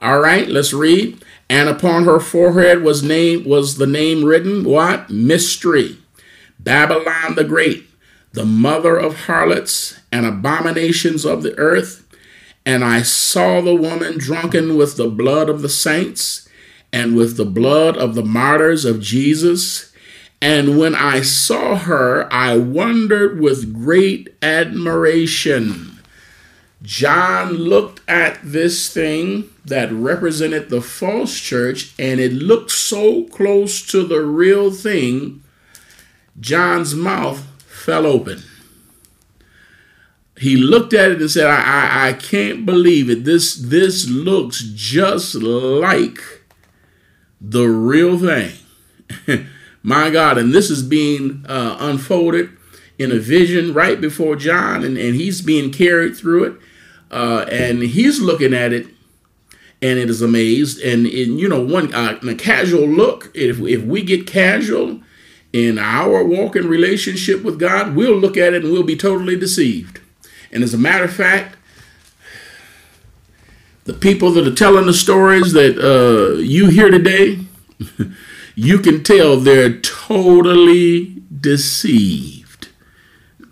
All 0.00 0.20
right, 0.20 0.46
let's 0.46 0.72
read. 0.72 1.24
And 1.48 1.68
upon 1.68 2.04
her 2.04 2.20
forehead 2.20 2.82
was 2.82 3.02
name 3.02 3.44
was 3.44 3.76
the 3.76 3.86
name 3.86 4.24
written 4.24 4.64
what? 4.64 5.10
Mystery. 5.10 5.98
Babylon 6.58 7.34
the 7.34 7.44
Great, 7.44 7.88
the 8.32 8.46
mother 8.46 8.96
of 8.96 9.26
harlots 9.26 10.00
and 10.10 10.24
abominations 10.24 11.24
of 11.24 11.42
the 11.42 11.56
earth 11.58 12.02
and 12.64 12.84
I 12.84 13.02
saw 13.02 13.60
the 13.60 13.74
woman 13.74 14.18
drunken 14.18 14.76
with 14.76 14.96
the 14.96 15.08
blood 15.08 15.48
of 15.48 15.62
the 15.62 15.68
saints 15.68 16.48
and 16.92 17.16
with 17.16 17.36
the 17.36 17.44
blood 17.44 17.96
of 17.96 18.14
the 18.14 18.24
martyrs 18.24 18.84
of 18.84 19.00
Jesus. 19.00 19.92
And 20.40 20.78
when 20.78 20.94
I 20.94 21.22
saw 21.22 21.76
her, 21.76 22.32
I 22.32 22.56
wondered 22.56 23.40
with 23.40 23.72
great 23.72 24.34
admiration. 24.42 25.91
John 26.82 27.52
looked 27.52 28.00
at 28.08 28.40
this 28.42 28.92
thing 28.92 29.50
that 29.64 29.92
represented 29.92 30.68
the 30.68 30.80
false 30.80 31.38
church, 31.38 31.94
and 31.98 32.20
it 32.20 32.32
looked 32.32 32.72
so 32.72 33.24
close 33.24 33.86
to 33.86 34.04
the 34.04 34.20
real 34.20 34.72
thing, 34.72 35.42
John's 36.40 36.94
mouth 36.94 37.46
fell 37.66 38.06
open 38.06 38.42
he 40.42 40.56
looked 40.56 40.92
at 40.92 41.12
it 41.12 41.20
and 41.20 41.30
said, 41.30 41.46
I, 41.46 41.60
I, 41.60 42.08
I 42.08 42.12
can't 42.14 42.66
believe 42.66 43.08
it. 43.08 43.24
This, 43.24 43.54
this 43.54 44.08
looks 44.08 44.60
just 44.74 45.36
like 45.36 46.18
the 47.40 47.66
real 47.68 48.18
thing. 48.18 49.46
My 49.84 50.10
God. 50.10 50.38
And 50.38 50.52
this 50.52 50.68
is 50.68 50.82
being 50.82 51.46
uh, 51.48 51.76
unfolded 51.78 52.50
in 52.98 53.12
a 53.12 53.20
vision 53.20 53.72
right 53.72 54.00
before 54.00 54.34
John, 54.34 54.82
and, 54.82 54.98
and 54.98 55.14
he's 55.14 55.40
being 55.42 55.70
carried 55.70 56.16
through 56.16 56.44
it. 56.44 56.54
Uh, 57.12 57.44
and 57.50 57.82
he's 57.82 58.20
looking 58.20 58.54
at 58.54 58.72
it 58.72 58.86
and 59.82 59.98
it 59.98 60.08
is 60.08 60.22
amazed. 60.22 60.80
And, 60.80 61.06
in, 61.06 61.38
you 61.38 61.48
know, 61.48 61.60
one 61.60 61.92
uh, 61.92 62.18
a 62.26 62.34
casual 62.34 62.86
look, 62.86 63.30
if, 63.34 63.60
if 63.60 63.82
we 63.82 64.02
get 64.02 64.26
casual 64.26 65.00
in 65.52 65.78
our 65.78 66.24
walk 66.24 66.54
walking 66.54 66.68
relationship 66.68 67.42
with 67.42 67.58
God, 67.58 67.94
we'll 67.94 68.16
look 68.16 68.36
at 68.36 68.54
it 68.54 68.64
and 68.64 68.72
we'll 68.72 68.82
be 68.84 68.96
totally 68.96 69.36
deceived. 69.36 70.00
And 70.50 70.62
as 70.62 70.72
a 70.72 70.78
matter 70.78 71.04
of 71.04 71.12
fact, 71.12 71.56
the 73.84 73.92
people 73.92 74.30
that 74.32 74.46
are 74.46 74.54
telling 74.54 74.86
the 74.86 74.94
stories 74.94 75.52
that 75.52 75.76
uh, 75.78 76.38
you 76.38 76.68
hear 76.68 76.90
today, 76.90 77.40
you 78.54 78.78
can 78.78 79.02
tell 79.02 79.36
they're 79.36 79.80
totally 79.80 81.20
deceived. 81.40 82.41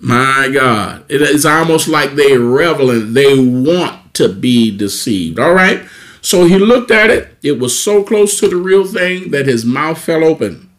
My 0.00 0.48
God. 0.52 1.04
It 1.08 1.20
is 1.22 1.44
almost 1.44 1.86
like 1.86 2.14
they 2.14 2.36
revel 2.36 2.90
in, 2.90 3.12
they 3.12 3.38
want 3.38 4.14
to 4.14 4.28
be 4.28 4.76
deceived. 4.76 5.38
All 5.38 5.54
right. 5.54 5.86
So 6.22 6.46
he 6.46 6.58
looked 6.58 6.90
at 6.90 7.10
it. 7.10 7.36
It 7.42 7.58
was 7.58 7.78
so 7.78 8.02
close 8.02 8.38
to 8.40 8.48
the 8.48 8.56
real 8.56 8.86
thing 8.86 9.30
that 9.30 9.46
his 9.46 9.64
mouth 9.64 9.98
fell 9.98 10.24
open. 10.24 10.70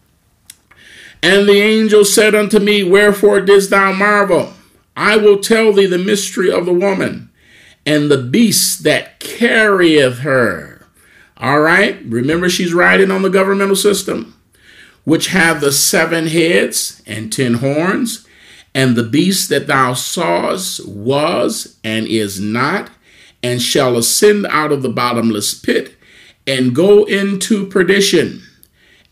And 1.23 1.47
the 1.47 1.61
angel 1.61 2.03
said 2.03 2.33
unto 2.33 2.59
me, 2.59 2.83
Wherefore 2.83 3.41
didst 3.41 3.69
thou 3.69 3.91
marvel? 3.93 4.53
I 4.95 5.17
will 5.17 5.39
tell 5.39 5.71
thee 5.71 5.85
the 5.85 5.97
mystery 5.97 6.51
of 6.51 6.65
the 6.65 6.73
woman 6.73 7.29
and 7.85 8.09
the 8.09 8.21
beast 8.21 8.83
that 8.83 9.19
carrieth 9.19 10.19
her. 10.19 10.85
All 11.37 11.59
right, 11.59 11.99
remember 12.05 12.49
she's 12.49 12.73
riding 12.73 13.09
on 13.09 13.23
the 13.23 13.29
governmental 13.29 13.75
system, 13.75 14.39
which 15.05 15.27
have 15.27 15.59
the 15.59 15.71
seven 15.71 16.27
heads 16.27 17.01
and 17.07 17.33
ten 17.33 17.55
horns, 17.55 18.27
And 18.73 18.95
the 18.95 19.03
beast 19.03 19.49
that 19.49 19.67
thou 19.67 19.93
sawest 19.93 20.87
was 20.87 21.77
and 21.83 22.07
is 22.07 22.39
not, 22.39 22.89
and 23.43 23.61
shall 23.61 23.97
ascend 23.97 24.45
out 24.47 24.71
of 24.71 24.81
the 24.81 24.89
bottomless 24.89 25.53
pit 25.53 25.97
and 26.47 26.75
go 26.75 27.03
into 27.05 27.65
perdition. 27.65 28.43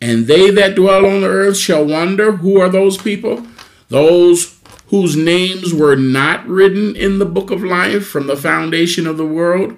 And 0.02 0.28
they 0.28 0.50
that 0.52 0.76
dwell 0.76 1.06
on 1.06 1.22
the 1.22 1.28
earth 1.28 1.58
shall 1.58 1.86
wonder 1.86 2.34
who 2.34 2.60
are 2.60 2.70
those 2.70 2.98
people? 2.98 3.46
Those 3.90 4.58
whose 4.88 5.16
names 5.16 5.74
were 5.74 5.96
not 5.96 6.48
written 6.48 6.96
in 6.96 7.20
the 7.20 7.26
book 7.26 7.52
of 7.52 7.64
life 7.64 8.08
from 8.08 8.28
the 8.28 8.38
foundation 8.38 9.06
of 9.06 9.18
the 9.18 9.26
world, 9.26 9.78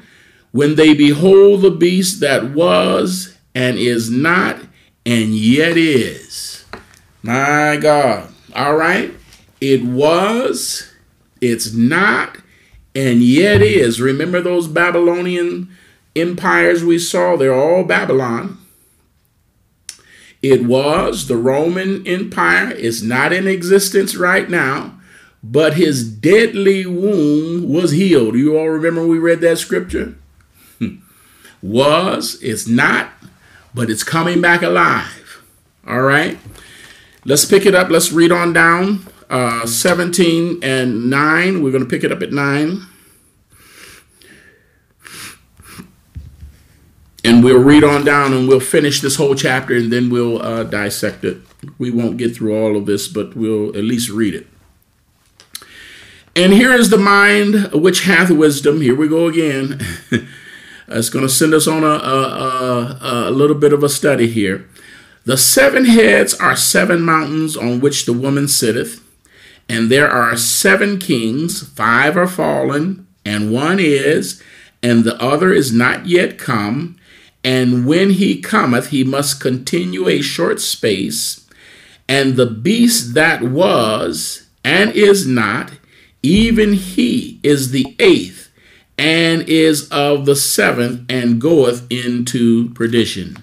when 0.52 0.76
they 0.76 0.94
behold 0.94 1.62
the 1.62 1.72
beast 1.72 2.20
that 2.20 2.52
was 2.52 3.38
and 3.56 3.78
is 3.78 4.10
not 4.10 4.60
and 5.06 5.36
yet 5.36 5.78
is. 5.78 6.66
My 7.24 7.78
God. 7.82 8.32
All 8.56 8.76
right. 8.76 9.14
It 9.62 9.84
was, 9.86 10.92
it's 11.40 11.72
not, 11.72 12.38
and 12.96 13.22
yet 13.22 13.62
is. 13.62 14.02
Remember 14.02 14.42
those 14.42 14.68
Babylonian 14.68 15.70
empires 16.16 16.84
we 16.84 16.98
saw? 16.98 17.38
They're 17.38 17.54
all 17.54 17.84
Babylon. 17.84 18.58
It 20.42 20.66
was 20.66 21.28
the 21.28 21.38
Roman 21.38 22.06
Empire. 22.08 22.72
It's 22.72 23.04
not 23.04 23.32
in 23.32 23.48
existence 23.48 24.16
right 24.16 24.50
now, 24.50 25.00
but 25.44 25.76
his 25.76 26.10
deadly 26.10 26.88
wound 26.88 27.70
was 27.70 27.92
healed. 27.92 28.34
You 28.34 28.58
all 28.58 28.70
remember 28.70 29.06
we 29.06 29.20
read 29.20 29.42
that 29.42 29.60
scripture? 29.60 30.16
was, 31.62 32.42
it's 32.42 32.68
not, 32.68 33.12
but 33.76 33.92
it's 33.92 34.04
coming 34.04 34.42
back 34.42 34.64
alive. 34.64 35.44
All 35.88 36.02
right. 36.02 36.40
Let's 37.24 37.46
pick 37.46 37.68
it 37.68 37.76
up. 37.76 37.92
Let's 37.92 38.12
read 38.12 38.32
on 38.32 38.54
down 38.54 39.06
uh, 39.32 39.66
17 39.66 40.60
and 40.62 41.10
9. 41.10 41.64
We're 41.64 41.72
going 41.72 41.84
to 41.84 41.90
pick 41.90 42.04
it 42.04 42.12
up 42.12 42.22
at 42.22 42.34
9. 42.34 42.86
And 47.24 47.44
we'll 47.44 47.64
read 47.64 47.84
on 47.84 48.04
down 48.04 48.34
and 48.34 48.48
we'll 48.48 48.60
finish 48.60 49.00
this 49.00 49.16
whole 49.16 49.36
chapter 49.36 49.76
and 49.76 49.92
then 49.92 50.10
we'll 50.10 50.42
uh, 50.42 50.64
dissect 50.64 51.24
it. 51.24 51.38
We 51.78 51.92
won't 51.92 52.18
get 52.18 52.36
through 52.36 52.58
all 52.58 52.76
of 52.76 52.88
this, 52.88 53.08
but 53.08 53.36
we'll 53.36 53.70
at 53.70 53.84
least 53.84 54.10
read 54.10 54.34
it. 54.34 54.48
And 56.36 56.52
here 56.52 56.74
is 56.74 56.90
the 56.90 56.98
mind 56.98 57.72
which 57.74 58.04
hath 58.04 58.32
wisdom. 58.32 58.82
Here 58.82 58.96
we 58.96 59.08
go 59.08 59.28
again. 59.28 59.80
it's 60.88 61.10
going 61.10 61.26
to 61.26 61.30
send 61.30 61.54
us 61.54 61.68
on 61.68 61.84
a, 61.84 61.88
a, 61.88 62.98
a, 63.02 63.30
a 63.30 63.32
little 63.32 63.56
bit 63.56 63.72
of 63.72 63.84
a 63.84 63.90
study 63.90 64.28
here. 64.28 64.68
The 65.24 65.38
seven 65.38 65.86
heads 65.86 66.34
are 66.34 66.56
seven 66.56 67.02
mountains 67.02 67.56
on 67.56 67.80
which 67.80 68.06
the 68.06 68.14
woman 68.14 68.48
sitteth 68.48 69.02
and 69.72 69.90
there 69.90 70.12
are 70.12 70.36
seven 70.36 71.00
kings, 71.00 71.66
five 71.66 72.18
are 72.18 72.28
fallen, 72.28 73.08
and 73.24 73.54
one 73.54 73.80
is, 73.80 74.44
and 74.84 75.06
the 75.06 75.16
other 75.24 75.54
is 75.54 75.72
not 75.72 76.06
yet 76.06 76.38
come. 76.38 76.98
And 77.42 77.86
when 77.86 78.10
he 78.10 78.42
cometh, 78.42 78.88
he 78.90 79.06
must 79.06 79.40
continue 79.40 80.10
a 80.10 80.22
short 80.22 80.60
space. 80.60 81.48
And 82.10 82.36
the 82.36 82.48
beast 82.48 83.14
that 83.14 83.44
was 83.44 84.46
and 84.66 84.92
is 84.92 85.26
not, 85.26 85.72
even 86.22 86.74
he 86.74 87.40
is 87.42 87.72
the 87.72 87.96
eighth, 87.98 88.52
and 88.98 89.42
is 89.48 89.88
of 89.88 90.26
the 90.26 90.36
seventh, 90.36 91.10
and 91.10 91.40
goeth 91.40 91.90
into 91.90 92.74
perdition. 92.74 93.38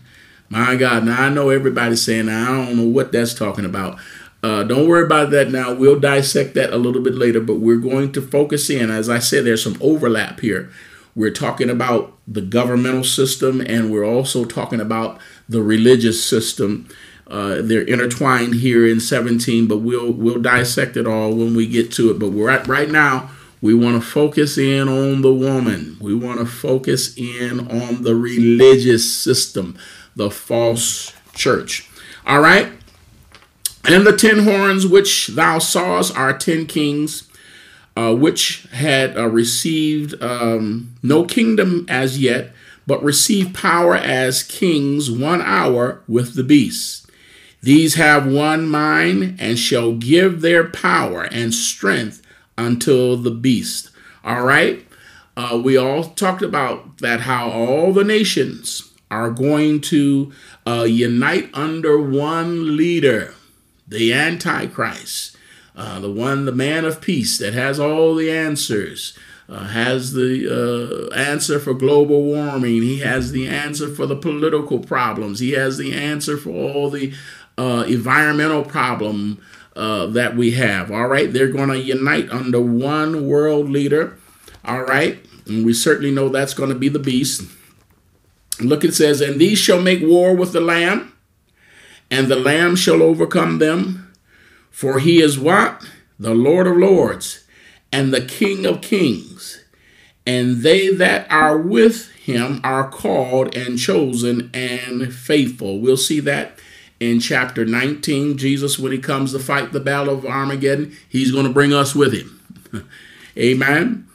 My 0.50 0.76
God, 0.76 1.06
now 1.06 1.22
I 1.22 1.28
know 1.30 1.48
everybody's 1.48 2.02
saying, 2.02 2.28
I 2.28 2.48
don't 2.48 2.76
know 2.76 2.86
what 2.86 3.12
that's 3.12 3.32
talking 3.32 3.64
about. 3.64 3.98
Uh, 4.42 4.62
don't 4.62 4.88
worry 4.88 5.04
about 5.04 5.30
that 5.30 5.50
now. 5.50 5.74
We'll 5.74 5.98
dissect 5.98 6.54
that 6.54 6.72
a 6.72 6.76
little 6.76 7.02
bit 7.02 7.14
later, 7.14 7.40
but 7.40 7.56
we're 7.56 7.76
going 7.76 8.12
to 8.12 8.22
focus 8.22 8.70
in. 8.70 8.90
As 8.90 9.08
I 9.08 9.18
said, 9.18 9.44
there's 9.44 9.64
some 9.64 9.78
overlap 9.80 10.40
here. 10.40 10.70
We're 11.14 11.32
talking 11.32 11.68
about 11.68 12.16
the 12.28 12.42
governmental 12.42 13.02
system 13.02 13.60
and 13.60 13.90
we're 13.90 14.04
also 14.04 14.44
talking 14.44 14.80
about 14.80 15.18
the 15.48 15.62
religious 15.62 16.24
system. 16.24 16.88
Uh, 17.26 17.60
they're 17.60 17.82
intertwined 17.82 18.54
here 18.54 18.86
in 18.86 19.00
17, 19.00 19.66
but 19.66 19.78
we'll 19.78 20.12
we'll 20.12 20.40
dissect 20.40 20.96
it 20.96 21.06
all 21.06 21.34
when 21.34 21.56
we 21.56 21.66
get 21.66 21.90
to 21.92 22.10
it. 22.10 22.18
But 22.18 22.30
we're 22.30 22.50
at 22.50 22.68
right 22.68 22.88
now. 22.88 23.30
We 23.60 23.74
want 23.74 24.00
to 24.00 24.08
focus 24.08 24.56
in 24.56 24.88
on 24.88 25.22
the 25.22 25.34
woman. 25.34 25.96
We 26.00 26.14
want 26.14 26.38
to 26.38 26.46
focus 26.46 27.18
in 27.18 27.68
on 27.68 28.04
the 28.04 28.14
religious 28.14 29.12
system, 29.12 29.76
the 30.14 30.30
false 30.30 31.12
church. 31.34 31.90
All 32.24 32.40
right. 32.40 32.70
And 33.88 34.06
the 34.06 34.14
ten 34.14 34.40
horns 34.40 34.86
which 34.86 35.28
thou 35.28 35.58
sawest 35.58 36.14
are 36.14 36.36
ten 36.36 36.66
kings, 36.66 37.26
uh, 37.96 38.14
which 38.14 38.64
had 38.70 39.16
uh, 39.16 39.28
received 39.28 40.22
um, 40.22 40.94
no 41.02 41.24
kingdom 41.24 41.86
as 41.88 42.18
yet, 42.18 42.52
but 42.86 43.02
received 43.02 43.54
power 43.54 43.94
as 43.94 44.42
kings 44.42 45.10
one 45.10 45.40
hour 45.40 46.02
with 46.06 46.34
the 46.34 46.44
beast. 46.44 47.10
These 47.62 47.94
have 47.94 48.26
one 48.30 48.68
mind 48.68 49.36
and 49.40 49.58
shall 49.58 49.92
give 49.94 50.42
their 50.42 50.68
power 50.68 51.22
and 51.24 51.54
strength 51.54 52.20
until 52.58 53.16
the 53.16 53.30
beast. 53.30 53.90
All 54.22 54.44
right. 54.44 54.86
Uh, 55.34 55.58
we 55.64 55.78
all 55.78 56.04
talked 56.04 56.42
about 56.42 56.98
that, 56.98 57.20
how 57.20 57.50
all 57.50 57.94
the 57.94 58.04
nations 58.04 58.92
are 59.10 59.30
going 59.30 59.80
to 59.80 60.30
uh, 60.66 60.82
unite 60.82 61.48
under 61.54 61.98
one 61.98 62.76
leader 62.76 63.34
the 63.88 64.12
Antichrist, 64.12 65.36
uh, 65.74 66.00
the 66.00 66.10
one, 66.10 66.44
the 66.44 66.52
man 66.52 66.84
of 66.84 67.00
peace 67.00 67.38
that 67.38 67.54
has 67.54 67.80
all 67.80 68.14
the 68.14 68.30
answers, 68.30 69.16
uh, 69.48 69.68
has 69.68 70.12
the 70.12 71.10
uh, 71.10 71.14
answer 71.14 71.58
for 71.58 71.72
global 71.72 72.22
warming. 72.22 72.82
He 72.82 72.98
has 72.98 73.32
the 73.32 73.48
answer 73.48 73.88
for 73.88 74.06
the 74.06 74.16
political 74.16 74.78
problems. 74.78 75.40
He 75.40 75.52
has 75.52 75.78
the 75.78 75.94
answer 75.94 76.36
for 76.36 76.50
all 76.50 76.90
the 76.90 77.14
uh, 77.56 77.84
environmental 77.88 78.62
problem 78.62 79.40
uh, 79.74 80.06
that 80.06 80.36
we 80.36 80.52
have. 80.52 80.90
All 80.90 81.06
right, 81.06 81.32
they're 81.32 81.50
going 81.50 81.70
to 81.70 81.78
unite 81.78 82.28
under 82.30 82.60
one 82.60 83.26
world 83.26 83.70
leader. 83.70 84.18
All 84.64 84.82
right, 84.82 85.24
and 85.46 85.64
we 85.64 85.72
certainly 85.72 86.10
know 86.10 86.28
that's 86.28 86.54
going 86.54 86.70
to 86.70 86.78
be 86.78 86.90
the 86.90 86.98
beast. 86.98 87.42
Look, 88.60 88.84
it 88.84 88.94
says, 88.94 89.20
and 89.20 89.40
these 89.40 89.58
shall 89.58 89.80
make 89.80 90.02
war 90.02 90.34
with 90.34 90.52
the 90.52 90.60
Lamb 90.60 91.12
and 92.10 92.28
the 92.28 92.36
Lamb 92.36 92.76
shall 92.76 93.02
overcome 93.02 93.58
them. 93.58 94.12
For 94.70 94.98
he 94.98 95.20
is 95.20 95.38
what? 95.38 95.86
The 96.18 96.34
Lord 96.34 96.66
of 96.66 96.76
lords 96.76 97.44
and 97.92 98.12
the 98.12 98.24
King 98.24 98.66
of 98.66 98.80
kings. 98.80 99.64
And 100.26 100.58
they 100.58 100.94
that 100.94 101.30
are 101.30 101.56
with 101.56 102.10
him 102.12 102.60
are 102.62 102.88
called 102.88 103.56
and 103.56 103.78
chosen 103.78 104.50
and 104.52 105.12
faithful. 105.12 105.80
We'll 105.80 105.96
see 105.96 106.20
that 106.20 106.58
in 107.00 107.20
chapter 107.20 107.64
19. 107.64 108.36
Jesus, 108.36 108.78
when 108.78 108.92
he 108.92 108.98
comes 108.98 109.32
to 109.32 109.38
fight 109.38 109.72
the 109.72 109.80
battle 109.80 110.14
of 110.14 110.26
Armageddon, 110.26 110.94
he's 111.08 111.32
going 111.32 111.46
to 111.46 111.52
bring 111.52 111.72
us 111.72 111.94
with 111.94 112.12
him. 112.12 112.86
Amen. 113.38 114.06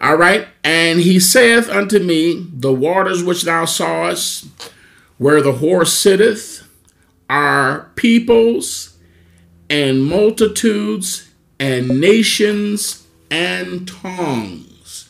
All 0.00 0.16
right. 0.16 0.46
And 0.62 1.00
he 1.00 1.18
saith 1.18 1.68
unto 1.68 1.98
me, 1.98 2.46
The 2.52 2.72
waters 2.72 3.24
which 3.24 3.42
thou 3.42 3.64
sawest, 3.64 4.46
where 5.18 5.42
the 5.42 5.54
horse 5.54 5.92
sitteth, 5.92 6.66
are 7.30 7.92
peoples 7.94 8.98
and 9.70 10.02
multitudes 10.04 11.30
and 11.60 12.00
nations 12.00 13.06
and 13.30 13.86
tongues. 13.86 15.08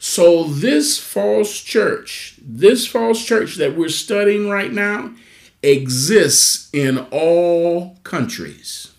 So, 0.00 0.44
this 0.44 0.98
false 0.98 1.60
church, 1.60 2.34
this 2.42 2.86
false 2.86 3.24
church 3.24 3.54
that 3.56 3.76
we're 3.76 3.88
studying 3.88 4.48
right 4.48 4.72
now, 4.72 5.14
exists 5.62 6.68
in 6.72 7.06
all 7.12 7.98
countries. 8.02 8.92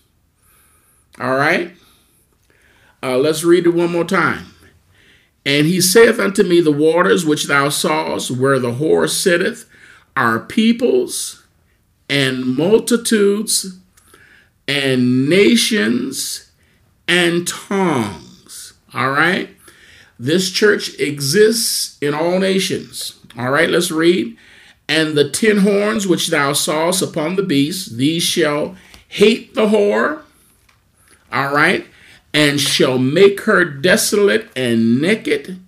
All 1.20 1.36
right? 1.36 1.74
Uh, 3.02 3.18
let's 3.18 3.44
read 3.44 3.66
it 3.66 3.74
one 3.74 3.92
more 3.92 4.04
time. 4.04 4.46
And 5.44 5.66
he 5.66 5.80
saith 5.80 6.18
unto 6.18 6.42
me, 6.42 6.60
The 6.60 6.72
waters 6.72 7.26
which 7.26 7.48
thou 7.48 7.68
sawest, 7.68 8.30
where 8.30 8.58
the 8.58 8.74
whore 8.74 9.10
sitteth, 9.10 9.68
are 10.16 10.38
peoples 10.38 11.41
and 12.12 12.44
multitudes 12.44 13.78
and 14.68 15.30
nations 15.30 16.52
and 17.08 17.48
tongues. 17.48 18.74
All 18.92 19.12
right? 19.12 19.48
This 20.18 20.50
church 20.50 21.00
exists 21.00 21.96
in 22.02 22.12
all 22.12 22.38
nations. 22.38 23.18
All 23.38 23.50
right, 23.50 23.70
let's 23.70 23.90
read. 23.90 24.36
And 24.86 25.16
the 25.16 25.30
ten 25.30 25.58
horns 25.58 26.06
which 26.06 26.28
thou 26.28 26.52
sawest 26.52 27.00
upon 27.00 27.36
the 27.36 27.42
beast, 27.42 27.96
these 27.96 28.22
shall 28.22 28.76
hate 29.08 29.54
the 29.54 29.68
whore. 29.68 30.20
All 31.32 31.54
right, 31.54 31.86
and 32.34 32.60
shall 32.60 32.98
make 32.98 33.40
her 33.42 33.64
desolate 33.64 34.50
and 34.54 35.00
naked, 35.00 35.60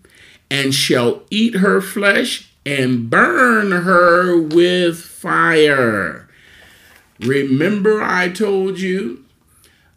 and 0.50 0.74
shall 0.74 1.22
eat 1.30 1.54
her 1.54 1.80
flesh 1.80 2.52
and 2.66 3.08
burn 3.08 3.72
her 3.72 4.38
with 4.38 5.00
fire. 5.00 6.23
Remember, 7.20 8.02
I 8.02 8.28
told 8.28 8.80
you 8.80 9.24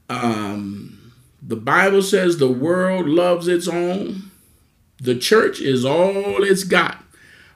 um, 0.09 1.13
The 1.41 1.55
Bible 1.55 2.01
says 2.01 2.37
the 2.37 2.51
world 2.51 3.07
loves 3.07 3.47
its 3.47 3.67
own. 3.67 4.31
The 4.99 5.15
church 5.15 5.61
is 5.61 5.85
all 5.85 6.43
it's 6.43 6.63
got. 6.63 7.03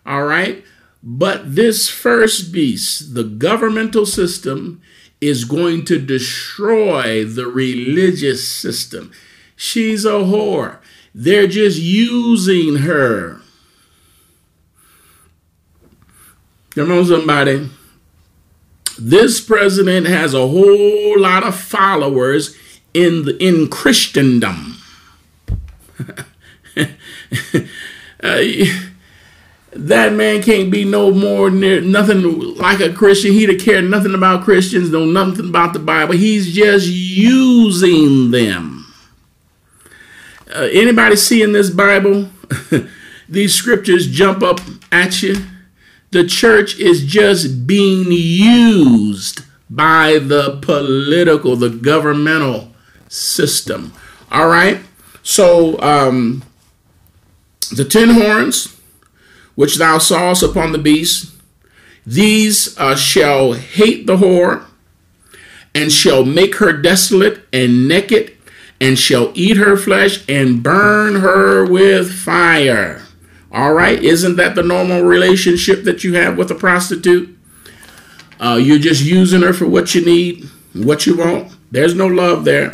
All 0.06 0.24
right. 0.24 0.64
But 1.04 1.56
this 1.56 1.90
first 1.90 2.52
beast, 2.52 3.16
the 3.16 3.24
governmental 3.24 4.06
system, 4.06 4.82
is 5.20 5.46
going 5.46 5.86
to 5.86 6.00
destroy 6.00 7.26
the 7.26 7.48
religious 7.48 8.48
system. 8.48 9.12
She's 9.56 10.06
a 10.06 10.22
whore. 10.22 10.78
They're 11.14 11.48
just 11.48 11.80
using 11.80 12.78
her. 12.78 13.42
Come 16.72 16.92
on, 16.92 17.06
somebody. 17.06 17.70
This 19.04 19.42
president 19.42 20.06
has 20.06 20.36
a 20.36 20.48
whole 20.48 21.20
lot 21.20 21.44
of 21.44 21.56
followers 21.56 22.56
in 22.94 23.26
the, 23.26 23.36
in 23.44 23.68
Christendom. 23.68 24.78
uh, 26.78 26.86
that 29.74 30.14
man 30.14 30.44
can't 30.44 30.70
be 30.70 30.86
no 30.86 31.10
more 31.12 31.50
near 31.50 31.82
nothing 31.82 32.56
like 32.58 32.80
a 32.80 32.94
Christian. 32.94 33.32
He'd 33.32 33.50
have 33.50 33.60
cared 33.60 33.86
nothing 33.86 34.14
about 34.14 34.44
Christians, 34.44 34.92
know 34.92 35.06
nothing 35.06 35.50
about 35.50 35.74
the 35.74 35.80
Bible. 35.80 36.14
He's 36.14 36.54
just 36.54 36.88
using 36.88 38.30
them. 38.30 38.94
Uh, 40.54 40.68
anybody 40.72 41.16
seeing 41.16 41.54
this 41.54 41.72
Bible? 41.72 42.30
These 43.30 43.56
scriptures 43.56 44.06
jump 44.08 44.44
up 44.44 44.60
at 44.92 45.24
you. 45.24 45.38
The 46.12 46.26
church 46.26 46.78
is 46.78 47.06
just 47.06 47.66
being 47.66 48.12
used 48.12 49.42
by 49.70 50.20
the 50.20 50.60
political, 50.62 51.56
the 51.56 51.70
governmental 51.70 52.74
system. 53.08 53.94
All 54.30 54.48
right. 54.48 54.82
So 55.24 55.80
um, 55.82 56.44
the 57.72 57.86
ten 57.86 58.10
horns 58.10 58.78
which 59.56 59.78
thou 59.78 59.98
sawest 59.98 60.44
upon 60.44 60.72
the 60.72 60.78
beast, 60.78 61.34
these 62.06 62.78
uh, 62.78 62.96
shall 62.96 63.54
hate 63.54 64.08
the 64.08 64.18
whore, 64.18 64.66
and 65.76 65.92
shall 65.92 66.26
make 66.26 66.56
her 66.56 66.74
desolate 66.74 67.42
and 67.54 67.88
naked, 67.88 68.36
and 68.80 68.98
shall 68.98 69.32
eat 69.36 69.58
her 69.58 69.78
flesh 69.78 70.28
and 70.28 70.64
burn 70.64 71.18
her 71.18 71.66
with 71.66 72.12
fire. 72.12 73.01
All 73.54 73.74
right, 73.74 74.02
isn't 74.02 74.38
that 74.38 74.56
the 74.56 74.64
normal 74.64 75.04
relationship 75.04 75.84
that 75.84 76.04
you 76.04 76.14
have 76.14 76.38
with 76.38 76.50
a 76.52 76.56
prostitute? 76.56 77.38
Uh, 78.40 78.56
you're 78.56 78.80
just 78.80 79.04
using 79.04 79.42
her 79.42 79.54
for 79.54 79.68
what 79.68 79.94
you 79.94 80.04
need, 80.04 80.46
what 80.74 81.06
you 81.06 81.18
want. 81.18 81.54
There's 81.70 81.94
no 81.94 82.08
love 82.08 82.46
there. 82.46 82.72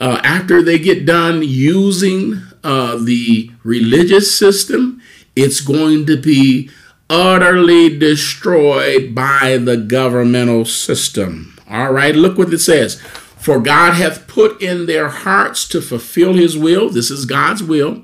Uh, 0.00 0.20
after 0.24 0.62
they 0.62 0.78
get 0.78 1.06
done 1.06 1.42
using 1.42 2.42
uh, 2.64 2.96
the 2.96 3.50
religious 3.62 4.36
system, 4.36 5.00
it's 5.36 5.60
going 5.60 6.06
to 6.06 6.16
be 6.16 6.68
utterly 7.08 7.96
destroyed 7.96 9.14
by 9.14 9.58
the 9.60 9.76
governmental 9.76 10.64
system. 10.64 11.56
All 11.70 11.92
right, 11.92 12.14
look 12.14 12.36
what 12.36 12.52
it 12.52 12.58
says. 12.58 13.00
For 13.36 13.60
God 13.60 13.94
hath 13.94 14.26
put 14.26 14.60
in 14.60 14.86
their 14.86 15.08
hearts 15.08 15.66
to 15.68 15.80
fulfill 15.80 16.34
his 16.34 16.58
will. 16.58 16.90
This 16.90 17.10
is 17.10 17.24
God's 17.24 17.62
will. 17.62 18.02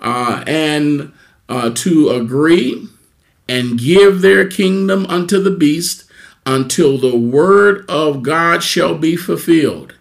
Uh, 0.00 0.44
and 0.46 1.12
uh, 1.52 1.68
to 1.68 2.08
agree 2.08 2.88
and 3.46 3.78
give 3.78 4.22
their 4.22 4.48
kingdom 4.48 5.04
unto 5.06 5.38
the 5.38 5.50
beast 5.50 6.04
until 6.46 6.96
the 6.96 7.16
word 7.16 7.84
of 7.90 8.22
God 8.22 8.62
shall 8.62 8.96
be 8.96 9.16
fulfilled. 9.16 9.94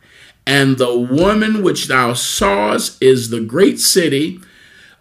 And 0.48 0.78
the 0.78 0.98
woman 0.98 1.62
which 1.62 1.88
thou 1.88 2.14
sawest 2.14 3.02
is 3.04 3.30
the 3.30 3.42
great 3.42 3.80
city 3.80 4.40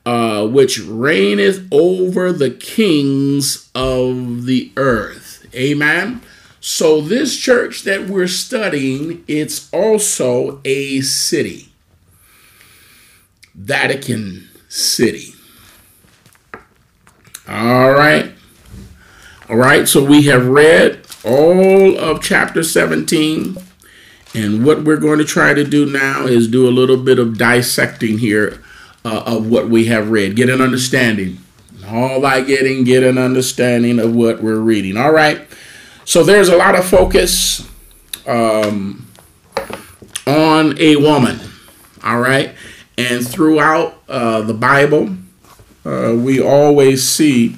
uh, 0.04 0.44
which 0.48 0.80
reigneth 0.80 1.68
over 1.70 2.32
the 2.32 2.50
kings 2.50 3.70
of 3.72 4.46
the 4.46 4.72
earth. 4.76 5.46
Amen. 5.54 6.20
So 6.60 7.00
this 7.00 7.38
church 7.38 7.82
that 7.84 8.08
we're 8.08 8.26
studying, 8.26 9.24
it's 9.28 9.72
also 9.72 10.60
a 10.64 11.00
city. 11.02 11.72
Vatican 13.54 14.48
City. 14.68 15.34
All 17.50 17.90
right. 17.90 18.32
All 19.48 19.56
right, 19.56 19.88
so 19.88 20.04
we 20.04 20.22
have 20.26 20.46
read 20.46 21.04
all 21.24 21.98
of 21.98 22.22
chapter 22.22 22.62
17. 22.62 23.56
And 24.36 24.64
what 24.64 24.84
we're 24.84 24.98
going 24.98 25.18
to 25.18 25.24
try 25.24 25.52
to 25.54 25.64
do 25.64 25.84
now 25.84 26.26
is 26.26 26.46
do 26.46 26.68
a 26.68 26.70
little 26.70 26.96
bit 26.96 27.18
of 27.18 27.36
dissecting 27.36 28.18
here 28.18 28.62
uh, 29.04 29.24
of 29.26 29.50
what 29.50 29.68
we 29.68 29.86
have 29.86 30.12
read. 30.12 30.36
Get 30.36 30.48
an 30.48 30.60
understanding. 30.60 31.38
All 31.88 32.20
by 32.20 32.42
getting, 32.42 32.84
get 32.84 33.02
an 33.02 33.18
understanding 33.18 33.98
of 33.98 34.14
what 34.14 34.40
we're 34.40 34.60
reading. 34.60 34.96
All 34.96 35.10
right. 35.10 35.40
So 36.04 36.22
there's 36.22 36.48
a 36.48 36.56
lot 36.56 36.76
of 36.76 36.84
focus 36.84 37.68
um, 38.28 39.08
on 40.24 40.78
a 40.78 40.94
woman. 40.94 41.40
All 42.04 42.20
right. 42.20 42.54
And 42.96 43.26
throughout 43.26 44.00
uh, 44.08 44.42
the 44.42 44.54
Bible, 44.54 45.16
uh, 45.90 46.14
we 46.14 46.40
always 46.40 47.08
see 47.08 47.56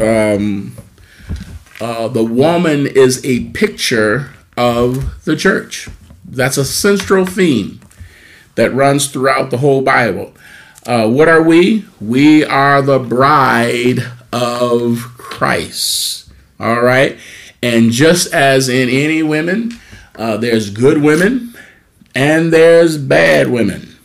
um, 0.00 0.74
uh, 1.78 2.08
the 2.08 2.24
woman 2.24 2.86
is 2.86 3.22
a 3.24 3.44
picture 3.50 4.30
of 4.56 5.22
the 5.24 5.36
church. 5.36 5.88
That's 6.24 6.56
a 6.56 6.64
central 6.64 7.26
theme 7.26 7.80
that 8.54 8.72
runs 8.72 9.08
throughout 9.08 9.50
the 9.50 9.58
whole 9.58 9.82
Bible. 9.82 10.32
Uh, 10.86 11.08
what 11.08 11.28
are 11.28 11.42
we? 11.42 11.84
We 12.00 12.42
are 12.44 12.80
the 12.80 12.98
bride 12.98 13.98
of 14.32 15.12
Christ. 15.18 16.30
All 16.58 16.80
right. 16.80 17.18
And 17.62 17.90
just 17.90 18.32
as 18.32 18.70
in 18.70 18.88
any 18.88 19.22
women, 19.22 19.72
uh, 20.16 20.38
there's 20.38 20.70
good 20.70 21.02
women 21.02 21.54
and 22.14 22.50
there's 22.50 22.96
bad 22.96 23.48
women. 23.48 23.96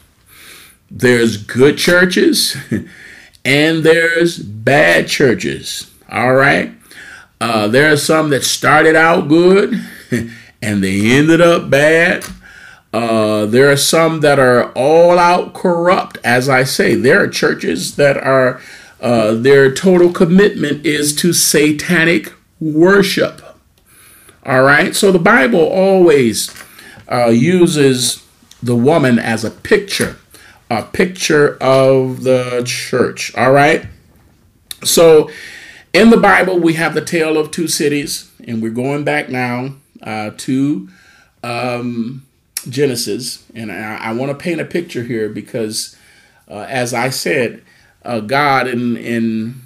There's 0.91 1.38
good 1.38 1.78
churches 1.78 2.57
and 3.46 3.84
there's 3.84 4.39
bad 4.39 5.08
churches. 5.08 5.91
All 6.12 6.34
right. 6.34 6.74
Uh, 7.39 7.68
there 7.68 7.91
are 7.91 7.98
some 7.98 8.30
that 8.32 8.43
started 8.43 8.96
out 8.96 9.28
good 9.28 9.80
and 10.62 10.84
they 10.84 11.12
ended 11.12 11.39
up 11.39 11.70
bad. 11.70 12.26
Uh, 12.91 13.46
there 13.46 13.70
are 13.72 13.78
some 13.78 14.22
that 14.22 14.39
are 14.39 14.72
all 14.72 15.20
out 15.20 15.54
corrupt. 15.54 16.18
As 16.24 16.50
I 16.50 16.64
say, 16.64 16.96
there 16.96 17.22
are 17.22 17.28
churches 17.28 17.98
that 17.98 18.18
are, 18.18 18.62
uh, 19.02 19.34
their 19.34 19.72
total 19.72 20.12
commitment 20.12 20.86
is 20.86 21.14
to 21.18 21.34
satanic 21.34 22.34
worship. 22.60 23.41
All 24.46 24.64
right. 24.64 24.96
So 24.96 25.12
the 25.12 25.20
Bible 25.20 25.60
always 25.60 26.56
uh, 27.12 27.28
uses 27.28 28.26
the 28.64 28.76
woman 28.76 29.20
as 29.20 29.43
a 29.43 29.52
picture, 29.52 30.18
a 30.70 30.84
picture 30.84 31.57
of 31.61 32.24
the 32.24 32.63
church. 32.66 33.36
All 33.36 33.51
right. 33.51 33.86
So 34.84 35.30
in 35.93 36.09
the 36.09 36.18
Bible, 36.18 36.59
we 36.59 36.74
have 36.74 36.93
the 36.93 37.03
tale 37.03 37.38
of 37.38 37.51
two 37.51 37.68
cities, 37.68 38.32
and 38.47 38.61
we're 38.61 38.72
going 38.72 39.03
back 39.03 39.30
now 39.30 39.76
uh, 40.01 40.32
to. 40.38 40.89
Um, 41.43 42.26
Genesis, 42.70 43.43
and 43.53 43.72
I, 43.72 43.97
I 43.97 44.13
want 44.13 44.32
to 44.32 44.43
paint 44.43 44.61
a 44.61 44.66
picture 44.66 45.03
here 45.03 45.30
because, 45.30 45.95
uh, 46.49 46.66
as 46.68 46.93
I 46.93 47.09
said, 47.09 47.63
uh, 48.03 48.20
God 48.20 48.68
and 48.68 48.97
in, 48.97 49.61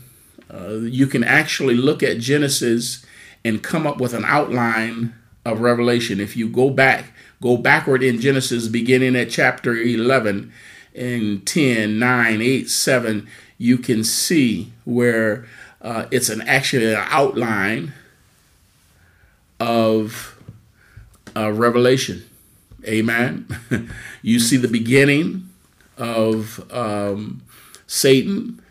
uh, 0.53 0.79
you 0.81 1.07
can 1.07 1.23
actually 1.23 1.75
look 1.75 2.03
at 2.03 2.19
Genesis 2.19 3.05
and 3.45 3.63
come 3.63 3.87
up 3.87 3.99
with 3.99 4.13
an 4.13 4.25
outline 4.25 5.15
of 5.45 5.61
Revelation. 5.61 6.19
If 6.19 6.35
you 6.35 6.49
go 6.49 6.69
back, 6.69 7.13
go 7.41 7.57
backward 7.57 8.03
in 8.03 8.19
Genesis, 8.19 8.67
beginning 8.67 9.15
at 9.15 9.29
chapter 9.29 9.75
11 9.75 10.51
and 10.95 11.45
10, 11.45 11.99
9, 11.99 12.41
8, 12.41 12.69
7, 12.69 13.27
you 13.57 13.77
can 13.77 14.03
see 14.03 14.71
where 14.85 15.45
uh, 15.81 16.07
it's 16.11 16.29
an 16.29 16.41
actually 16.41 16.93
an 16.93 17.05
outline 17.09 17.93
of 19.59 20.35
uh, 21.35 21.51
Revelation. 21.51 22.23
Amen. 22.85 23.47
you 24.21 24.39
see 24.39 24.57
the 24.57 24.67
beginning 24.67 25.49
of 25.97 26.65
um, 26.71 27.41
Satan. 27.87 28.61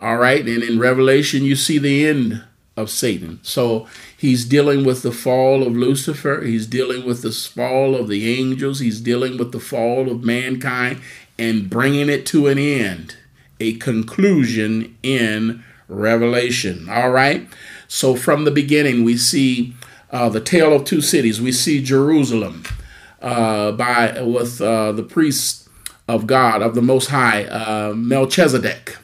All 0.00 0.16
right. 0.16 0.46
And 0.46 0.62
in 0.62 0.78
Revelation, 0.78 1.44
you 1.44 1.56
see 1.56 1.78
the 1.78 2.06
end 2.06 2.42
of 2.76 2.90
Satan. 2.90 3.40
So 3.42 3.86
he's 4.16 4.44
dealing 4.44 4.84
with 4.84 5.02
the 5.02 5.12
fall 5.12 5.62
of 5.62 5.74
Lucifer. 5.74 6.42
He's 6.42 6.66
dealing 6.66 7.06
with 7.06 7.22
the 7.22 7.32
fall 7.32 7.94
of 7.94 8.08
the 8.08 8.38
angels. 8.38 8.80
He's 8.80 9.00
dealing 9.00 9.38
with 9.38 9.52
the 9.52 9.60
fall 9.60 10.10
of 10.10 10.24
mankind 10.24 11.00
and 11.38 11.68
bringing 11.70 12.08
it 12.08 12.26
to 12.26 12.46
an 12.48 12.58
end, 12.58 13.16
a 13.60 13.74
conclusion 13.74 14.96
in 15.02 15.62
Revelation. 15.88 16.88
All 16.90 17.10
right. 17.10 17.48
So 17.88 18.16
from 18.16 18.44
the 18.44 18.50
beginning, 18.50 19.04
we 19.04 19.16
see 19.16 19.74
uh, 20.10 20.28
the 20.28 20.40
tale 20.40 20.72
of 20.72 20.84
two 20.84 21.00
cities. 21.00 21.40
We 21.40 21.52
see 21.52 21.82
Jerusalem. 21.82 22.64
uh, 23.20 23.72
by 23.72 24.20
with 24.22 24.60
uh, 24.60 24.92
the 24.92 25.02
priest 25.02 25.68
of 26.08 26.26
God 26.26 26.62
of 26.62 26.74
the 26.74 26.82
Most 26.82 27.08
High, 27.08 27.44
uh, 27.44 27.92
Melchizedek. 27.94 28.96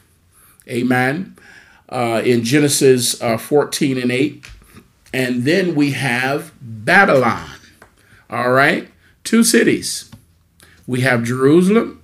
Amen. 0.68 1.36
Uh, 1.88 2.22
in 2.24 2.44
Genesis 2.44 3.20
uh, 3.20 3.36
14 3.36 3.98
and 3.98 4.10
8. 4.10 4.46
And 5.12 5.44
then 5.44 5.74
we 5.74 5.92
have 5.92 6.52
Babylon. 6.60 7.50
All 8.30 8.52
right. 8.52 8.88
Two 9.24 9.44
cities. 9.44 10.10
We 10.86 11.02
have 11.02 11.24
Jerusalem, 11.24 12.01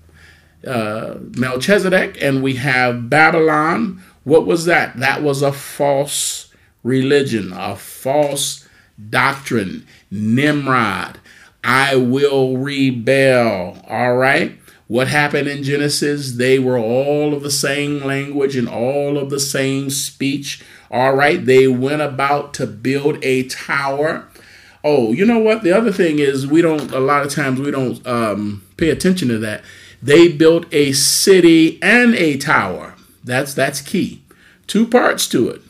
uh, 0.68 1.18
Melchizedek, 1.36 2.22
and 2.22 2.42
we 2.42 2.56
have 2.56 3.08
Babylon. 3.08 4.02
What 4.24 4.46
was 4.46 4.66
that? 4.66 4.98
That 4.98 5.22
was 5.22 5.42
a 5.42 5.52
false 5.52 6.52
religion, 6.82 7.52
a 7.52 7.76
false 7.76 8.68
doctrine. 9.10 9.86
Nimrod. 10.10 11.18
I 11.64 11.96
will 11.96 12.56
rebel. 12.56 13.78
All 13.88 14.16
right. 14.16 14.58
What 14.86 15.08
happened 15.08 15.48
in 15.48 15.62
Genesis? 15.62 16.32
They 16.32 16.58
were 16.58 16.78
all 16.78 17.34
of 17.34 17.42
the 17.42 17.50
same 17.50 18.00
language 18.00 18.56
and 18.56 18.68
all 18.68 19.18
of 19.18 19.28
the 19.28 19.40
same 19.40 19.90
speech. 19.90 20.64
All 20.90 21.14
right. 21.14 21.44
They 21.44 21.68
went 21.68 22.00
about 22.00 22.54
to 22.54 22.66
build 22.66 23.22
a 23.22 23.44
tower. 23.48 24.28
Oh, 24.82 25.12
you 25.12 25.26
know 25.26 25.38
what? 25.38 25.62
The 25.62 25.72
other 25.72 25.92
thing 25.92 26.20
is, 26.20 26.46
we 26.46 26.62
don't, 26.62 26.90
a 26.92 27.00
lot 27.00 27.26
of 27.26 27.32
times, 27.32 27.60
we 27.60 27.70
don't 27.70 28.04
um, 28.06 28.62
pay 28.76 28.88
attention 28.88 29.28
to 29.28 29.38
that. 29.38 29.62
They 30.02 30.28
built 30.28 30.66
a 30.72 30.92
city 30.92 31.82
and 31.82 32.14
a 32.14 32.36
tower. 32.36 32.94
That's 33.24 33.54
that's 33.54 33.80
key. 33.80 34.22
Two 34.66 34.86
parts 34.86 35.26
to 35.28 35.48
it. 35.48 35.62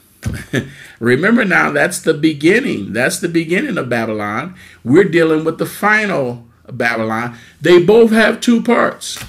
Remember 1.01 1.45
now, 1.45 1.71
that's 1.71 2.01
the 2.01 2.15
beginning. 2.15 2.93
That's 2.93 3.19
the 3.19 3.29
beginning 3.29 3.79
of 3.79 3.89
Babylon. 3.89 4.57
We're 4.85 5.05
dealing 5.05 5.45
with 5.45 5.59
the 5.59 5.67
final 5.67 6.47
Babylon. 6.71 7.37
They 7.61 7.83
both 7.83 8.11
have 8.11 8.41
two 8.41 8.63
parts. 8.63 9.23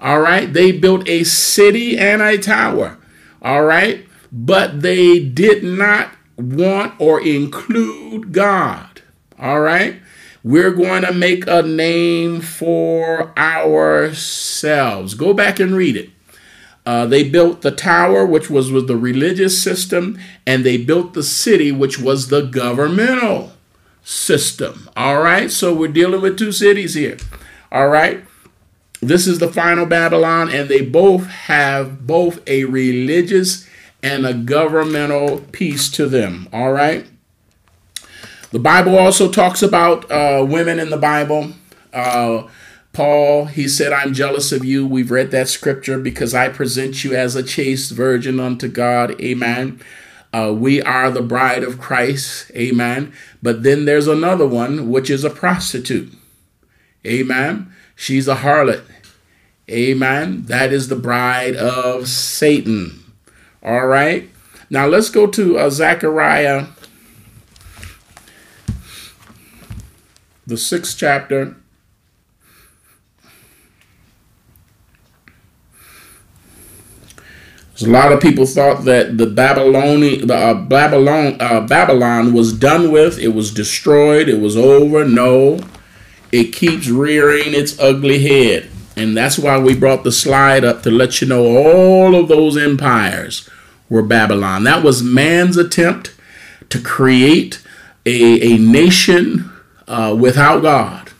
All 0.00 0.20
right. 0.20 0.52
They 0.52 0.72
built 0.72 1.08
a 1.08 1.24
city 1.24 1.98
and 1.98 2.22
a 2.22 2.38
tower. 2.38 2.98
All 3.42 3.64
right. 3.64 4.06
But 4.32 4.82
they 4.82 5.18
did 5.20 5.64
not 5.64 6.10
want 6.36 6.94
or 7.00 7.20
include 7.20 8.32
God. 8.32 9.02
All 9.38 9.60
right. 9.60 10.00
We're 10.48 10.70
going 10.70 11.02
to 11.02 11.12
make 11.12 11.46
a 11.46 11.60
name 11.60 12.40
for 12.40 13.38
ourselves. 13.38 15.12
Go 15.12 15.34
back 15.34 15.60
and 15.60 15.76
read 15.76 15.94
it. 15.94 16.08
Uh, 16.86 17.04
they 17.04 17.28
built 17.28 17.60
the 17.60 17.70
tower, 17.70 18.24
which 18.24 18.48
was, 18.48 18.72
was 18.72 18.86
the 18.86 18.96
religious 18.96 19.62
system, 19.62 20.18
and 20.46 20.64
they 20.64 20.78
built 20.78 21.12
the 21.12 21.22
city, 21.22 21.70
which 21.70 21.98
was 21.98 22.28
the 22.28 22.40
governmental 22.40 23.52
system. 24.02 24.88
All 24.96 25.20
right, 25.20 25.50
so 25.50 25.74
we're 25.74 25.88
dealing 25.88 26.22
with 26.22 26.38
two 26.38 26.52
cities 26.52 26.94
here. 26.94 27.18
All 27.70 27.88
right, 27.88 28.24
this 29.02 29.26
is 29.26 29.40
the 29.40 29.52
final 29.52 29.84
Babylon, 29.84 30.48
and 30.48 30.70
they 30.70 30.80
both 30.80 31.26
have 31.26 32.06
both 32.06 32.40
a 32.46 32.64
religious 32.64 33.68
and 34.02 34.26
a 34.26 34.32
governmental 34.32 35.40
piece 35.52 35.90
to 35.90 36.06
them. 36.06 36.48
All 36.54 36.72
right. 36.72 37.06
The 38.50 38.58
Bible 38.58 38.98
also 38.98 39.30
talks 39.30 39.62
about 39.62 40.10
uh, 40.10 40.44
women 40.48 40.78
in 40.80 40.90
the 40.90 40.96
Bible. 40.96 41.52
Uh, 41.92 42.48
Paul, 42.92 43.44
he 43.44 43.68
said, 43.68 43.92
I'm 43.92 44.14
jealous 44.14 44.52
of 44.52 44.64
you. 44.64 44.86
We've 44.86 45.10
read 45.10 45.30
that 45.30 45.48
scripture 45.48 45.98
because 45.98 46.34
I 46.34 46.48
present 46.48 47.04
you 47.04 47.14
as 47.14 47.36
a 47.36 47.42
chaste 47.42 47.92
virgin 47.92 48.40
unto 48.40 48.66
God. 48.68 49.20
Amen. 49.20 49.80
Uh, 50.32 50.52
we 50.56 50.82
are 50.82 51.10
the 51.10 51.22
bride 51.22 51.62
of 51.62 51.78
Christ. 51.78 52.50
Amen. 52.54 53.12
But 53.42 53.62
then 53.62 53.84
there's 53.84 54.08
another 54.08 54.46
one, 54.46 54.88
which 54.90 55.10
is 55.10 55.24
a 55.24 55.30
prostitute. 55.30 56.12
Amen. 57.06 57.72
She's 57.94 58.28
a 58.28 58.36
harlot. 58.36 58.84
Amen. 59.70 60.44
That 60.44 60.72
is 60.72 60.88
the 60.88 60.96
bride 60.96 61.54
of 61.54 62.08
Satan. 62.08 63.12
All 63.62 63.86
right. 63.86 64.30
Now 64.70 64.86
let's 64.86 65.10
go 65.10 65.26
to 65.26 65.58
uh, 65.58 65.70
Zechariah, 65.70 66.66
the 70.48 70.56
sixth 70.56 70.96
chapter. 70.96 71.54
A 77.80 77.86
lot 77.86 78.10
of 78.10 78.20
people 78.20 78.44
thought 78.44 78.84
that 78.86 79.18
the 79.18 79.26
Babylonian, 79.26 80.28
uh, 80.28 80.54
Babylon, 80.54 81.36
uh, 81.38 81.60
Babylon 81.60 82.32
was 82.32 82.52
done 82.52 82.90
with. 82.90 83.18
It 83.18 83.34
was 83.34 83.52
destroyed. 83.52 84.28
It 84.28 84.40
was 84.40 84.56
over. 84.56 85.04
No, 85.04 85.60
it 86.32 86.52
keeps 86.52 86.88
rearing 86.88 87.54
its 87.54 87.78
ugly 87.78 88.26
head, 88.26 88.68
and 88.96 89.16
that's 89.16 89.38
why 89.38 89.58
we 89.58 89.76
brought 89.76 90.02
the 90.02 90.10
slide 90.10 90.64
up 90.64 90.82
to 90.82 90.90
let 90.90 91.20
you 91.20 91.28
know 91.28 91.44
all 91.44 92.16
of 92.16 92.28
those 92.28 92.56
empires 92.56 93.48
were 93.88 94.02
Babylon. 94.02 94.64
That 94.64 94.82
was 94.82 95.02
man's 95.02 95.56
attempt 95.56 96.16
to 96.70 96.80
create 96.80 97.62
a, 98.04 98.54
a 98.54 98.58
nation 98.58 99.52
uh, 99.88 100.16
without 100.18 100.62
God. 100.62 101.10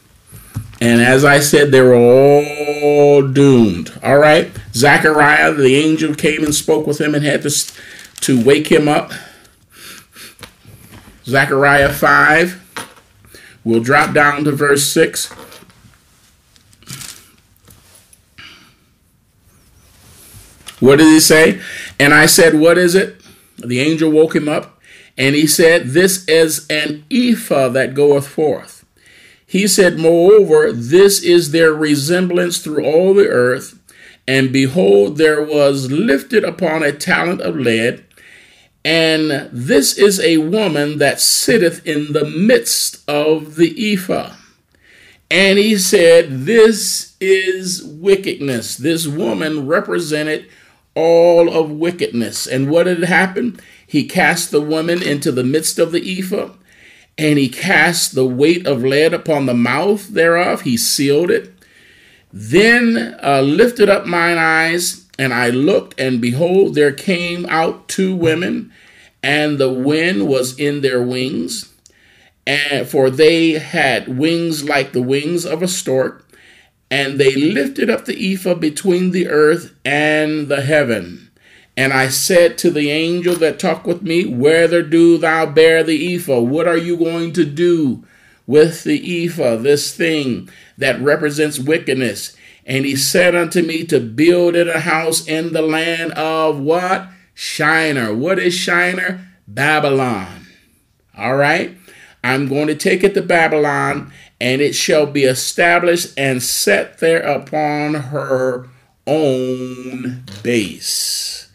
And 0.80 1.00
as 1.00 1.24
I 1.24 1.40
said, 1.40 1.72
they 1.72 1.80
were 1.80 1.96
all 1.96 3.26
doomed. 3.26 3.98
All 4.02 4.18
right. 4.18 4.52
Zechariah, 4.72 5.52
the 5.52 5.74
angel 5.74 6.14
came 6.14 6.44
and 6.44 6.54
spoke 6.54 6.86
with 6.86 7.00
him 7.00 7.14
and 7.14 7.24
had 7.24 7.42
to, 7.42 7.50
to 8.20 8.44
wake 8.44 8.68
him 8.68 8.86
up. 8.86 9.10
Zechariah 11.24 11.92
5. 11.92 12.64
We'll 13.64 13.82
drop 13.82 14.14
down 14.14 14.44
to 14.44 14.52
verse 14.52 14.84
6. 14.84 15.32
What 20.80 20.96
did 20.96 21.06
he 21.08 21.18
say? 21.18 21.60
And 21.98 22.14
I 22.14 22.26
said, 22.26 22.54
What 22.54 22.78
is 22.78 22.94
it? 22.94 23.20
The 23.58 23.80
angel 23.80 24.10
woke 24.10 24.36
him 24.36 24.48
up, 24.48 24.77
and 25.18 25.34
he 25.34 25.48
said, 25.48 25.88
This 25.88 26.26
is 26.28 26.66
an 26.70 27.04
ephah 27.10 27.68
that 27.70 27.94
goeth 27.94 28.28
forth. 28.28 28.86
He 29.44 29.66
said, 29.66 29.98
Moreover, 29.98 30.72
this 30.72 31.22
is 31.22 31.50
their 31.50 31.74
resemblance 31.74 32.58
through 32.58 32.84
all 32.84 33.14
the 33.14 33.26
earth. 33.26 33.78
And 34.28 34.52
behold, 34.52 35.16
there 35.16 35.42
was 35.42 35.90
lifted 35.90 36.44
upon 36.44 36.82
a 36.82 36.92
talent 36.92 37.40
of 37.40 37.56
lead, 37.56 38.04
and 38.84 39.48
this 39.50 39.98
is 39.98 40.20
a 40.20 40.38
woman 40.38 40.98
that 40.98 41.20
sitteth 41.20 41.84
in 41.86 42.12
the 42.12 42.26
midst 42.26 43.02
of 43.08 43.56
the 43.56 43.92
ephah. 43.92 44.34
And 45.30 45.58
he 45.58 45.76
said, 45.78 46.46
This 46.46 47.16
is 47.20 47.82
wickedness. 47.82 48.76
This 48.76 49.06
woman 49.06 49.66
represented 49.66 50.48
all 50.94 51.52
of 51.52 51.70
wickedness. 51.70 52.46
And 52.46 52.70
what 52.70 52.86
had 52.86 53.04
happened? 53.04 53.60
He 53.88 54.04
cast 54.04 54.50
the 54.50 54.60
woman 54.60 55.02
into 55.02 55.32
the 55.32 55.42
midst 55.42 55.78
of 55.78 55.92
the 55.92 56.18
ephah, 56.18 56.50
and 57.16 57.38
he 57.38 57.48
cast 57.48 58.14
the 58.14 58.26
weight 58.26 58.66
of 58.66 58.84
lead 58.84 59.14
upon 59.14 59.46
the 59.46 59.54
mouth 59.54 60.08
thereof. 60.08 60.60
He 60.60 60.76
sealed 60.76 61.30
it. 61.30 61.54
Then 62.30 63.18
uh, 63.22 63.40
lifted 63.40 63.88
up 63.88 64.06
mine 64.06 64.36
eyes, 64.36 65.06
and 65.18 65.32
I 65.32 65.48
looked, 65.48 65.98
and 65.98 66.20
behold, 66.20 66.74
there 66.74 66.92
came 66.92 67.46
out 67.46 67.88
two 67.88 68.14
women, 68.14 68.70
and 69.22 69.56
the 69.56 69.72
wind 69.72 70.28
was 70.28 70.58
in 70.58 70.82
their 70.82 71.02
wings, 71.02 71.72
and 72.46 72.86
for 72.86 73.08
they 73.08 73.52
had 73.52 74.18
wings 74.18 74.64
like 74.64 74.92
the 74.92 75.00
wings 75.00 75.46
of 75.46 75.62
a 75.62 75.68
stork, 75.68 76.28
and 76.90 77.18
they 77.18 77.34
lifted 77.34 77.88
up 77.88 78.04
the 78.04 78.32
ephah 78.34 78.54
between 78.54 79.12
the 79.12 79.28
earth 79.28 79.74
and 79.82 80.48
the 80.48 80.60
heaven. 80.60 81.27
And 81.78 81.92
I 81.92 82.08
said 82.08 82.58
to 82.58 82.72
the 82.72 82.90
angel 82.90 83.36
that 83.36 83.60
talked 83.60 83.86
with 83.86 84.02
me, 84.02 84.24
Whether 84.24 84.82
do 84.82 85.16
thou 85.16 85.46
bear 85.46 85.84
the 85.84 86.16
ephah? 86.16 86.40
What 86.40 86.66
are 86.66 86.76
you 86.76 86.96
going 86.96 87.32
to 87.34 87.44
do 87.44 88.04
with 88.48 88.82
the 88.82 89.26
ephah, 89.26 89.54
this 89.54 89.94
thing 89.94 90.48
that 90.76 91.00
represents 91.00 91.60
wickedness? 91.60 92.36
And 92.66 92.84
he 92.84 92.96
said 92.96 93.36
unto 93.36 93.62
me, 93.62 93.84
To 93.84 94.00
build 94.00 94.56
it 94.56 94.66
a 94.66 94.80
house 94.80 95.24
in 95.28 95.52
the 95.52 95.62
land 95.62 96.14
of 96.14 96.58
what? 96.58 97.10
Shinar. 97.32 98.12
What 98.12 98.40
is 98.40 98.54
Shinar? 98.54 99.20
Babylon. 99.46 100.48
All 101.16 101.36
right. 101.36 101.76
I'm 102.24 102.48
going 102.48 102.66
to 102.66 102.74
take 102.74 103.04
it 103.04 103.14
to 103.14 103.22
Babylon, 103.22 104.12
and 104.40 104.60
it 104.60 104.74
shall 104.74 105.06
be 105.06 105.22
established 105.22 106.12
and 106.18 106.42
set 106.42 106.98
there 106.98 107.22
upon 107.22 107.94
her 107.94 108.68
own 109.06 110.24
base. 110.42 111.47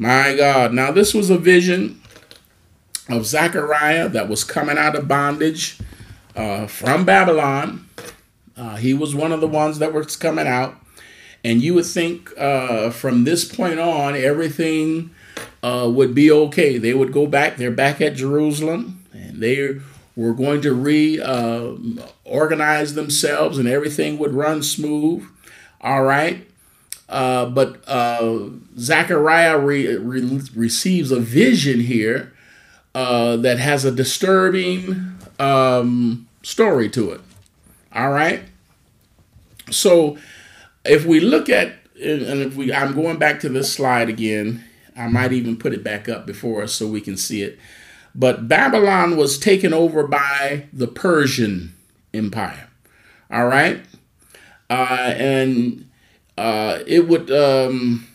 My 0.00 0.34
God. 0.34 0.72
Now, 0.72 0.90
this 0.90 1.12
was 1.12 1.28
a 1.28 1.36
vision 1.36 2.00
of 3.10 3.26
Zechariah 3.26 4.08
that 4.08 4.30
was 4.30 4.44
coming 4.44 4.78
out 4.78 4.96
of 4.96 5.06
bondage 5.06 5.76
uh, 6.34 6.66
from 6.68 7.04
Babylon. 7.04 7.86
Uh, 8.56 8.76
he 8.76 8.94
was 8.94 9.14
one 9.14 9.30
of 9.30 9.42
the 9.42 9.46
ones 9.46 9.78
that 9.78 9.92
was 9.92 10.16
coming 10.16 10.46
out. 10.46 10.76
And 11.44 11.60
you 11.60 11.74
would 11.74 11.84
think 11.84 12.32
uh, 12.38 12.88
from 12.88 13.24
this 13.24 13.44
point 13.44 13.78
on, 13.78 14.14
everything 14.14 15.10
uh, 15.62 15.86
would 15.92 16.14
be 16.14 16.30
okay. 16.30 16.78
They 16.78 16.94
would 16.94 17.12
go 17.12 17.26
back. 17.26 17.58
They're 17.58 17.70
back 17.70 18.00
at 18.00 18.14
Jerusalem. 18.14 19.04
And 19.12 19.42
they 19.42 19.80
were 20.16 20.32
going 20.32 20.62
to 20.62 20.72
reorganize 20.72 21.22
uh, 22.92 22.94
themselves 22.94 23.58
and 23.58 23.68
everything 23.68 24.16
would 24.16 24.32
run 24.32 24.62
smooth. 24.62 25.26
All 25.82 26.04
right. 26.04 26.49
Uh, 27.10 27.46
but 27.46 27.86
uh, 27.86 28.48
Zechariah 28.78 29.58
re- 29.58 29.96
re- 29.96 30.40
receives 30.54 31.10
a 31.10 31.20
vision 31.20 31.80
here 31.80 32.32
uh, 32.94 33.36
that 33.36 33.58
has 33.58 33.84
a 33.84 33.90
disturbing 33.90 35.18
um, 35.38 36.26
story 36.42 36.88
to 36.90 37.10
it. 37.10 37.20
All 37.92 38.10
right. 38.10 38.42
So 39.70 40.16
if 40.84 41.04
we 41.04 41.20
look 41.20 41.50
at, 41.50 41.74
and 41.96 42.40
if 42.40 42.56
we, 42.56 42.72
I'm 42.72 42.94
going 42.94 43.18
back 43.18 43.40
to 43.40 43.48
this 43.48 43.72
slide 43.72 44.08
again. 44.08 44.64
I 44.96 45.08
might 45.08 45.32
even 45.32 45.56
put 45.56 45.72
it 45.72 45.82
back 45.82 46.08
up 46.08 46.26
before 46.26 46.62
us 46.62 46.72
so 46.72 46.86
we 46.86 47.00
can 47.00 47.16
see 47.16 47.42
it. 47.42 47.58
But 48.14 48.48
Babylon 48.48 49.16
was 49.16 49.38
taken 49.38 49.72
over 49.72 50.06
by 50.06 50.66
the 50.72 50.88
Persian 50.88 51.74
Empire. 52.12 52.68
All 53.30 53.46
right. 53.46 53.80
Uh, 54.68 55.14
and 55.16 55.88
uh, 56.40 56.82
it 56.86 57.06
would 57.06 57.30
um, 57.30 58.06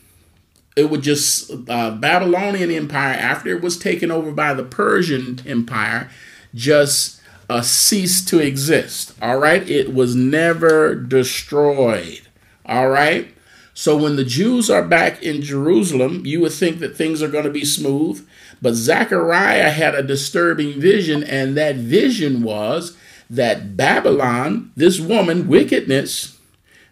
it 0.75 0.89
would 0.89 1.03
just 1.03 1.51
uh, 1.69 1.91
Babylonian 1.91 2.71
Empire 2.71 3.13
after 3.13 3.49
it 3.49 3.61
was 3.61 3.77
taken 3.77 4.09
over 4.09 4.31
by 4.31 4.55
the 4.55 4.63
Persian 4.63 5.39
Empire 5.45 6.09
just 6.55 7.21
uh, 7.49 7.61
ceased 7.61 8.27
to 8.29 8.39
exist. 8.39 9.13
All 9.21 9.37
right, 9.37 9.69
it 9.69 9.93
was 9.93 10.15
never 10.15 10.95
destroyed. 10.95 12.21
All 12.65 12.89
right. 12.89 13.31
So 13.75 13.95
when 13.95 14.15
the 14.15 14.23
Jews 14.23 14.69
are 14.69 14.83
back 14.83 15.21
in 15.21 15.41
Jerusalem, 15.41 16.25
you 16.25 16.39
would 16.41 16.53
think 16.53 16.79
that 16.79 16.95
things 16.95 17.21
are 17.21 17.27
going 17.27 17.43
to 17.43 17.49
be 17.51 17.65
smooth. 17.65 18.27
But 18.61 18.73
Zechariah 18.73 19.69
had 19.69 19.93
a 19.93 20.01
disturbing 20.01 20.79
vision, 20.79 21.23
and 21.23 21.55
that 21.57 21.75
vision 21.75 22.41
was 22.41 22.97
that 23.29 23.75
Babylon, 23.75 24.71
this 24.75 24.99
woman, 24.99 25.47
wickedness 25.47 26.34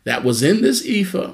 that 0.03 0.23
was 0.23 0.43
in 0.43 0.61
this 0.61 0.83
ephah, 0.85 1.33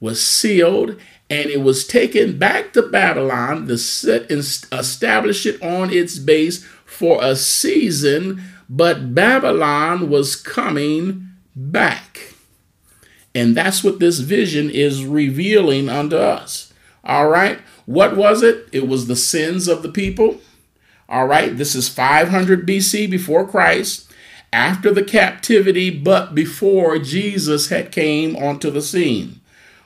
was 0.00 0.22
sealed 0.22 0.98
and 1.30 1.48
it 1.48 1.62
was 1.62 1.86
taken 1.86 2.38
back 2.38 2.72
to 2.74 2.82
Babylon 2.82 3.66
to 3.66 3.78
set 3.78 4.30
and 4.30 4.40
establish 4.40 5.46
it 5.46 5.60
on 5.62 5.90
its 5.90 6.18
base 6.18 6.64
for 6.84 7.24
a 7.24 7.34
season. 7.34 8.42
But 8.68 9.14
Babylon 9.14 10.10
was 10.10 10.36
coming 10.36 11.28
back. 11.56 12.34
And 13.34 13.56
that's 13.56 13.82
what 13.82 13.98
this 13.98 14.20
vision 14.20 14.70
is 14.70 15.04
revealing 15.04 15.88
unto 15.88 16.16
us. 16.16 16.72
All 17.02 17.28
right. 17.28 17.58
What 17.86 18.16
was 18.16 18.42
it? 18.42 18.68
It 18.72 18.86
was 18.86 19.06
the 19.06 19.16
sins 19.16 19.66
of 19.66 19.82
the 19.82 19.88
people. 19.88 20.40
All 21.08 21.26
right. 21.26 21.56
This 21.56 21.74
is 21.74 21.88
500 21.88 22.66
BC 22.66 23.10
before 23.10 23.46
Christ, 23.46 24.03
after 24.54 24.92
the 24.92 25.02
captivity, 25.02 25.90
but 25.90 26.34
before 26.34 26.98
Jesus 26.98 27.68
had 27.68 27.92
came 27.92 28.36
onto 28.36 28.70
the 28.70 28.82
scene. 28.82 29.40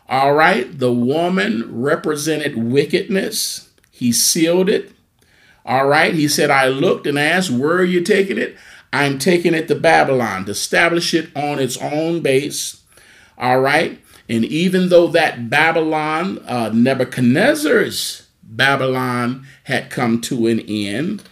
All 0.09 0.35
right. 0.35 0.79
The 0.79 0.93
woman 0.93 1.65
represented 1.81 2.57
wickedness. 2.57 3.71
He 3.91 4.13
sealed 4.13 4.69
it. 4.69 4.93
All 5.65 5.87
right. 5.87 6.15
He 6.15 6.29
said, 6.29 6.51
I 6.51 6.69
looked 6.69 7.07
and 7.07 7.19
asked, 7.19 7.51
Where 7.51 7.77
are 7.77 7.85
you 7.85 8.03
taking 8.03 8.39
it? 8.39 8.57
I'm 8.93 9.19
taking 9.19 9.55
it 9.55 9.69
to 9.69 9.75
Babylon 9.75 10.47
to 10.47 10.53
establish 10.53 11.13
it 11.13 11.35
on 11.37 11.59
its 11.59 11.77
own 11.77 12.21
base 12.21 12.79
all 13.39 13.61
right. 13.61 14.01
And 14.29 14.45
even 14.45 14.89
though 14.89 15.07
that 15.09 15.49
Babylon, 15.49 16.39
uh, 16.47 16.71
Nebuchadnezzar's 16.75 18.27
Babylon 18.43 19.47
had 19.65 19.91
come 19.91 20.21
to 20.23 20.47
an 20.49 20.61
end, 20.61 21.23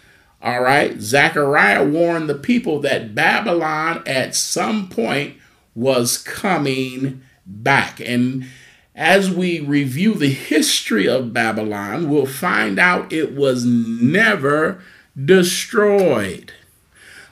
all 0.47 0.63
right, 0.63 1.01
Zechariah 1.01 1.85
warned 1.85 2.29
the 2.29 2.35
people 2.37 2.79
that 2.83 3.17
Babylon 3.17 4.05
at 4.07 4.37
some 4.37 4.89
point 4.89 5.35
was 5.75 6.19
coming 6.19 7.23
back. 7.45 7.99
And 7.99 8.47
as 8.95 9.29
we 9.29 9.59
review 9.59 10.15
the 10.15 10.31
history 10.31 11.09
of 11.09 11.33
Babylon, 11.33 12.09
we'll 12.09 12.27
find 12.27 12.79
out 12.79 13.13
it 13.13 13.35
was 13.35 13.65
never 13.65 14.81
destroyed. 15.23 16.53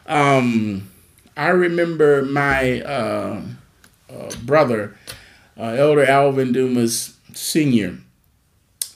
Um, 0.07 0.91
I 1.37 1.51
remember 1.51 2.25
my 2.25 2.81
uh, 2.81 3.43
uh, 4.11 4.31
brother, 4.43 4.99
uh, 5.57 5.63
Elder 5.63 6.05
Alvin 6.05 6.53
Dumas 6.53 7.17
Sr., 7.33 7.99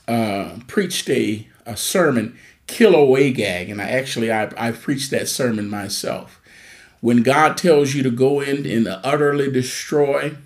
uh, 0.08 0.56
preached 0.66 1.08
a, 1.08 1.46
a 1.64 1.76
sermon, 1.76 2.36
Kill 2.68 3.16
Agag. 3.16 3.68
and 3.68 3.82
I 3.82 3.88
actually 3.88 4.30
I, 4.30 4.50
I 4.56 4.70
preached 4.70 5.10
that 5.10 5.28
sermon 5.28 5.68
myself. 5.68 6.40
When 7.00 7.24
God 7.24 7.56
tells 7.56 7.94
you 7.94 8.04
to 8.04 8.10
go 8.10 8.40
in 8.40 8.64
and 8.64 8.86
utterly 8.86 9.50
destroy, 9.50 10.36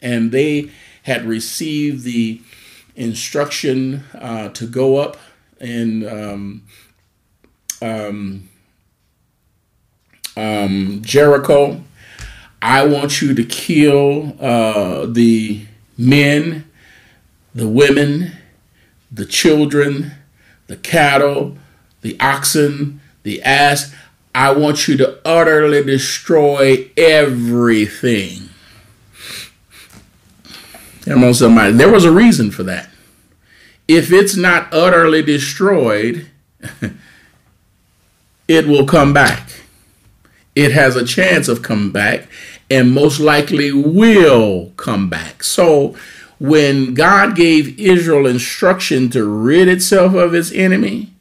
and 0.00 0.30
they 0.30 0.70
had 1.02 1.24
received 1.24 2.04
the 2.04 2.40
instruction 2.94 4.04
uh, 4.14 4.50
to 4.50 4.66
go 4.66 4.98
up 4.98 5.16
and 5.60 6.06
um, 6.06 6.62
um, 7.82 8.48
um, 10.36 11.02
Jericho 11.02 11.82
I 12.64 12.86
want 12.86 13.20
you 13.20 13.34
to 13.34 13.44
kill 13.44 14.38
uh, 14.40 15.04
the 15.04 15.66
men, 15.98 16.64
the 17.54 17.68
women, 17.68 18.32
the 19.12 19.26
children, 19.26 20.12
the 20.66 20.76
cattle, 20.76 21.56
the 22.00 22.18
oxen, 22.20 23.00
the 23.22 23.42
ass. 23.42 23.94
I 24.34 24.50
want 24.52 24.88
you 24.88 24.96
to 24.96 25.18
utterly 25.24 25.82
destroy 25.84 26.90
everything. 26.96 28.48
Come 31.02 31.22
on, 31.24 31.34
somebody. 31.34 31.72
There 31.72 31.92
was 31.92 32.04
a 32.04 32.10
reason 32.10 32.50
for 32.50 32.62
that. 32.64 32.88
If 33.86 34.10
it's 34.10 34.36
not 34.36 34.72
utterly 34.72 35.22
destroyed, 35.22 36.26
it 38.48 38.66
will 38.66 38.86
come 38.86 39.12
back. 39.12 39.50
It 40.54 40.72
has 40.72 40.96
a 40.96 41.04
chance 41.04 41.48
of 41.48 41.62
coming 41.62 41.90
back 41.90 42.28
and 42.70 42.92
most 42.92 43.20
likely 43.20 43.72
will 43.72 44.72
come 44.76 45.10
back. 45.10 45.42
So 45.42 45.94
when 46.48 46.92
God 46.92 47.36
gave 47.36 47.80
Israel 47.80 48.26
instruction 48.26 49.08
to 49.10 49.24
rid 49.24 49.66
itself 49.66 50.12
of 50.12 50.34
its 50.34 50.52
enemy, 50.52 51.14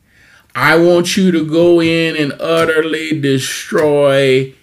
I 0.53 0.75
want 0.75 1.15
you 1.15 1.31
to 1.31 1.45
go 1.45 1.81
in 1.81 2.17
and 2.17 2.33
utterly 2.41 3.21
destroy 3.21 4.53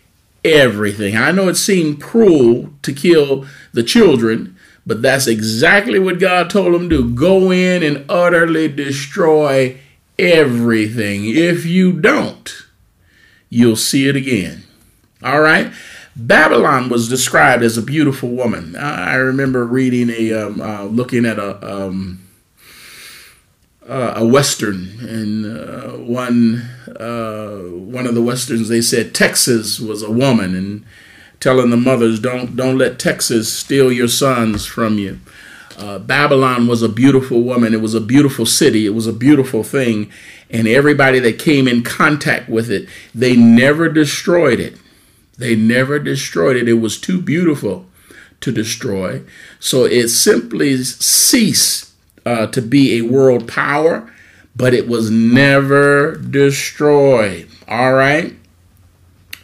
everything. 0.45 1.17
I 1.17 1.31
know 1.33 1.49
it 1.49 1.57
seemed 1.57 2.03
cruel 2.03 2.75
to 2.83 2.93
kill 2.93 3.47
the 3.73 3.83
children, 3.83 4.55
but 4.87 5.01
that's 5.01 5.27
exactly 5.27 5.99
what 5.99 6.21
God 6.21 6.51
told 6.51 6.75
them 6.75 6.91
to 6.91 7.05
do. 7.05 7.15
Go 7.15 7.51
in 7.51 7.83
and 7.83 8.05
utterly 8.11 8.69
destroy 8.69 9.79
everything. 10.19 11.25
If 11.25 11.65
you 11.65 11.91
don't, 11.91 12.67
you'll 13.49 13.77
see 13.77 14.09
it 14.11 14.17
again. 14.17 14.65
All 15.23 15.41
right? 15.41 15.73
Babylon 16.27 16.89
was 16.89 17.09
described 17.09 17.63
as 17.63 17.79
a 17.79 17.83
beautiful 17.83 18.29
woman. 18.29 18.77
I 18.77 19.15
remember 19.15 19.65
reading 19.65 20.11
a, 20.11 20.33
um, 20.35 20.61
uh, 20.61 20.85
looking 20.85 21.25
at 21.25 21.39
a, 21.39 21.85
um, 21.87 22.21
uh, 23.89 24.15
a 24.17 24.27
western, 24.27 24.99
and 25.01 25.47
uh, 25.47 25.93
one, 25.97 26.69
uh, 26.99 27.59
one 27.59 28.07
of 28.07 28.15
the 28.15 28.23
westerns 28.23 28.69
they 28.69 28.83
said 28.83 29.15
Texas 29.15 29.81
was 29.81 30.03
a 30.03 30.11
woman, 30.11 30.55
and 30.55 30.85
telling 31.41 31.71
the 31.71 31.77
mothers 31.77 32.21
don't 32.21 32.55
don't 32.55 32.77
let 32.77 32.99
Texas 32.99 33.53
steal 33.53 33.91
your 33.91 34.09
sons 34.09 34.67
from 34.67 34.99
you. 34.99 35.19
Uh, 35.79 35.99
Babylon 35.99 36.67
was 36.67 36.83
a 36.83 36.89
beautiful 36.89 37.43
woman. 37.43 37.73
It 37.73 37.81
was 37.81 37.95
a 37.95 38.01
beautiful 38.01 38.45
city. 38.45 38.85
It 38.85 38.95
was 38.95 39.07
a 39.07 39.13
beautiful 39.13 39.65
thing, 39.65 40.11
and 40.51 40.69
everybody 40.69 41.19
that 41.21 41.39
came 41.39 41.67
in 41.67 41.83
contact 41.83 42.51
with 42.51 42.71
it, 42.71 42.89
they 43.15 43.35
never 43.35 43.89
destroyed 43.89 44.61
it 44.61 44.77
they 45.41 45.57
never 45.57 45.99
destroyed 45.99 46.57
it. 46.57 46.69
It 46.69 46.75
was 46.75 47.01
too 47.01 47.21
beautiful 47.21 47.87
to 48.41 48.53
destroy. 48.53 49.23
So 49.59 49.85
it 49.85 50.09
simply 50.09 50.77
ceased 50.85 51.93
uh, 52.27 52.47
to 52.49 52.61
be 52.61 52.99
a 52.99 53.03
world 53.03 53.49
power, 53.49 54.13
but 54.55 54.75
it 54.75 54.87
was 54.87 55.11
never 55.11 56.17
destroyed. 56.17 57.49
All 57.67 57.95
right. 57.95 58.37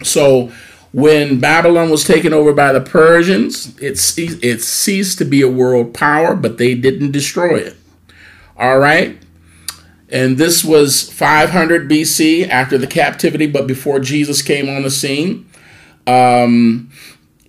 So 0.03 0.53
when 0.93 1.41
Babylon 1.41 1.91
was 1.91 2.05
taken 2.05 2.35
over 2.35 2.53
by 2.53 2.73
the 2.73 2.81
Persians, 2.83 3.79
it, 3.79 3.99
it 4.19 4.63
ceased 4.63 5.19
to 5.19 5.25
be 5.25 5.41
a 5.41 5.49
world 5.49 5.95
power, 5.95 6.35
but 6.35 6.59
they 6.59 6.75
didn't 6.75 7.13
destroy 7.13 7.57
it. 7.57 7.77
All 8.59 8.79
right. 8.79 9.19
And 10.11 10.37
this 10.37 10.63
was 10.63 11.11
500 11.11 11.91
BC 11.91 12.47
after 12.49 12.77
the 12.79 12.87
captivity, 12.87 13.47
but 13.47 13.67
before 13.67 13.99
Jesus 13.99 14.43
came 14.43 14.69
on 14.69 14.83
the 14.83 14.91
scene. 14.91 15.49
Um, 16.07 16.91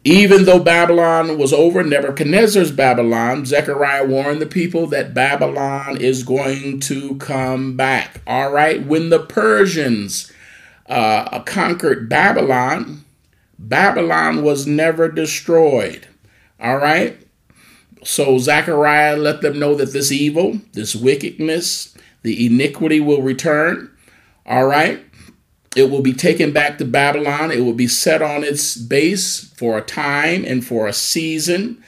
even 0.03 0.45
though 0.45 0.59
Babylon 0.59 1.37
was 1.37 1.51
over, 1.51 1.83
Nebuchadnezzar's 1.83 2.71
Babylon, 2.71 3.45
Zechariah 3.45 4.05
warned 4.05 4.41
the 4.41 4.45
people 4.45 4.87
that 4.87 5.13
Babylon 5.13 5.97
is 5.99 6.23
going 6.23 6.79
to 6.81 7.15
come 7.15 7.75
back. 7.75 8.21
All 8.25 8.51
right, 8.51 8.85
when 8.85 9.09
the 9.09 9.19
Persians 9.19 10.31
uh, 10.87 11.41
conquered 11.41 12.07
Babylon, 12.07 13.03
Babylon 13.59 14.43
was 14.43 14.65
never 14.65 15.09
destroyed. 15.09 16.07
All 16.59 16.77
right? 16.77 17.17
So 18.03 18.37
Zechariah 18.37 19.17
let 19.17 19.41
them 19.41 19.59
know 19.59 19.75
that 19.75 19.91
this 19.91 20.11
evil, 20.11 20.61
this 20.73 20.95
wickedness, 20.95 21.95
the 22.23 22.45
iniquity 22.45 22.99
will 22.99 23.21
return. 23.21 23.91
All 24.45 24.65
right? 24.65 25.03
It 25.77 25.91
will 25.91 26.01
be 26.01 26.13
taken 26.13 26.51
back 26.51 26.79
to 26.79 26.85
Babylon. 26.85 27.51
It 27.51 27.59
will 27.59 27.71
be 27.71 27.87
set 27.87 28.23
on 28.23 28.43
its 28.43 28.75
base 28.75 29.53
for 29.53 29.77
a 29.77 29.83
time 29.83 30.43
and 30.43 30.65
for 30.65 30.87
a 30.87 30.93
season. 30.93 31.83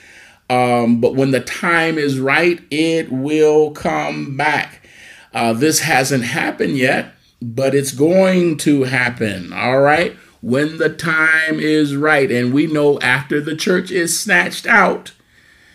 Um, 0.48 1.02
but 1.02 1.16
when 1.16 1.32
the 1.32 1.40
time 1.40 1.98
is 1.98 2.20
right, 2.20 2.62
it 2.70 3.12
will 3.12 3.72
come 3.72 4.38
back. 4.38 4.88
Uh, 5.34 5.54
this 5.54 5.80
hasn't 5.80 6.24
happened 6.24 6.78
yet, 6.78 7.14
but 7.42 7.74
it's 7.74 7.92
going 7.92 8.58
to 8.58 8.84
happen. 8.84 9.52
All 9.52 9.80
right? 9.80 10.16
When 10.42 10.78
the 10.78 10.90
time 10.90 11.60
is 11.60 11.96
right. 11.96 12.32
And 12.32 12.54
we 12.54 12.68
know 12.68 13.00
after 13.00 13.42
the 13.42 13.56
church 13.56 13.90
is 13.90 14.20
snatched 14.20 14.68
out, 14.68 15.14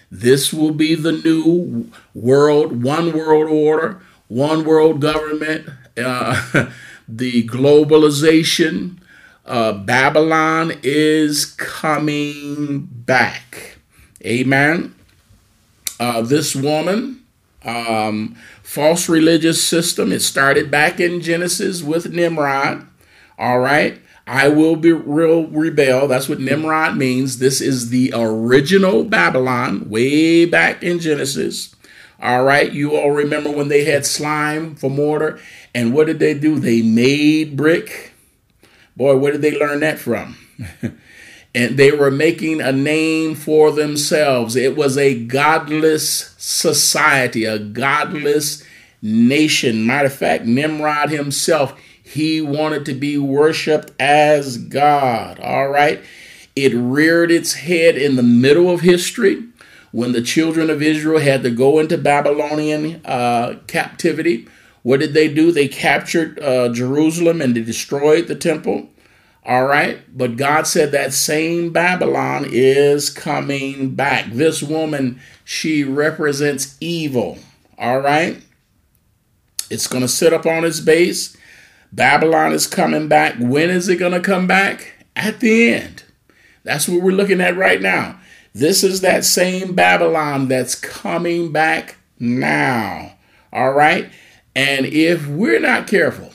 this 0.09 0.53
will 0.53 0.71
be 0.71 0.95
the 0.95 1.11
new 1.11 1.91
world, 2.15 2.85
one 2.85 3.13
world 3.13 3.51
order, 3.51 4.01
one 4.29 4.65
world 4.65 5.01
government. 5.01 5.69
Uh, 5.97 6.71
the 7.09 7.47
globalization, 7.47 8.99
uh, 9.47 9.73
Babylon 9.73 10.73
is 10.83 11.47
coming 11.47 12.89
back. 12.91 13.77
Amen. 14.25 14.95
Uh, 16.01 16.23
this 16.23 16.57
woman, 16.57 17.23
um, 17.65 18.37
false 18.63 19.09
religious 19.09 19.63
system, 19.63 20.13
it 20.13 20.21
started 20.21 20.71
back 20.71 20.99
in 20.99 21.21
Genesis 21.21 21.83
with 21.83 22.13
Nimrod. 22.13 22.87
All 23.39 23.59
right. 23.59 24.01
I 24.27 24.49
will 24.49 24.77
be 24.77 24.93
real 24.93 25.47
rebel. 25.49 26.09
That's 26.09 26.31
what 26.31 26.41
Nimrod 26.41 26.97
means. 26.97 27.39
This 27.39 27.61
is 27.61 27.91
the 27.91 28.11
original 28.15 29.05
Babylon, 29.05 29.91
way 29.91 30.47
back 30.47 30.83
in 30.83 30.99
Genesis. 30.99 31.77
All 32.23 32.43
right. 32.43 32.73
You 32.73 32.97
all 32.97 33.11
remember 33.11 33.51
when 33.51 33.69
they 33.69 33.85
had 33.85 34.07
slime 34.07 34.77
for 34.77 34.89
mortar 34.89 35.39
and 35.75 35.93
what 35.93 36.07
did 36.07 36.19
they 36.19 36.35
do? 36.35 36.59
They 36.59 36.83
made 36.83 37.57
brick. 37.57 38.13
Boy, 38.97 39.17
where 39.17 39.33
did 39.33 39.43
they 39.43 39.59
learn 39.59 39.81
that 39.81 39.99
from? 39.99 40.37
and 41.55 41.77
they 41.77 41.91
were 41.91 42.11
making 42.11 42.61
a 42.61 42.73
name 42.73 43.35
for 43.35 43.73
themselves. 43.73 44.55
It 44.55 44.77
was 44.77 44.97
a 44.97 45.15
godless 45.25 46.35
society, 46.39 47.45
a 47.45 47.59
godless 47.59 48.65
nation. 49.03 49.87
Matter 49.87 50.07
of 50.07 50.15
fact, 50.15 50.45
Nimrod 50.45 51.11
himself, 51.11 51.79
he 52.03 52.41
wanted 52.41 52.87
to 52.87 52.95
be 52.95 53.19
worshiped 53.19 53.91
as 54.01 54.59
God. 54.59 55.41
All 55.41 55.69
right. 55.69 56.01
It 56.55 56.73
reared 56.73 57.33
its 57.33 57.55
head 57.55 57.97
in 57.97 58.15
the 58.15 58.23
middle 58.23 58.71
of 58.71 58.83
history 58.83 59.43
when 59.91 60.13
the 60.13 60.23
children 60.23 60.71
of 60.71 60.83
Israel 60.83 61.21
had 61.21 61.43
to 61.43 61.51
go 61.51 61.79
into 61.79 61.99
Babylonian 61.99 63.01
uh, 63.05 63.59
captivity. 63.67 64.49
What 64.85 65.01
did 65.01 65.15
they 65.15 65.33
do? 65.33 65.51
They 65.51 65.67
captured 65.67 66.39
uh, 66.41 66.69
Jerusalem 66.69 67.41
and 67.41 67.57
they 67.57 67.63
destroyed 67.63 68.29
the 68.29 68.35
temple. 68.35 68.91
All 69.47 69.65
right. 69.65 70.01
But 70.17 70.37
God 70.37 70.67
said 70.67 70.93
that 70.93 71.15
same 71.15 71.73
Babylon 71.73 72.47
is 72.47 73.09
coming 73.09 73.95
back. 73.95 74.27
This 74.31 74.63
woman, 74.63 75.21
she 75.43 75.85
represents 75.85 76.77
evil. 76.83 77.39
All 77.79 78.01
right. 78.01 78.43
It's 79.71 79.87
going 79.87 80.03
to 80.03 80.09
sit 80.09 80.35
up 80.35 80.45
on 80.45 80.67
its 80.67 80.81
base. 80.81 81.35
Babylon 81.91 82.53
is 82.53 82.67
coming 82.67 83.09
back. 83.09 83.37
When 83.39 83.71
is 83.71 83.89
it 83.89 83.97
going 83.97 84.13
to 84.13 84.21
come 84.21 84.47
back? 84.47 85.07
At 85.17 85.41
the 85.41 85.73
end. 85.73 86.05
That's 86.63 86.89
what 86.89 87.01
we're 87.01 87.13
looking 87.13 87.41
at 87.41 87.57
right 87.57 87.81
now. 87.81 88.21
This 88.53 88.85
is 88.85 89.01
that 89.01 89.25
same 89.25 89.75
Babylon 89.75 90.49
that's 90.49 90.75
coming 90.75 91.53
back 91.53 91.97
now. 92.19 93.17
All 93.51 93.73
right. 93.73 94.11
And 94.57 94.87
if 94.87 95.27
we're 95.27 95.61
not 95.61 95.87
careful, 95.87 96.33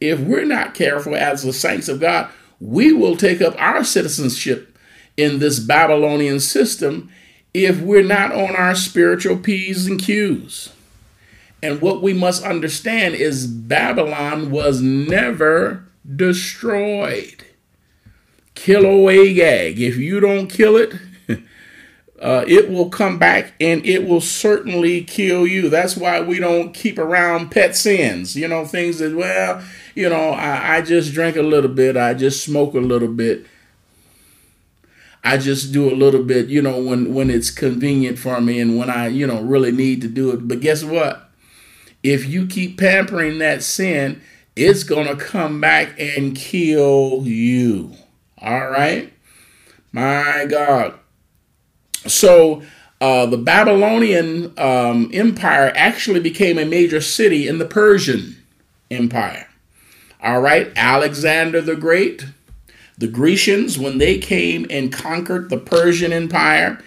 if 0.00 0.18
we're 0.20 0.46
not 0.46 0.74
careful 0.74 1.14
as 1.14 1.42
the 1.42 1.52
saints 1.52 1.88
of 1.88 2.00
God, 2.00 2.30
we 2.58 2.92
will 2.92 3.16
take 3.16 3.40
up 3.40 3.54
our 3.58 3.84
citizenship 3.84 4.76
in 5.16 5.38
this 5.38 5.58
Babylonian 5.58 6.40
system 6.40 7.10
if 7.52 7.80
we're 7.80 8.02
not 8.02 8.32
on 8.32 8.54
our 8.56 8.74
spiritual 8.74 9.36
P's 9.36 9.86
and 9.86 10.00
Q's. 10.00 10.72
And 11.62 11.82
what 11.82 12.00
we 12.00 12.14
must 12.14 12.42
understand 12.44 13.14
is 13.14 13.46
Babylon 13.46 14.50
was 14.50 14.80
never 14.80 15.84
destroyed. 16.16 17.44
Kill 18.54 19.10
Agag. 19.10 19.80
If 19.80 19.96
you 19.96 20.20
don't 20.20 20.48
kill 20.48 20.76
it, 20.76 20.94
uh, 22.20 22.44
it 22.46 22.70
will 22.70 22.90
come 22.90 23.18
back 23.18 23.54
and 23.60 23.84
it 23.86 24.06
will 24.06 24.20
certainly 24.20 25.02
kill 25.02 25.46
you. 25.46 25.70
That's 25.70 25.96
why 25.96 26.20
we 26.20 26.38
don't 26.38 26.74
keep 26.74 26.98
around 26.98 27.50
pet 27.50 27.74
sins. 27.74 28.36
You 28.36 28.46
know, 28.46 28.66
things 28.66 28.98
that, 28.98 29.16
well, 29.16 29.62
you 29.94 30.08
know, 30.08 30.30
I, 30.30 30.76
I 30.76 30.82
just 30.82 31.14
drink 31.14 31.36
a 31.36 31.42
little 31.42 31.70
bit, 31.70 31.96
I 31.96 32.12
just 32.14 32.44
smoke 32.44 32.74
a 32.74 32.80
little 32.80 33.08
bit. 33.08 33.46
I 35.22 35.36
just 35.36 35.72
do 35.72 35.90
a 35.90 35.94
little 35.94 36.22
bit, 36.22 36.48
you 36.48 36.62
know, 36.62 36.82
when 36.82 37.12
when 37.12 37.30
it's 37.30 37.50
convenient 37.50 38.18
for 38.18 38.40
me 38.40 38.58
and 38.58 38.78
when 38.78 38.88
I, 38.88 39.08
you 39.08 39.26
know, 39.26 39.40
really 39.42 39.72
need 39.72 40.00
to 40.02 40.08
do 40.08 40.30
it. 40.30 40.48
But 40.48 40.60
guess 40.60 40.82
what? 40.82 41.30
If 42.02 42.26
you 42.26 42.46
keep 42.46 42.78
pampering 42.78 43.38
that 43.38 43.62
sin, 43.62 44.22
it's 44.56 44.82
going 44.82 45.06
to 45.06 45.16
come 45.16 45.60
back 45.60 45.98
and 45.98 46.34
kill 46.34 47.22
you. 47.24 47.94
All 48.38 48.68
right? 48.68 49.12
My 49.92 50.46
God. 50.48 50.99
So 52.06 52.62
uh, 53.00 53.26
the 53.26 53.38
Babylonian 53.38 54.52
um, 54.58 55.10
Empire 55.12 55.72
actually 55.74 56.20
became 56.20 56.58
a 56.58 56.64
major 56.64 57.00
city 57.00 57.48
in 57.48 57.58
the 57.58 57.64
Persian 57.64 58.36
Empire. 58.90 59.48
All 60.22 60.40
right, 60.40 60.70
Alexander 60.76 61.62
the 61.62 61.76
Great, 61.76 62.26
the 62.98 63.08
Grecians, 63.08 63.78
when 63.78 63.96
they 63.96 64.18
came 64.18 64.66
and 64.68 64.92
conquered 64.92 65.48
the 65.48 65.56
Persian 65.56 66.12
Empire, 66.12 66.78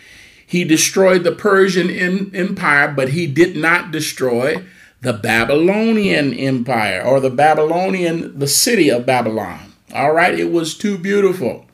he 0.46 0.64
destroyed 0.64 1.24
the 1.24 1.32
Persian 1.32 1.90
Empire, 2.36 2.94
but 2.96 3.10
he 3.10 3.26
did 3.26 3.56
not 3.56 3.92
destroy 3.92 4.64
the 5.02 5.14
Babylonian 5.14 6.32
Empire 6.34 7.02
or 7.02 7.20
the 7.20 7.32
Babylonian, 7.32 8.38
the 8.38 8.48
city 8.48 8.90
of 8.90 9.08
Babylon. 9.08 9.74
All 9.92 10.14
right, 10.14 10.38
it 10.38 10.52
was 10.52 10.78
too 10.78 11.00
beautiful. 11.00 11.66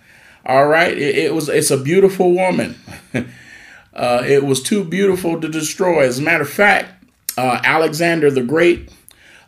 All 0.46 0.68
right, 0.68 0.98
it, 0.98 1.18
it 1.18 1.34
was. 1.34 1.50
It's 1.50 1.72
a 1.72 1.78
beautiful 1.78 2.34
woman. 2.34 2.80
uh, 3.94 4.24
it 4.26 4.46
was 4.46 4.62
too 4.64 4.84
beautiful 4.84 5.40
to 5.42 5.48
destroy. 5.48 6.06
As 6.06 6.20
a 6.20 6.22
matter 6.22 6.44
of 6.44 6.50
fact, 6.50 7.04
uh, 7.38 7.62
Alexander 7.64 8.32
the 8.32 8.44
Great 8.44 8.92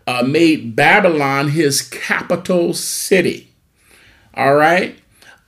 uh, 0.07 0.23
made 0.23 0.75
Babylon 0.75 1.49
his 1.49 1.81
capital 1.81 2.73
city. 2.73 3.53
All 4.33 4.55
right, 4.55 4.97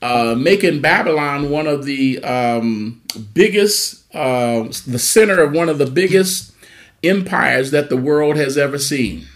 uh, 0.01 0.35
making 0.37 0.81
Babylon 0.81 1.49
one 1.49 1.67
of 1.67 1.85
the 1.85 2.21
um, 2.23 3.01
biggest, 3.33 4.03
uh, 4.13 4.63
the 4.85 4.99
center 4.99 5.41
of 5.41 5.53
one 5.53 5.69
of 5.69 5.77
the 5.77 5.85
biggest 5.85 6.53
empires 7.03 7.71
that 7.71 7.89
the 7.89 7.97
world 7.97 8.37
has 8.37 8.57
ever 8.57 8.77
seen. 8.77 9.27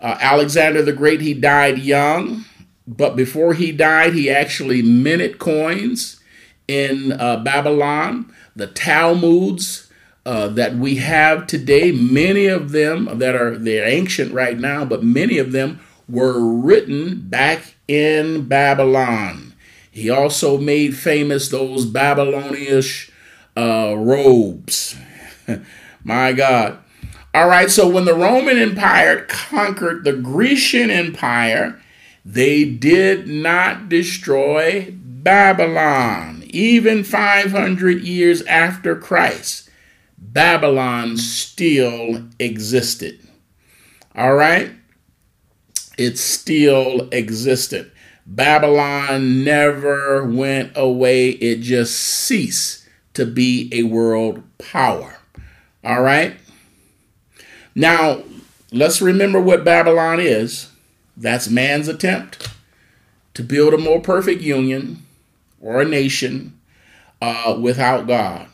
Uh, 0.00 0.16
Alexander 0.20 0.82
the 0.82 0.92
Great, 0.92 1.20
he 1.20 1.34
died 1.34 1.78
young. 1.78 2.44
But 2.86 3.16
before 3.16 3.54
he 3.54 3.72
died, 3.72 4.14
he 4.14 4.28
actually 4.28 4.82
minted 4.82 5.38
coins 5.38 6.20
in 6.66 7.12
uh, 7.12 7.38
Babylon. 7.38 8.32
The 8.56 8.66
Talmuds 8.66 9.90
uh, 10.26 10.48
that 10.48 10.76
we 10.76 10.96
have 10.96 11.46
today, 11.46 11.92
many 11.92 12.46
of 12.46 12.72
them 12.72 13.18
that 13.18 13.34
are 13.34 13.56
they're 13.56 13.86
ancient 13.88 14.32
right 14.32 14.58
now, 14.58 14.84
but 14.84 15.02
many 15.02 15.38
of 15.38 15.52
them 15.52 15.80
were 16.08 16.40
written 16.40 17.20
back 17.28 17.74
in 17.88 18.46
Babylon. 18.46 19.54
He 19.90 20.08
also 20.10 20.58
made 20.58 20.96
famous 20.96 21.48
those 21.48 21.86
Babylonish 21.86 23.10
uh, 23.56 23.94
robes. 23.96 24.96
My 26.04 26.32
God. 26.32 26.78
All 27.34 27.48
right, 27.48 27.70
so 27.70 27.88
when 27.88 28.04
the 28.04 28.14
Roman 28.14 28.58
Empire 28.58 29.24
conquered 29.28 30.04
the 30.04 30.12
Grecian 30.12 30.90
Empire, 30.90 31.80
they 32.24 32.64
did 32.64 33.26
not 33.26 33.88
destroy 33.88 34.94
Babylon. 34.96 36.44
Even 36.46 37.04
500 37.04 38.02
years 38.02 38.42
after 38.42 38.96
Christ, 38.96 39.70
Babylon 40.18 41.16
still 41.16 42.24
existed. 42.38 43.20
All 44.14 44.34
right? 44.34 44.70
It 45.98 46.18
still 46.18 47.08
existed. 47.10 47.90
Babylon 48.26 49.44
never 49.44 50.24
went 50.24 50.72
away, 50.76 51.30
it 51.30 51.60
just 51.60 51.98
ceased 51.98 52.86
to 53.14 53.26
be 53.26 53.68
a 53.72 53.82
world 53.82 54.42
power. 54.58 55.18
All 55.84 56.02
right? 56.02 56.36
Now, 57.74 58.22
let's 58.70 59.02
remember 59.02 59.40
what 59.40 59.64
Babylon 59.64 60.20
is. 60.20 60.71
That's 61.16 61.48
man's 61.48 61.88
attempt 61.88 62.48
to 63.34 63.42
build 63.42 63.74
a 63.74 63.78
more 63.78 64.00
perfect 64.00 64.42
union 64.42 65.04
or 65.60 65.80
a 65.80 65.84
nation 65.84 66.58
uh, 67.20 67.56
without 67.60 68.06
God. 68.06 68.48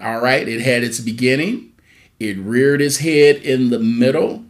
All 0.00 0.20
right, 0.20 0.48
it 0.48 0.60
had 0.60 0.84
its 0.84 1.00
beginning, 1.00 1.72
it 2.20 2.36
reared 2.38 2.80
its 2.80 2.98
head 2.98 3.36
in 3.36 3.70
the 3.70 3.78
middle 3.78 4.44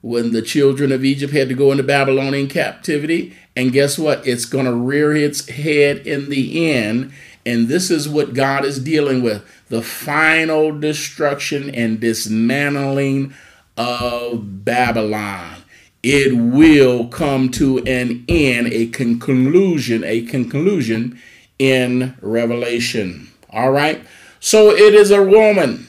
when 0.00 0.32
the 0.32 0.42
children 0.42 0.90
of 0.90 1.04
Egypt 1.04 1.32
had 1.32 1.48
to 1.48 1.54
go 1.54 1.70
into 1.70 1.84
Babylonian 1.84 2.48
captivity. 2.48 3.36
And 3.54 3.72
guess 3.72 3.98
what? 3.98 4.26
It's 4.26 4.44
going 4.44 4.64
to 4.64 4.74
rear 4.74 5.14
its 5.14 5.48
head 5.48 6.06
in 6.06 6.28
the 6.28 6.72
end. 6.72 7.12
And 7.46 7.68
this 7.68 7.90
is 7.90 8.08
what 8.08 8.34
God 8.34 8.64
is 8.64 8.78
dealing 8.80 9.22
with 9.22 9.44
the 9.68 9.82
final 9.82 10.78
destruction 10.78 11.74
and 11.74 12.00
dismantling 12.00 13.34
of 13.76 14.64
Babylon. 14.64 15.61
It 16.02 16.36
will 16.36 17.06
come 17.06 17.48
to 17.50 17.78
an 17.84 18.24
end, 18.28 18.66
a 18.72 18.86
conclusion, 18.88 20.02
a 20.02 20.22
conclusion 20.22 21.18
in 21.60 22.16
Revelation. 22.20 23.28
All 23.50 23.70
right. 23.70 24.04
So 24.40 24.70
it 24.70 24.94
is 24.94 25.12
a 25.12 25.22
woman. 25.22 25.86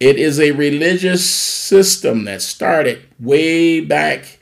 It 0.00 0.16
is 0.16 0.40
a 0.40 0.52
religious 0.52 1.28
system 1.28 2.24
that 2.24 2.40
started 2.40 3.02
way 3.20 3.80
back 3.80 4.38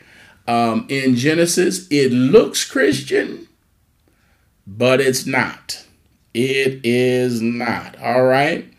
um, 0.47 0.87
in 0.89 1.17
Genesis. 1.17 1.89
It 1.91 2.13
looks 2.13 2.65
Christian, 2.65 3.49
but 4.67 5.01
it's 5.01 5.27
not. 5.27 5.85
It 6.35 6.81
is 6.85 7.43
not. 7.43 8.01
All 8.01 8.25
right. 8.25 8.73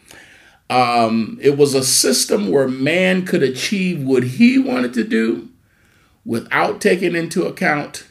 Um, 0.70 1.38
it 1.42 1.58
was 1.58 1.76
a 1.76 1.84
system 1.84 2.50
where 2.50 2.68
man 2.68 3.26
could 3.26 3.44
achieve 3.44 4.02
what 4.02 4.24
he 4.24 4.58
wanted 4.58 4.94
to 4.94 5.04
do 5.04 5.50
without 6.26 6.82
taking 6.82 7.16
into 7.16 7.46
account 7.46 8.06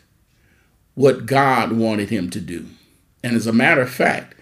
what 0.95 1.27
God 1.27 1.73
wanted 1.73 2.11
him 2.11 2.31
to 2.31 2.41
do. 2.41 2.67
And 3.25 3.35
as 3.35 3.47
a 3.47 3.53
matter 3.53 3.81
of 3.81 3.91
fact, 3.91 4.35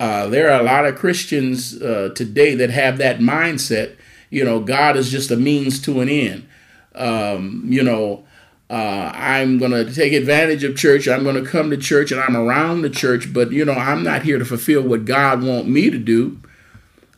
uh, 0.00 0.26
there 0.26 0.50
are 0.50 0.60
a 0.60 0.64
lot 0.64 0.84
of 0.84 0.96
Christians 0.96 1.80
uh, 1.80 2.10
today 2.14 2.54
that 2.56 2.70
have 2.70 2.98
that 2.98 3.18
mindset. 3.18 3.96
You 4.30 4.44
know, 4.44 4.58
God 4.60 4.96
is 4.96 5.10
just 5.10 5.30
a 5.30 5.36
means 5.36 5.80
to 5.82 6.00
an 6.00 6.08
end. 6.08 6.48
Um, 6.94 7.64
you 7.68 7.82
know, 7.82 8.24
uh, 8.68 9.12
I'm 9.14 9.58
going 9.58 9.70
to 9.70 9.94
take 9.94 10.12
advantage 10.12 10.64
of 10.64 10.76
church. 10.76 11.06
I'm 11.06 11.22
going 11.22 11.42
to 11.42 11.48
come 11.48 11.70
to 11.70 11.76
church 11.76 12.10
and 12.10 12.20
I'm 12.20 12.36
around 12.36 12.82
the 12.82 12.90
church, 12.90 13.32
but, 13.32 13.52
you 13.52 13.64
know, 13.64 13.74
I'm 13.74 14.02
not 14.02 14.22
here 14.22 14.38
to 14.38 14.44
fulfill 14.44 14.82
what 14.82 15.04
God 15.04 15.42
wants 15.42 15.68
me 15.68 15.90
to 15.90 15.98
do. 15.98 16.40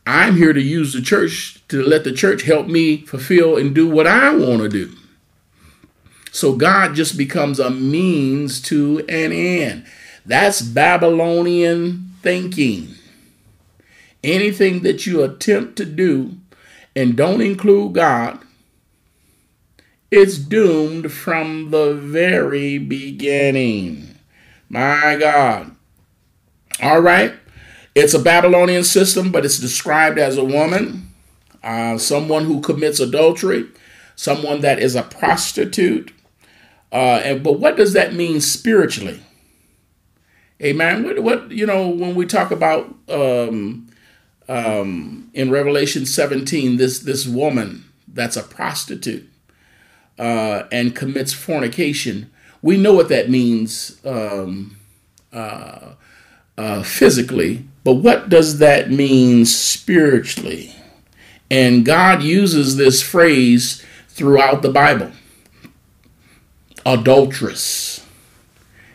I'm 0.06 0.36
here 0.36 0.52
to 0.52 0.60
use 0.60 0.92
the 0.92 1.00
church 1.00 1.66
to 1.68 1.82
let 1.82 2.04
the 2.04 2.12
church 2.12 2.42
help 2.42 2.66
me 2.66 3.06
fulfill 3.06 3.56
and 3.56 3.74
do 3.74 3.88
what 3.88 4.06
I 4.06 4.34
want 4.34 4.62
to 4.62 4.68
do. 4.68 4.94
So 6.34 6.56
God 6.56 6.96
just 6.96 7.16
becomes 7.16 7.60
a 7.60 7.70
means 7.70 8.60
to 8.62 8.98
an 9.08 9.30
end. 9.30 9.86
That's 10.26 10.62
Babylonian 10.62 12.10
thinking. 12.22 12.96
Anything 14.24 14.82
that 14.82 15.06
you 15.06 15.22
attempt 15.22 15.76
to 15.76 15.84
do 15.84 16.32
and 16.96 17.16
don't 17.16 17.40
include 17.40 17.92
God, 17.92 18.40
it's 20.10 20.36
doomed 20.36 21.12
from 21.12 21.70
the 21.70 21.94
very 21.94 22.78
beginning. 22.78 24.16
My 24.68 25.16
God. 25.16 25.76
All 26.82 27.00
right. 27.00 27.34
It's 27.94 28.12
a 28.12 28.18
Babylonian 28.18 28.82
system, 28.82 29.30
but 29.30 29.44
it's 29.44 29.60
described 29.60 30.18
as 30.18 30.36
a 30.36 30.44
woman, 30.44 31.10
uh, 31.62 31.96
someone 31.96 32.46
who 32.46 32.60
commits 32.60 32.98
adultery, 32.98 33.68
someone 34.16 34.62
that 34.62 34.80
is 34.80 34.96
a 34.96 35.04
prostitute. 35.04 36.10
Uh, 36.94 37.20
and, 37.24 37.42
but 37.42 37.58
what 37.58 37.76
does 37.76 37.92
that 37.92 38.14
mean 38.14 38.40
spiritually? 38.40 39.20
Amen. 40.62 41.02
What, 41.02 41.18
what 41.18 41.50
you 41.50 41.66
know 41.66 41.88
when 41.88 42.14
we 42.14 42.24
talk 42.24 42.52
about 42.52 42.94
um, 43.08 43.88
um, 44.48 45.28
in 45.34 45.50
Revelation 45.50 46.06
17, 46.06 46.76
this 46.76 47.00
this 47.00 47.26
woman 47.26 47.84
that's 48.06 48.36
a 48.36 48.44
prostitute 48.44 49.28
uh, 50.20 50.62
and 50.70 50.94
commits 50.94 51.32
fornication. 51.32 52.30
We 52.62 52.76
know 52.76 52.94
what 52.94 53.08
that 53.08 53.28
means 53.28 54.00
um, 54.04 54.76
uh, 55.32 55.94
uh, 56.56 56.82
physically, 56.84 57.66
but 57.82 57.94
what 57.94 58.28
does 58.28 58.58
that 58.58 58.92
mean 58.92 59.44
spiritually? 59.46 60.72
And 61.50 61.84
God 61.84 62.22
uses 62.22 62.76
this 62.76 63.02
phrase 63.02 63.84
throughout 64.08 64.62
the 64.62 64.70
Bible. 64.70 65.10
Adulteress 66.86 68.04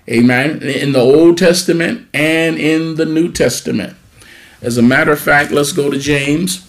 Amen. 0.10 0.64
In 0.64 0.92
the 0.94 1.00
Old 1.00 1.38
Testament 1.38 2.08
and 2.16 2.58
in 2.58 2.96
the 2.96 3.06
New 3.06 3.32
Testament. 3.32 3.96
As 4.60 4.78
a 4.78 4.82
matter 4.82 5.12
of 5.12 5.20
fact, 5.20 5.52
let's 5.52 5.72
go 5.72 5.92
to 5.92 6.00
James. 6.00 6.68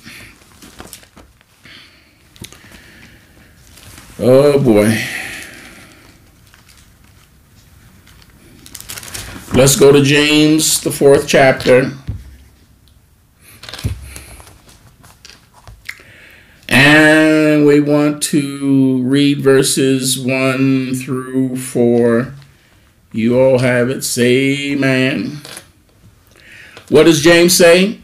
Oh 4.19 4.59
boy. 4.63 5.03
Let's 9.55 9.75
go 9.75 9.91
to 9.91 10.03
James, 10.03 10.83
the 10.83 10.91
fourth 10.91 11.27
chapter. 11.27 11.93
And 16.83 17.67
we 17.67 17.79
want 17.79 18.23
to 18.23 19.03
read 19.03 19.43
verses 19.43 20.19
1 20.19 20.95
through 20.95 21.57
4 21.57 22.33
you 23.13 23.39
all 23.39 23.59
have 23.59 23.91
it. 23.91 24.05
Say 24.05 24.73
amen. 24.73 25.41
What 26.89 27.05
does 27.05 27.23
James 27.23 27.57
say? 27.57 27.99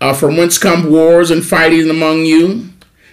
Uh, 0.00 0.12
from 0.12 0.36
whence 0.36 0.58
come 0.58 0.90
wars 0.90 1.30
and 1.30 1.44
fighting 1.44 1.88
among 1.88 2.24
you? 2.24 2.68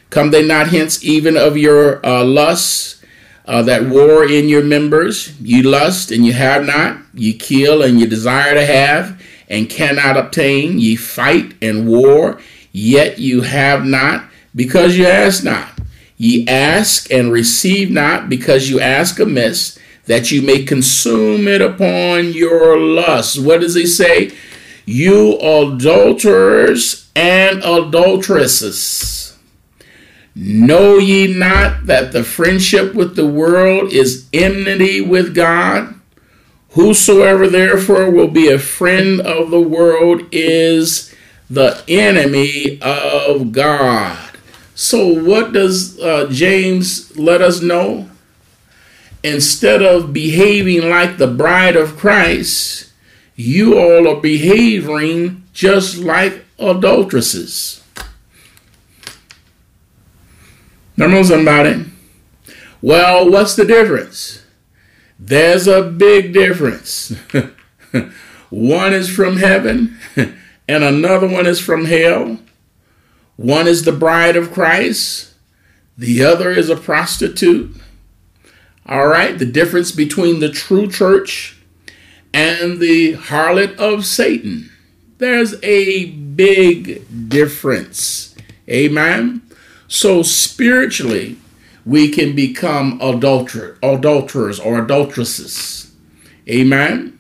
Come 0.10 0.32
they 0.32 0.46
not 0.46 0.70
hence 0.70 1.04
even 1.04 1.38
of 1.38 1.58
your 1.58 2.06
uh, 2.06 2.24
lusts 2.24 3.02
uh, 3.46 3.62
that 3.64 3.88
war 3.88 4.26
in 4.26 4.50
your 4.50 4.64
members? 4.64 5.40
You 5.40 5.64
lust 5.64 6.12
and 6.12 6.26
you 6.26 6.34
have 6.34 6.66
not. 6.66 6.98
You 7.14 7.34
kill 7.34 7.82
and 7.82 8.00
you 8.00 8.08
desire 8.08 8.54
to 8.54 8.66
have 8.66 9.22
and 9.48 9.70
cannot 9.70 10.18
obtain. 10.18 10.80
Ye 10.80 10.96
fight 10.96 11.54
and 11.62 11.88
war, 11.88 12.42
yet 12.72 13.20
you 13.20 13.42
have 13.42 13.86
not 13.86 14.29
because 14.56 14.98
you 14.98 15.06
ask 15.06 15.44
not. 15.44 15.80
Ye 16.18 16.48
ask 16.48 17.12
and 17.12 17.32
receive 17.32 17.90
not 17.90 18.30
because 18.30 18.70
you 18.70 18.80
ask 18.80 19.20
amiss 19.20 19.80
that 20.06 20.32
you 20.32 20.42
may 20.42 20.64
consume 20.64 21.48
it 21.48 21.62
upon 21.62 22.34
your 22.34 22.78
lust. 22.78 23.42
What 23.42 23.62
does 23.62 23.76
he 23.76 23.86
say? 23.86 24.32
You 24.86 25.38
adulterers 25.40 27.10
and 27.16 27.64
adulteresses, 27.64 29.38
know 30.36 30.98
ye 30.98 31.32
not 31.34 31.86
that 31.86 32.12
the 32.12 32.24
friendship 32.24 32.96
with 32.96 33.16
the 33.16 33.28
world 33.28 33.94
is 33.94 34.28
enmity 34.34 35.00
with 35.00 35.36
God? 35.36 35.94
Whosoever 36.72 37.48
therefore 37.48 38.10
will 38.10 38.28
be 38.30 38.50
a 38.50 38.60
friend 38.60 39.22
of 39.22 39.52
the 39.52 39.62
world 39.62 40.24
is 40.32 41.14
the 41.50 41.84
enemy 41.88 42.80
of 42.82 43.52
God. 43.52 44.29
So, 44.80 45.08
what 45.08 45.52
does 45.52 46.00
uh, 46.00 46.28
James 46.32 47.18
let 47.18 47.42
us 47.42 47.62
know? 47.62 48.10
instead 49.24 49.82
of 49.82 50.14
behaving 50.14 50.90
like 50.90 51.18
the 51.18 51.28
bride 51.28 51.76
of 51.76 51.98
Christ, 51.98 52.92
you 53.36 53.78
all 53.78 54.08
are 54.08 54.22
behaving 54.22 55.44
just 55.54 55.98
like 55.98 56.46
adulteresses. 56.58 57.84
Remember 60.98 61.24
somebody? 61.24 61.86
Well, 62.82 63.30
what's 63.30 63.56
the 63.56 63.66
difference? 63.66 64.44
There's 65.18 65.68
a 65.68 65.84
big 65.84 66.34
difference. 66.34 67.14
one 68.50 68.94
is 68.94 69.10
from 69.14 69.38
heaven 69.38 69.98
and 70.16 70.84
another 70.84 71.28
one 71.28 71.46
is 71.46 71.60
from 71.60 71.86
hell. 71.86 72.40
One 73.40 73.70
is 73.70 73.86
the 73.86 73.94
bride 73.94 74.36
of 74.36 74.52
Christ, 74.52 75.34
the 75.98 76.26
other 76.26 76.52
is 76.52 76.70
a 76.70 76.76
prostitute. 76.76 77.74
All 78.86 79.08
right, 79.08 79.40
the 79.40 79.46
difference 79.46 79.94
between 79.94 80.42
the 80.42 80.50
true 80.50 80.90
church 80.90 81.58
and 82.34 82.82
the 82.82 83.14
harlot 83.14 83.78
of 83.78 84.06
Satan. 84.06 84.70
There's 85.20 85.56
a 85.64 86.08
big 86.12 87.30
difference. 87.30 88.36
Amen. 88.70 89.42
So 89.88 90.22
spiritually, 90.22 91.38
we 91.86 92.10
can 92.10 92.36
become 92.36 93.00
adulter, 93.00 93.78
adulterers 93.82 94.60
or 94.60 94.84
adulteresses. 94.84 95.94
Amen. 96.50 97.18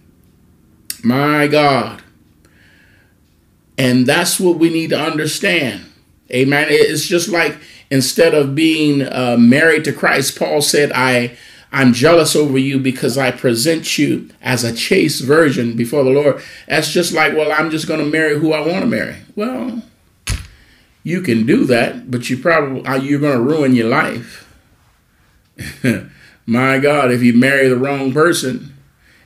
My 1.01 1.47
God. 1.47 2.01
And 3.77 4.05
that's 4.05 4.37
what 4.37 4.57
we 4.57 4.69
need 4.69 4.89
to 4.89 4.99
understand. 4.99 5.88
Amen. 6.31 6.67
It's 6.69 7.07
just 7.07 7.29
like 7.29 7.57
instead 7.89 8.33
of 8.33 8.55
being 8.55 9.01
uh, 9.01 9.37
married 9.39 9.83
to 9.85 9.93
Christ, 9.93 10.37
Paul 10.37 10.61
said, 10.61 10.91
I 10.93 11.37
I'm 11.71 11.93
jealous 11.93 12.35
over 12.35 12.57
you 12.57 12.79
because 12.79 13.17
I 13.17 13.31
present 13.31 13.97
you 13.97 14.29
as 14.41 14.63
a 14.63 14.73
chaste 14.73 15.23
virgin 15.23 15.75
before 15.75 16.03
the 16.03 16.09
Lord. 16.09 16.41
That's 16.67 16.91
just 16.91 17.13
like, 17.13 17.33
well, 17.33 17.51
I'm 17.51 17.69
just 17.69 17.87
going 17.87 17.99
to 17.99 18.05
marry 18.05 18.39
who 18.39 18.53
I 18.53 18.61
want 18.61 18.81
to 18.81 18.87
marry. 18.87 19.17
Well, 19.35 19.83
you 21.03 21.21
can 21.21 21.45
do 21.45 21.65
that, 21.65 22.09
but 22.09 22.29
you 22.29 22.37
probably 22.37 22.85
uh, 22.85 22.95
you're 22.95 23.19
going 23.19 23.37
to 23.37 23.43
ruin 23.43 23.75
your 23.75 23.89
life. 23.89 24.47
My 26.45 26.79
God, 26.79 27.11
if 27.11 27.21
you 27.21 27.33
marry 27.33 27.67
the 27.67 27.77
wrong 27.77 28.11
person, 28.11 28.75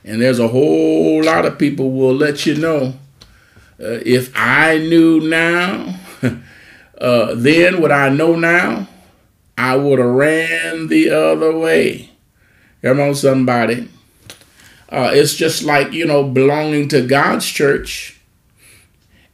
and 0.04 0.20
there's 0.20 0.38
a 0.38 0.48
whole 0.48 1.24
lot 1.24 1.46
of 1.46 1.58
people 1.58 1.92
will 1.92 2.14
let 2.14 2.44
you 2.44 2.54
know. 2.54 2.94
Uh, 3.80 4.00
if 4.04 4.30
I 4.36 4.78
knew 4.78 5.20
now, 5.20 5.98
uh, 7.04 7.34
then 7.34 7.82
what 7.82 7.92
I 7.92 8.08
know 8.08 8.34
now, 8.34 8.88
I 9.58 9.76
would 9.76 9.98
have 9.98 10.08
ran 10.08 10.88
the 10.88 11.10
other 11.10 11.54
way. 11.56 12.10
Come 12.80 12.98
on, 12.98 13.14
somebody. 13.14 13.90
Uh, 14.88 15.10
it's 15.12 15.34
just 15.34 15.62
like, 15.62 15.92
you 15.92 16.06
know, 16.06 16.24
belonging 16.24 16.88
to 16.88 17.06
God's 17.06 17.46
church 17.46 18.18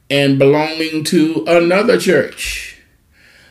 and 0.09 0.37
belonging 0.37 1.05
to 1.05 1.45
another 1.47 1.97
church. 1.97 2.81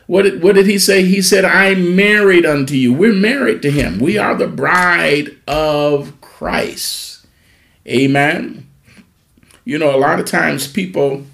What 0.06 0.22
did, 0.22 0.42
what 0.42 0.54
did 0.54 0.66
he 0.66 0.78
say? 0.78 1.06
He 1.06 1.22
said, 1.22 1.46
I'm 1.46 1.96
married 1.96 2.44
unto 2.44 2.74
you. 2.74 2.92
We're 2.92 3.14
married 3.14 3.62
to 3.62 3.70
him. 3.70 3.98
We 4.00 4.18
are 4.18 4.34
the 4.34 4.48
bride 4.48 5.30
of 5.48 6.20
Christ. 6.20 7.26
Amen. 7.86 8.68
You 9.64 9.78
know, 9.78 9.94
a 9.94 9.98
lot 9.98 10.20
of 10.20 10.26
times 10.26 10.66
people, 10.66 11.24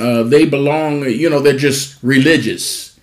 uh, 0.00 0.22
they 0.22 0.44
belong, 0.44 1.04
you 1.04 1.30
know, 1.30 1.40
they're 1.40 1.56
just 1.56 2.02
religious 2.02 2.98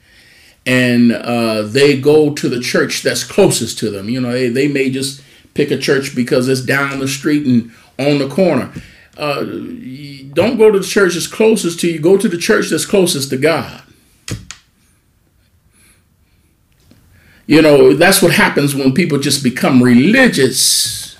and 0.66 1.12
uh, 1.12 1.62
they 1.64 2.00
go 2.00 2.34
to 2.34 2.48
the 2.48 2.60
church 2.60 3.02
that's 3.02 3.24
closest 3.24 3.78
to 3.80 3.90
them. 3.90 4.10
You 4.10 4.22
know, 4.22 4.32
they, 4.32 4.50
they 4.50 4.68
may 4.68 4.90
just 4.90 5.22
pick 5.54 5.72
a 5.72 5.78
church 5.78 6.16
because 6.16 6.48
it's 6.48 6.62
down 6.62 7.00
the 7.00 7.08
street 7.08 7.46
and 7.46 7.72
on 8.00 8.20
the 8.20 8.30
corner. 8.30 8.72
Uh, 9.18 9.44
don't 10.34 10.58
go 10.58 10.72
to 10.72 10.80
the 10.80 10.86
church 10.86 11.14
that's 11.14 11.28
closest 11.28 11.80
to 11.82 11.92
you. 11.92 12.00
Go 12.00 12.18
to 12.18 12.28
the 12.28 12.38
church 12.38 12.70
that's 12.70 12.86
closest 12.86 13.30
to 13.30 13.38
God. 13.38 13.82
You 17.46 17.62
know, 17.62 17.94
that's 17.94 18.22
what 18.22 18.32
happens 18.32 18.74
when 18.74 18.94
people 18.94 19.20
just 19.20 19.44
become 19.44 19.84
religious 19.84 21.18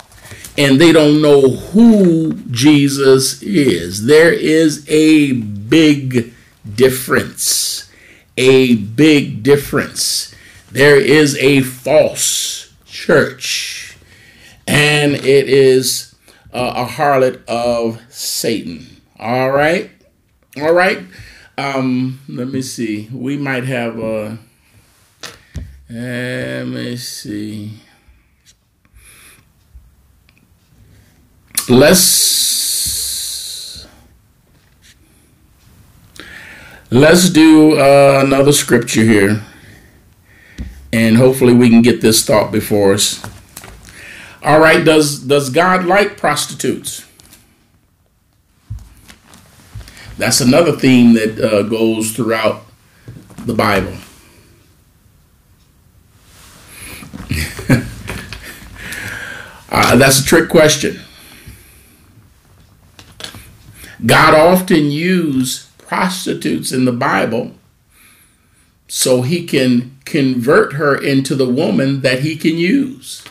and 0.58 0.80
they 0.80 0.92
don't 0.92 1.22
know 1.22 1.50
who 1.50 2.34
Jesus 2.52 3.42
is. 3.42 4.06
There 4.06 4.32
is 4.32 4.86
a 4.90 5.34
big 5.70 6.34
difference 6.76 7.74
a 8.38 8.76
big 8.76 9.44
difference. 9.44 10.34
There 10.72 10.98
is 10.98 11.38
a 11.38 11.62
false 11.62 12.74
church, 12.86 13.98
and 14.68 15.14
it 15.14 15.50
is 15.50 16.16
uh, 16.54 16.74
a 16.76 16.86
harlot 16.86 17.46
of 17.46 18.02
Satan. 18.10 19.02
All 19.20 19.52
right, 19.52 19.92
all 20.58 20.74
right. 20.74 21.00
Um, 21.58 22.20
let 22.28 22.48
me 22.48 22.62
see. 22.62 23.08
We 23.12 23.38
might 23.38 23.66
have 23.66 24.00
a. 24.00 24.40
Let 25.90 26.66
me 26.66 26.98
see. 26.98 27.80
Let's 31.70 32.00
Let's 36.94 37.28
do 37.32 37.80
uh, 37.80 38.22
another 38.24 38.52
scripture 38.52 39.02
here, 39.02 39.42
and 40.92 41.18
hopefully 41.18 41.52
we 41.52 41.68
can 41.68 41.82
get 41.82 42.02
this 42.02 42.24
thought 42.24 42.52
before 42.52 42.94
us. 42.94 43.20
All 44.44 44.60
right, 44.60 44.86
does 44.86 45.18
does 45.22 45.50
God 45.50 45.86
like 45.86 46.18
prostitutes? 46.18 47.04
That's 50.20 50.40
another 50.40 50.72
theme 50.72 51.16
that 51.16 51.40
uh, 51.40 51.64
goes 51.64 52.12
throughout 52.12 52.62
the 53.40 53.56
Bible. 53.56 53.98
uh, 59.72 59.96
that's 59.96 60.20
a 60.20 60.24
trick 60.24 60.48
question. 60.48 61.00
God 64.06 64.36
often 64.36 64.92
used 64.92 65.70
prostitutes 65.94 66.72
in 66.72 66.86
the 66.86 66.92
Bible 66.92 67.52
so 68.88 69.22
he 69.22 69.46
can 69.46 69.96
convert 70.06 70.74
her 70.74 70.96
into 70.96 71.36
the 71.36 71.48
woman 71.48 72.02
that 72.02 72.22
he 72.22 72.36
can 72.36 72.58
use. 72.58 73.24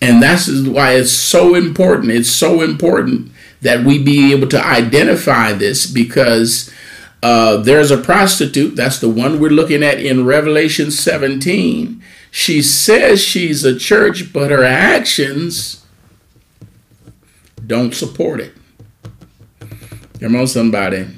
And 0.00 0.22
that's 0.22 0.48
why 0.48 0.92
it's 0.92 1.12
so 1.12 1.56
important. 1.56 2.12
It's 2.12 2.30
so 2.30 2.62
important 2.62 3.32
that 3.60 3.84
we 3.84 4.00
be 4.00 4.32
able 4.32 4.46
to 4.50 4.64
identify 4.64 5.52
this 5.52 5.84
because 5.84 6.72
uh, 7.24 7.56
there's 7.56 7.90
a 7.90 7.98
prostitute, 7.98 8.76
that's 8.76 9.00
the 9.00 9.08
one 9.08 9.40
we're 9.40 9.50
looking 9.50 9.82
at 9.82 9.98
in 9.98 10.24
Revelation 10.24 10.92
17. 10.92 12.00
She 12.30 12.62
says 12.62 13.20
she's 13.20 13.64
a 13.64 13.76
church, 13.76 14.32
but 14.32 14.52
her 14.52 14.62
actions 14.62 15.84
don't 17.66 17.94
support 17.94 18.38
it. 18.38 18.54
Come 20.22 20.36
on, 20.36 20.46
somebody. 20.46 21.08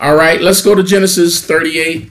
All 0.00 0.16
right, 0.16 0.40
let's 0.40 0.60
go 0.60 0.74
to 0.74 0.82
Genesis 0.82 1.40
38. 1.46 2.10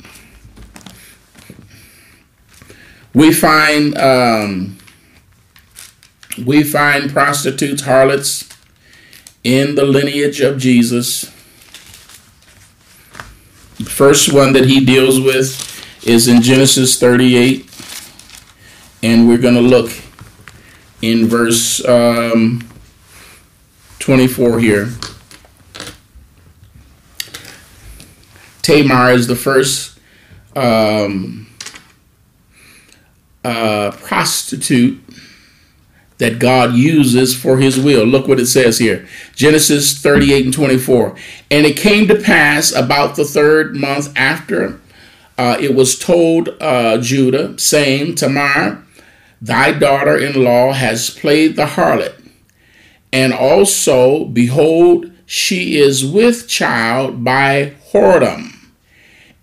We 3.13 3.33
find 3.33 3.97
um, 3.97 4.77
we 6.45 6.63
find 6.63 7.11
prostitutes, 7.11 7.81
harlots 7.81 8.47
in 9.43 9.75
the 9.75 9.83
lineage 9.83 10.39
of 10.39 10.59
Jesus. 10.59 11.23
The 13.77 13.83
first 13.83 14.31
one 14.31 14.53
that 14.53 14.67
he 14.67 14.85
deals 14.85 15.19
with 15.19 16.07
is 16.07 16.29
in 16.29 16.41
Genesis 16.41 16.97
38, 16.97 17.69
and 19.03 19.27
we're 19.27 19.37
going 19.37 19.55
to 19.55 19.59
look 19.59 19.91
in 21.01 21.27
verse 21.27 21.85
um, 21.85 22.65
24 23.99 24.61
here. 24.61 24.89
Tamar 28.65 29.11
is 29.11 29.27
the 29.27 29.35
first 29.35 29.99
um, 30.55 31.45
uh, 33.43 33.91
prostitute 33.91 34.99
that 36.17 36.39
God 36.39 36.73
uses 36.73 37.39
for 37.39 37.57
his 37.57 37.79
will. 37.79 38.05
Look 38.05 38.27
what 38.27 38.39
it 38.39 38.47
says 38.47 38.79
here 38.79 39.07
Genesis 39.35 40.01
38 40.01 40.45
and 40.45 40.53
24. 40.53 41.15
And 41.51 41.67
it 41.67 41.77
came 41.77 42.07
to 42.07 42.19
pass 42.19 42.73
about 42.73 43.15
the 43.15 43.23
third 43.23 43.75
month 43.75 44.11
after 44.15 44.81
uh, 45.37 45.57
it 45.59 45.75
was 45.75 45.99
told 45.99 46.49
uh, 46.59 46.97
Judah, 46.97 47.59
saying, 47.59 48.15
Tamar, 48.15 48.83
thy 49.39 49.73
daughter 49.73 50.17
in 50.17 50.43
law 50.43 50.73
has 50.73 51.11
played 51.11 51.55
the 51.55 51.67
harlot. 51.67 52.15
And 53.13 53.31
also, 53.31 54.25
behold, 54.25 55.11
she 55.27 55.77
is 55.77 56.03
with 56.03 56.47
child 56.47 57.23
by 57.23 57.75
whoredom. 57.91 58.54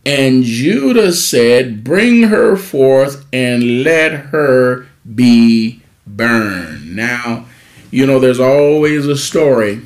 And 0.04 0.42
Judah 0.42 1.12
said, 1.12 1.84
Bring 1.84 2.24
her 2.24 2.56
forth 2.56 3.24
and 3.32 3.84
let 3.84 4.12
her 4.12 4.86
be 5.14 5.82
burned. 6.06 6.96
Now, 6.96 7.46
you 7.90 8.06
know, 8.06 8.18
there's 8.18 8.40
always 8.40 9.06
a 9.06 9.16
story 9.16 9.82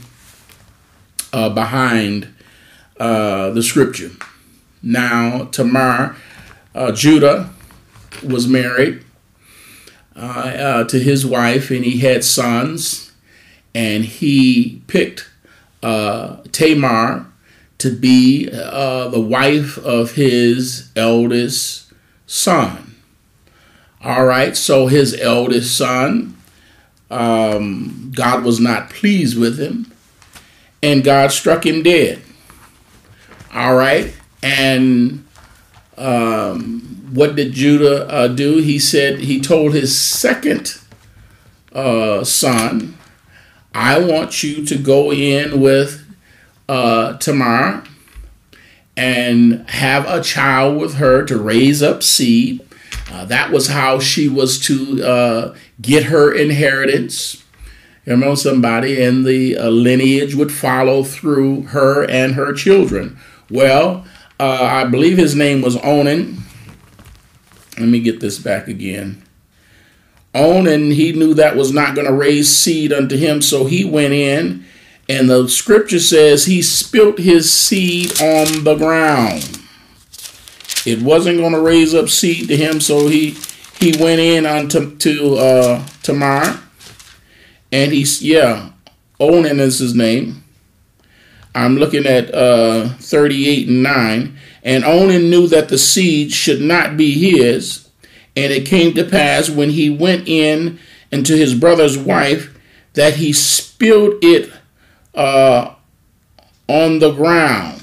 uh, 1.33 1.51
behind 1.51 2.33
uh, 2.99 3.51
the 3.51 3.63
scripture. 3.63 4.11
Now, 4.83 5.47
Tamar, 5.47 6.17
uh, 6.75 6.93
Judah 6.93 7.51
was 8.23 8.47
married 8.47 9.05
uh, 10.15 10.19
uh, 10.21 10.85
to 10.85 10.99
his 10.99 11.27
wife, 11.27 11.71
and 11.71 11.85
he 11.85 11.99
had 11.99 12.25
sons, 12.25 13.13
and 13.75 14.05
he 14.05 14.83
picked 14.87 15.29
uh, 15.83 16.37
Tamar 16.53 17.27
to 17.79 17.91
be 17.91 18.49
uh, 18.53 19.09
the 19.09 19.21
wife 19.21 19.79
of 19.79 20.13
his 20.13 20.91
eldest 20.97 21.93
son. 22.27 22.95
All 24.03 24.25
right, 24.25 24.57
so 24.57 24.87
his 24.87 25.19
eldest 25.21 25.77
son, 25.77 26.37
um, 27.11 28.13
God 28.15 28.45
was 28.45 28.61
not 28.61 28.91
pleased 28.91 29.39
with 29.39 29.59
him, 29.59 29.93
and 30.83 31.03
God 31.03 31.33
struck 31.33 31.67
him 31.67 31.83
dead. 31.83 32.23
All 33.53 33.75
right, 33.75 34.15
and 34.43 35.27
um, 35.99 36.81
what 37.13 37.37
did 37.37 37.53
Judah 37.53 38.09
uh, 38.09 38.29
do? 38.29 38.59
He 38.59 38.79
said, 38.79 39.21
he 39.21 39.41
told 39.41 39.75
his 39.75 39.99
second 39.99 40.79
uh, 41.73 42.23
son, 42.25 42.97
I 43.75 43.99
want 43.99 44.43
you 44.43 44.65
to 44.67 44.79
go 44.79 45.13
in 45.13 45.61
with 45.61 46.06
uh, 46.69 47.17
Tamar 47.19 47.85
and 48.97 49.69
have 49.71 50.07
a 50.09 50.23
child 50.23 50.81
with 50.81 50.95
her 50.95 51.25
to 51.25 51.39
raise 51.39 51.83
up 51.83 52.03
seed. 52.03 52.61
Uh, 53.11 53.25
that 53.27 53.51
was 53.53 53.69
how 53.69 54.01
she 54.01 54.29
was 54.29 54.59
to 54.61 55.03
uh, 55.05 55.57
get 55.81 56.05
her 56.05 56.33
inheritance. 56.33 57.45
Remember 58.07 58.37
somebody, 58.37 59.03
and 59.03 59.25
the 59.25 59.57
uh, 59.57 59.69
lineage 59.69 60.35
would 60.35 60.53
follow 60.53 61.03
through 61.03 61.63
her 61.63 62.09
and 62.09 62.35
her 62.35 62.53
children. 62.53 63.19
Well, 63.51 64.07
uh, 64.39 64.63
I 64.63 64.85
believe 64.85 65.19
his 65.19 65.35
name 65.35 65.61
was 65.61 65.77
Onan. 65.79 66.39
Let 67.79 67.89
me 67.89 68.01
get 68.01 68.21
this 68.21 68.39
back 68.39 68.69
again. 68.69 69.23
Onan, 70.35 70.93
he 70.93 71.13
knew 71.13 71.35
that 71.35 71.57
was 71.57 71.73
not 71.73 71.95
going 71.95 72.07
to 72.07 72.13
raise 72.13 72.55
seed 72.55 72.93
unto 72.93 73.17
him, 73.17 73.41
so 73.43 73.65
he 73.67 73.85
went 73.85 74.13
in, 74.13 74.65
and 75.09 75.31
the 75.31 75.49
scripture 75.49 76.01
says 76.01 76.47
he 76.47 76.63
spilt 76.63 77.19
his 77.19 77.53
seed 77.53 78.13
on 78.21 78.65
the 78.65 78.77
ground. 78.77 79.61
It 80.85 81.03
wasn't 81.03 81.39
going 81.39 81.53
to 81.53 81.61
raise 81.61 81.95
up 81.95 82.09
seed 82.09 82.49
to 82.49 82.57
him, 82.57 82.81
so 82.81 83.09
he 83.09 83.37
he 83.79 83.93
went 84.03 84.21
in 84.21 84.47
unto 84.47 84.97
to 84.97 85.35
uh, 85.37 85.87
Tamar, 86.03 86.61
and 87.71 87.93
he's 87.93 88.23
yeah, 88.23 88.71
Onan 89.19 89.61
is 89.61 89.79
his 89.79 89.95
name. 89.95 90.43
I'm 91.57 91.77
looking 91.77 92.05
at 92.05 92.33
uh, 92.35 92.91
38 92.99 93.69
and 93.69 93.83
9. 93.83 94.39
And 94.63 94.85
Onan 94.85 95.31
knew 95.31 95.47
that 95.49 95.71
the 95.71 95.79
seed 95.79 96.31
should 96.31 96.61
not 96.61 96.99
be 96.99 97.13
his. 97.13 97.89
And 98.37 98.53
it 98.53 98.67
came 98.67 98.93
to 98.95 99.05
pass 99.05 99.49
when 99.49 99.71
he 99.71 99.89
went 99.89 100.29
in 100.29 100.79
into 101.11 101.35
his 101.35 101.55
brother's 101.55 101.97
wife 101.97 102.59
that 102.93 103.15
he 103.15 103.33
spilled 103.33 104.23
it 104.23 104.53
uh, 105.17 105.75
on 106.69 106.99
the 107.01 107.13
ground, 107.13 107.83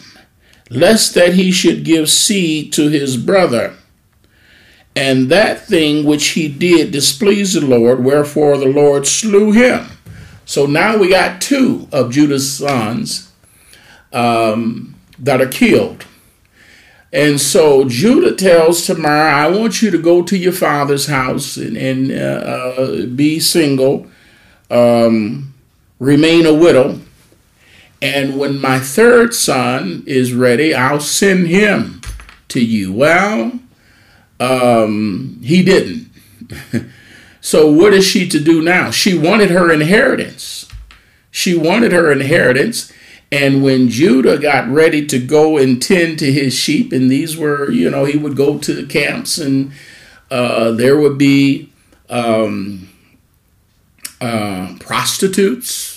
lest 0.70 1.14
that 1.16 1.34
he 1.34 1.52
should 1.52 1.84
give 1.84 2.10
seed 2.10 2.72
to 2.74 2.90
his 2.90 3.18
brother. 3.18 3.76
And 4.96 5.30
that 5.30 5.66
thing 5.66 6.06
which 6.06 6.30
he 6.30 6.48
did 6.48 6.92
displeased 6.92 7.60
the 7.60 7.66
Lord, 7.66 8.04
wherefore 8.04 8.58
the 8.58 8.68
Lord 8.68 9.08
slew 9.08 9.52
him. 9.52 9.88
So 10.46 10.66
now 10.66 10.98
we 10.98 11.10
got 11.10 11.42
two 11.42 11.88
of 11.92 12.12
Judah's 12.12 12.52
sons 12.52 13.32
um, 14.12 14.96
that 15.18 15.42
are 15.42 15.48
killed. 15.48 16.06
And 17.12 17.40
so 17.40 17.88
Judah 17.88 18.36
tells 18.36 18.86
Tamar, 18.86 19.10
I 19.10 19.48
want 19.48 19.82
you 19.82 19.92
to 19.92 20.00
go 20.00 20.24
to 20.24 20.38
your 20.38 20.52
father's 20.52 21.06
house 21.06 21.58
and, 21.58 21.78
and 21.78 22.12
uh, 22.12 22.16
uh, 22.16 23.06
be 23.06 23.40
single, 23.40 24.08
um, 24.72 25.54
remain 26.00 26.46
a 26.46 26.54
widow. 26.54 27.00
And 28.04 28.38
when 28.38 28.60
my 28.60 28.80
third 28.80 29.34
son 29.34 30.04
is 30.06 30.34
ready, 30.34 30.76
I'll 30.76 31.00
send 31.00 31.48
him 31.48 32.02
to 32.50 32.62
you. 32.62 32.92
Well, 32.92 33.62
um, 34.42 35.40
he 35.42 35.64
didn't. 35.64 36.12
so 37.42 37.72
what 37.72 37.94
is 37.94 38.06
she 38.06 38.28
to 38.28 38.42
do 38.42 38.62
now? 38.62 38.92
She 38.92 39.18
wanted 39.18 39.52
her 39.52 39.72
inheritance. 39.72 40.68
She 41.32 41.56
wanted 41.56 41.94
her 41.94 42.12
inheritance. 42.12 42.92
And 43.32 43.64
when 43.64 43.88
Judah 43.88 44.38
got 44.38 44.68
ready 44.68 45.06
to 45.08 45.18
go 45.18 45.58
and 45.58 45.82
tend 45.82 46.20
to 46.20 46.30
his 46.30 46.54
sheep, 46.54 46.92
and 46.92 47.10
these 47.10 47.38
were, 47.38 47.72
you 47.72 47.90
know, 47.90 48.04
he 48.04 48.18
would 48.18 48.36
go 48.36 48.58
to 48.58 48.74
the 48.74 48.86
camps 48.86 49.38
and 49.38 49.72
uh, 50.30 50.72
there 50.72 50.98
would 50.98 51.18
be 51.18 51.72
um, 52.10 52.90
uh, 54.20 54.76
prostitutes. 54.82 55.93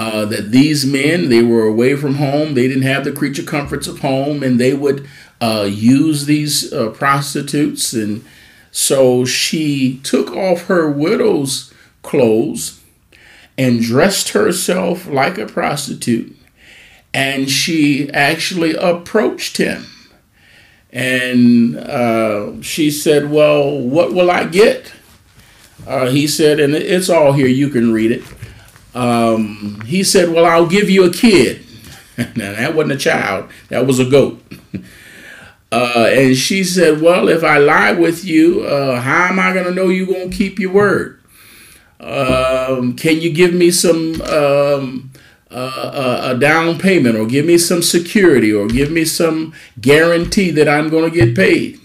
Uh, 0.00 0.24
that 0.24 0.50
these 0.50 0.86
men, 0.86 1.28
they 1.28 1.42
were 1.42 1.66
away 1.66 1.94
from 1.94 2.14
home, 2.14 2.54
they 2.54 2.66
didn't 2.66 2.84
have 2.84 3.04
the 3.04 3.12
creature 3.12 3.42
comforts 3.42 3.86
of 3.86 3.98
home, 3.98 4.42
and 4.42 4.58
they 4.58 4.72
would 4.72 5.06
uh, 5.42 5.68
use 5.70 6.24
these 6.24 6.72
uh, 6.72 6.88
prostitutes. 6.88 7.92
And 7.92 8.24
so 8.70 9.26
she 9.26 10.00
took 10.02 10.30
off 10.30 10.68
her 10.68 10.90
widow's 10.90 11.74
clothes 12.00 12.80
and 13.58 13.82
dressed 13.82 14.30
herself 14.30 15.06
like 15.06 15.36
a 15.36 15.44
prostitute. 15.44 16.34
And 17.12 17.50
she 17.50 18.10
actually 18.12 18.74
approached 18.76 19.58
him. 19.58 19.84
And 20.88 21.76
uh, 21.76 22.62
she 22.62 22.90
said, 22.90 23.30
Well, 23.30 23.78
what 23.78 24.14
will 24.14 24.30
I 24.30 24.44
get? 24.44 24.94
Uh, 25.86 26.08
he 26.08 26.26
said, 26.26 26.58
and 26.58 26.74
it's 26.74 27.10
all 27.10 27.32
here, 27.34 27.46
you 27.46 27.68
can 27.68 27.92
read 27.92 28.12
it. 28.12 28.22
Um, 28.94 29.80
he 29.86 30.02
said, 30.02 30.30
Well, 30.30 30.44
I'll 30.46 30.66
give 30.66 30.90
you 30.90 31.04
a 31.04 31.12
kid. 31.12 31.64
now, 32.18 32.52
that 32.52 32.74
wasn't 32.74 32.92
a 32.92 32.96
child, 32.96 33.50
that 33.68 33.86
was 33.86 33.98
a 33.98 34.08
goat. 34.08 34.42
Uh, 35.72 36.10
and 36.10 36.36
she 36.36 36.64
said, 36.64 37.00
Well, 37.00 37.28
if 37.28 37.44
I 37.44 37.58
lie 37.58 37.92
with 37.92 38.24
you, 38.24 38.62
uh, 38.62 39.00
how 39.00 39.26
am 39.26 39.38
I 39.38 39.52
going 39.52 39.66
to 39.66 39.70
know 39.70 39.88
you're 39.88 40.06
going 40.06 40.28
to 40.28 40.36
keep 40.36 40.58
your 40.58 40.72
word? 40.72 41.20
Um, 42.00 42.96
can 42.96 43.20
you 43.20 43.32
give 43.32 43.54
me 43.54 43.70
some 43.70 44.20
um, 44.22 45.12
uh, 45.50 46.32
a 46.34 46.38
down 46.38 46.78
payment, 46.78 47.16
or 47.16 47.26
give 47.26 47.46
me 47.46 47.58
some 47.58 47.82
security, 47.82 48.52
or 48.52 48.66
give 48.66 48.90
me 48.90 49.04
some 49.04 49.54
guarantee 49.80 50.50
that 50.50 50.68
I'm 50.68 50.88
going 50.88 51.10
to 51.10 51.16
get 51.16 51.36
paid? 51.36 51.79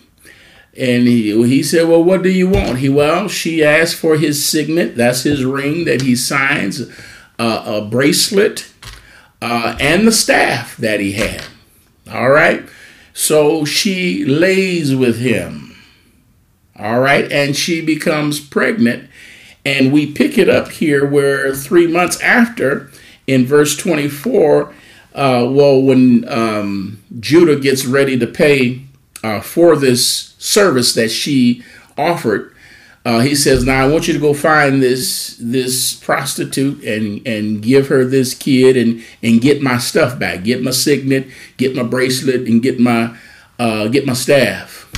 And 0.77 1.07
he, 1.07 1.31
he 1.47 1.63
said, 1.63 1.87
Well, 1.87 2.03
what 2.03 2.21
do 2.21 2.29
you 2.29 2.49
want? 2.49 2.79
He, 2.79 2.89
well, 2.89 3.27
she 3.27 3.63
asked 3.63 3.95
for 3.95 4.17
his 4.17 4.45
signet. 4.45 4.95
That's 4.95 5.23
his 5.23 5.45
ring 5.45 5.85
that 5.85 6.01
he 6.01 6.15
signs, 6.15 6.89
uh, 7.39 7.63
a 7.65 7.85
bracelet, 7.85 8.71
uh, 9.41 9.77
and 9.79 10.05
the 10.05 10.11
staff 10.11 10.75
that 10.77 10.99
he 10.99 11.13
had. 11.13 11.43
All 12.11 12.29
right. 12.29 12.67
So 13.13 13.63
she 13.63 14.25
lays 14.25 14.93
with 14.93 15.19
him. 15.19 15.77
All 16.77 16.99
right. 16.99 17.31
And 17.31 17.55
she 17.55 17.79
becomes 17.79 18.39
pregnant 18.39 19.09
and 19.65 19.91
we 19.91 20.11
pick 20.11 20.37
it 20.37 20.47
up 20.47 20.69
here 20.69 21.05
where 21.05 21.53
three 21.55 21.87
months 21.87 22.21
after, 22.21 22.91
in 23.25 23.45
verse 23.47 23.75
24, 23.75 24.67
uh, 25.15 25.47
well, 25.49 25.81
when 25.81 26.27
um, 26.29 27.03
Judah 27.19 27.59
gets 27.59 27.85
ready 27.85 28.17
to 28.19 28.27
pay 28.27 28.83
uh, 29.23 29.41
for 29.41 29.75
this 29.75 30.34
service 30.45 30.93
that 30.93 31.09
she 31.09 31.63
offered, 31.97 32.55
uh, 33.05 33.19
he 33.19 33.35
says, 33.35 33.63
"Now 33.63 33.85
I 33.85 33.87
want 33.87 34.07
you 34.07 34.13
to 34.13 34.19
go 34.19 34.33
find 34.33 34.81
this 34.81 35.37
this 35.39 35.93
prostitute 35.93 36.83
and 36.83 37.25
and 37.27 37.61
give 37.61 37.87
her 37.87 38.03
this 38.03 38.33
kid 38.33 38.75
and 38.77 39.03
and 39.21 39.41
get 39.41 39.61
my 39.61 39.77
stuff 39.77 40.17
back, 40.17 40.43
get 40.43 40.63
my 40.63 40.71
signet, 40.71 41.27
get 41.57 41.75
my 41.75 41.83
bracelet, 41.83 42.47
and 42.47 42.63
get 42.63 42.79
my 42.79 43.15
uh, 43.59 43.87
get 43.89 44.05
my 44.05 44.13
staff." 44.13 44.91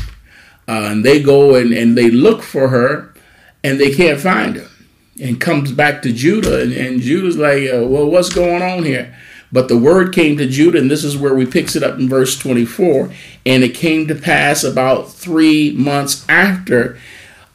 Uh, 0.69 0.90
and 0.91 1.06
they 1.06 1.22
go 1.22 1.56
and 1.56 1.74
and 1.74 1.98
they 1.98 2.10
look 2.10 2.44
for 2.44 2.69
her, 2.69 3.14
and 3.64 3.80
they 3.80 3.94
can't 3.94 4.19
find 4.19 4.56
her. 4.56 4.68
And 5.19 5.41
comes 5.41 5.72
back 5.72 6.03
to 6.03 6.14
Judah, 6.14 6.61
and, 6.61 6.72
and 6.72 7.02
Judah's 7.02 7.38
like, 7.38 7.64
uh, 7.64 7.88
well, 7.88 8.06
what's 8.06 8.30
going 8.30 8.61
on 8.61 8.84
here? 8.84 9.18
But 9.52 9.68
the 9.68 9.78
word 9.78 10.14
came 10.14 10.38
to 10.38 10.48
Judah, 10.48 10.80
and 10.80 10.91
this 10.91 11.03
is 11.03 11.18
where 11.18 11.34
we 11.34 11.45
picks 11.45 11.76
it 11.76 11.84
up 11.84 11.98
in 11.98 12.10
verse 12.10 12.38
24. 12.38 13.11
And 13.45 13.64
it 13.64 13.76
came 13.76 14.07
to 14.07 14.15
pass 14.15 14.64
about 14.64 15.11
three 15.11 15.72
months 15.72 16.26
after 16.28 16.98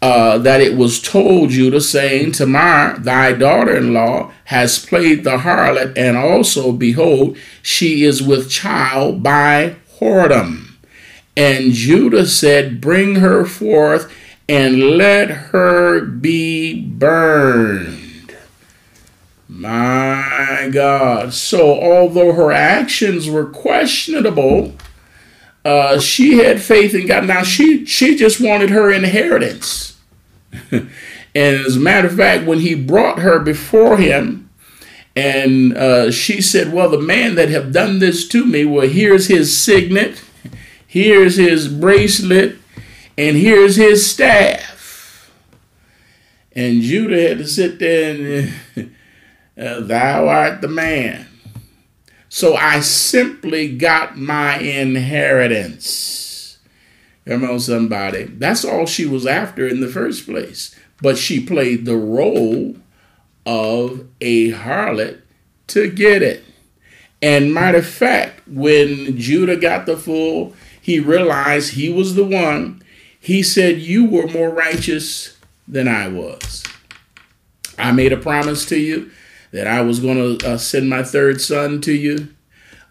uh, 0.03 0.37
that 0.39 0.61
it 0.61 0.77
was 0.77 1.01
told 1.01 1.51
Judah, 1.51 1.81
saying, 1.81 2.33
Tamar, 2.33 2.99
thy 2.99 3.33
daughter 3.33 3.77
in 3.77 3.95
law, 3.95 4.33
has 4.47 4.85
played 4.85 5.23
the 5.23 5.39
harlot, 5.39 5.97
and 5.97 6.17
also, 6.17 6.73
behold, 6.73 7.37
she 7.63 8.03
is 8.03 8.21
with 8.21 8.51
child 8.51 9.23
by 9.23 9.77
whoredom. 10.01 10.73
And 11.37 11.73
Judah 11.73 12.27
said, 12.27 12.81
Bring 12.81 13.17
her 13.17 13.47
forth 13.47 14.13
and 14.49 14.97
let 14.99 15.31
her 15.31 16.05
be 16.05 16.83
burned. 16.83 18.02
My 19.63 20.69
God. 20.73 21.33
So, 21.33 21.81
although 21.81 22.33
her 22.33 22.51
actions 22.51 23.31
were 23.31 23.47
questionable, 23.47 24.75
uh, 25.65 26.01
she 26.01 26.39
had 26.39 26.61
faith 26.61 26.97
in 26.97 27.07
God. 27.07 27.27
Now, 27.27 27.45
she, 27.45 27.87
she 27.87 28.17
just 28.17 28.41
wanted 28.41 28.71
her 28.71 28.91
inheritance. 28.91 30.01
and 30.73 30.91
as 31.35 31.77
a 31.77 31.81
matter 31.81 32.09
of 32.09 32.17
fact, 32.17 32.45
when 32.45 32.59
he 32.59 32.75
brought 32.75 33.21
her 33.21 33.39
before 33.39 33.99
him, 33.99 34.51
and 35.15 35.77
uh, 35.77 36.11
she 36.11 36.43
said, 36.43 36.73
Well, 36.73 36.91
the 36.91 36.99
man 36.99 37.37
that 37.37 37.49
have 37.51 37.73
done 37.73 38.01
this 38.01 38.27
to 38.29 38.45
me, 38.45 38.65
well, 38.65 38.89
here's 38.89 39.29
his 39.29 39.57
signet, 39.57 40.25
here's 40.85 41.37
his 41.37 41.69
bracelet, 41.69 42.57
and 43.17 43.37
here's 43.37 43.77
his 43.77 44.11
staff. 44.11 45.31
And 46.51 46.83
Judah 46.83 47.29
had 47.29 47.39
to 47.39 47.47
sit 47.47 47.79
there 47.79 48.51
and, 48.77 48.95
Uh, 49.59 49.81
thou 49.81 50.29
art 50.29 50.61
the 50.61 50.69
man. 50.69 51.27
So 52.29 52.57
I 52.57 52.81
simply 52.81 53.77
got 53.77 54.17
my 54.17 54.59
inheritance. 54.59 56.59
Come 57.27 57.45
on, 57.45 57.61
somebody. 57.61 58.25
That's 58.25 58.65
all 58.65 58.87
she 58.87 59.05
was 59.05 59.27
after 59.27 59.69
in 59.69 59.81
the 59.81 59.89
first 59.89 60.25
place. 60.25 60.75
But 61.01 61.19
she 61.19 61.45
played 61.45 61.85
the 61.85 61.97
role 61.97 62.77
of 63.45 64.07
a 64.21 64.53
harlot 64.53 65.21
to 65.69 65.91
get 65.91 66.23
it. 66.23 66.45
And 67.21 67.55
matter 67.55 67.79
of 67.79 67.87
fact, 67.87 68.47
when 68.49 69.17
Judah 69.19 69.57
got 69.57 69.87
the 69.87 69.97
full, 69.97 70.55
he 70.81 70.99
realized 70.99 71.75
he 71.75 71.93
was 71.93 72.15
the 72.15 72.25
one 72.25 72.83
He 73.21 73.45
said, 73.45 73.79
You 73.79 74.05
were 74.05 74.27
more 74.27 74.51
righteous 74.51 75.37
than 75.69 75.87
I 75.87 76.09
was. 76.09 76.65
I 77.79 77.93
made 77.93 78.13
a 78.13 78.17
promise 78.17 78.67
to 78.67 78.79
you 78.79 79.11
that 79.53 79.67
I 79.67 79.83
was 79.83 80.01
going 80.01 80.39
to 80.39 80.53
uh, 80.53 80.59
send 80.59 80.89
my 80.89 81.03
third 81.03 81.41
son 81.41 81.81
to 81.83 81.93
you, 81.93 82.29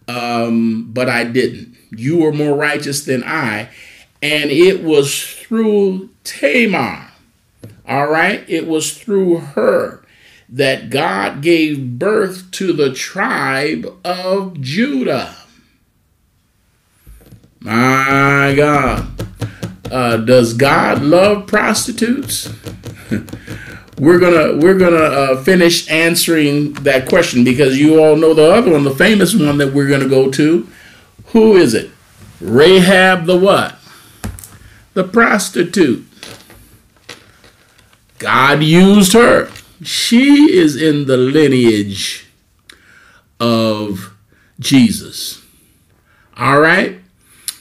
um, 0.08 0.92
but 0.92 1.10
I 1.10 1.24
didn't. 1.26 1.76
You 1.92 2.20
were 2.20 2.32
more 2.32 2.56
righteous 2.56 3.04
than 3.04 3.24
I. 3.24 3.70
And 4.22 4.52
it 4.52 4.84
was 4.84 5.24
through 5.24 6.10
Tamar, 6.24 7.08
all 7.88 8.08
right? 8.08 8.48
It 8.48 8.68
was 8.68 8.96
through 8.96 9.38
her 9.38 10.06
that 10.48 10.90
God 10.90 11.42
gave 11.42 11.98
birth 11.98 12.52
to 12.52 12.72
the 12.74 12.94
tribe 12.94 13.88
of 14.06 14.62
Judah. 14.62 15.36
My 17.60 18.54
God. 18.56 19.08
Uh, 19.90 20.18
does 20.18 20.54
God 20.54 21.02
love 21.02 21.48
prostitutes? 21.48 22.50
we're 23.97 24.19
gonna 24.19 24.57
we're 24.57 24.77
gonna 24.77 24.97
uh, 24.97 25.43
finish 25.43 25.89
answering 25.89 26.73
that 26.73 27.07
question 27.07 27.43
because 27.43 27.77
you 27.77 28.03
all 28.03 28.15
know 28.15 28.34
the 28.34 28.51
other 28.51 28.72
one, 28.72 28.84
the 28.84 28.95
famous 28.95 29.35
one 29.35 29.57
that 29.57 29.73
we're 29.73 29.89
gonna 29.89 30.09
go 30.09 30.31
to. 30.31 30.68
Who 31.27 31.55
is 31.55 31.73
it? 31.73 31.91
Rahab 32.39 33.26
the 33.26 33.38
what? 33.38 33.76
The 34.93 35.03
prostitute. 35.03 36.05
God 38.18 38.61
used 38.63 39.13
her. 39.13 39.49
She 39.84 40.53
is 40.53 40.80
in 40.80 41.05
the 41.05 41.18
lineage 41.18 42.27
of 43.39 44.13
Jesus. 44.59 45.43
All 46.38 46.59
right. 46.59 46.99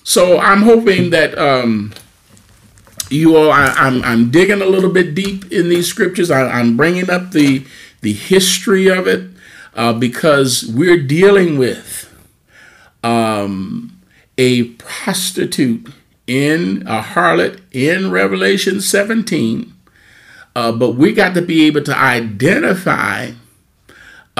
So 0.03 0.39
I'm 0.39 0.63
hoping 0.63 1.11
that 1.11 1.39
um, 1.39 1.93
you 3.11 3.37
all, 3.37 3.51
I, 3.51 3.67
am 3.69 3.75
I'm, 3.77 4.05
I'm 4.05 4.31
digging 4.31 4.63
a 4.63 4.67
little 4.67 4.91
bit 4.91 5.15
deep 5.15 5.51
in 5.53 5.69
these 5.69 5.89
scriptures. 5.89 6.31
I, 6.31 6.61
am 6.61 6.77
bringing 6.77 7.11
up 7.11 7.33
the 7.33 7.67
the 8.01 8.13
history 8.13 8.89
of 8.89 9.07
it 9.07 9.31
uh, 9.75 9.93
because 9.93 10.65
we're 10.67 11.03
dealing 11.03 11.59
with 11.59 12.11
um, 13.03 14.01
a 14.39 14.65
prostitute 14.75 15.93
in 16.27 16.83
a 16.87 17.03
harlot 17.03 17.61
in 17.73 18.11
Revelation 18.11 18.81
17. 18.81 19.75
Uh, 20.57 20.73
but 20.73 20.93
we 20.93 21.13
got 21.13 21.35
to 21.35 21.43
be 21.43 21.67
able 21.67 21.83
to 21.83 21.97
identify 21.97 23.33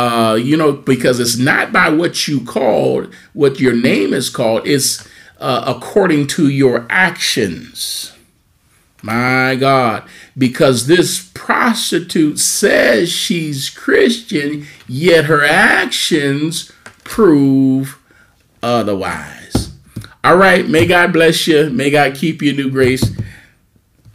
uh, 0.01 0.35
you 0.35 0.57
know, 0.57 0.73
because 0.73 1.21
it's 1.21 1.37
not 1.37 1.73
by 1.73 1.91
what 1.91 2.27
you 2.27 2.43
called, 2.43 3.13
what 3.35 3.61
your 3.61 3.75
name 3.75 4.15
is 4.15 4.31
called, 4.31 4.67
it's 4.67 5.07
uh, 5.39 5.63
according 5.67 6.27
to 6.27 6.49
your 6.49 6.87
actions. 6.89 8.13
My 9.03 9.57
God, 9.57 10.05
because 10.37 10.87
this 10.87 11.31
prostitute 11.33 12.39
says 12.39 13.11
she's 13.11 13.71
Christian, 13.71 14.67
yet 14.87 15.25
her 15.25 15.45
actions 15.45 16.71
prove 17.05 17.99
otherwise. 18.63 19.73
All 20.23 20.37
right, 20.37 20.69
may 20.69 20.87
God 20.87 21.15
bless 21.15 21.47
you. 21.47 21.71
May 21.71 21.91
God 21.91 22.15
keep 22.15 22.43
you, 22.43 22.53
new 22.53 22.71
grace. 22.71 23.11